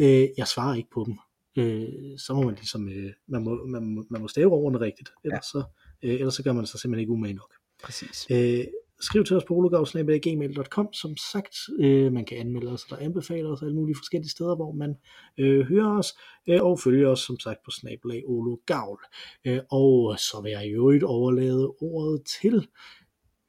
øh, 0.00 0.28
jeg 0.36 0.48
svarer 0.48 0.74
ikke 0.74 0.90
på 0.94 1.04
dem. 1.06 1.18
Øh, 1.56 2.18
så 2.18 2.34
må 2.34 2.42
man 2.42 2.54
ligesom, 2.54 2.88
øh, 2.88 3.12
man, 3.28 3.44
må, 3.44 3.66
man, 3.66 3.84
må, 3.84 4.04
man 4.10 4.20
må 4.20 4.28
stave 4.28 4.52
ordene 4.52 4.80
rigtigt, 4.80 5.10
ellers, 5.24 5.44
så, 5.44 5.64
øh, 6.02 6.14
ellers 6.14 6.34
så 6.34 6.42
gør 6.42 6.52
man 6.52 6.66
sig 6.66 6.80
simpelthen 6.80 7.00
ikke 7.00 7.12
umage 7.12 7.34
nok. 7.34 7.54
Præcis. 7.82 8.26
Øh, 8.30 8.64
skriv 9.00 9.24
til 9.24 9.36
os 9.36 9.44
på 9.44 9.54
ologavsnabel.gmail.com 9.54 10.92
Som 10.92 11.16
sagt, 11.16 11.56
øh, 11.78 12.12
man 12.12 12.24
kan 12.24 12.38
anmelde 12.38 12.72
os 12.72 12.84
eller 12.84 13.04
anbefale 13.04 13.48
os 13.48 13.62
alle 13.62 13.74
mulige 13.74 13.96
forskellige 13.96 14.30
steder, 14.30 14.56
hvor 14.56 14.72
man 14.72 14.94
øh, 15.38 15.66
hører 15.66 15.98
os, 15.98 16.14
øh, 16.48 16.62
og 16.62 16.80
følge 16.80 17.08
os 17.08 17.20
som 17.20 17.38
sagt 17.38 17.58
på 17.64 17.70
snabelag 17.70 18.22
ologavl. 18.26 19.00
Øh, 19.44 19.60
og 19.70 20.18
så 20.18 20.40
vil 20.42 20.50
jeg 20.50 20.66
i 20.66 20.70
øvrigt 20.70 21.04
overlade 21.04 21.74
ordet 21.80 22.22
til 22.40 22.68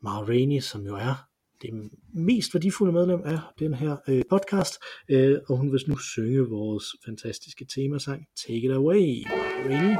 Rainey, 0.04 0.60
som 0.60 0.86
jo 0.86 0.96
er 0.96 1.28
det 1.62 1.70
mest 2.14 2.54
værdifulde 2.54 2.94
medlem 2.94 3.22
af 3.26 3.40
den 3.60 3.74
her 3.74 3.96
øh, 4.08 4.22
podcast, 4.30 4.74
øh, 5.10 5.38
og 5.48 5.58
hun 5.58 5.72
vil 5.72 5.82
nu 5.88 5.98
synge 5.98 6.40
vores 6.40 6.86
fantastiske 7.06 7.66
temasang 7.76 8.26
Take 8.48 8.66
It 8.66 8.72
Away. 8.72 9.24
Rainy. 9.66 9.96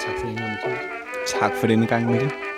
Tak 0.00 0.14
for 0.20 0.26
den 0.26 0.36
gang, 0.36 0.50
Mikkel. 0.50 0.78
Tak 1.26 1.52
for 1.60 1.66
denne 1.66 1.86
gang, 1.86 2.10
Mikkel. 2.10 2.49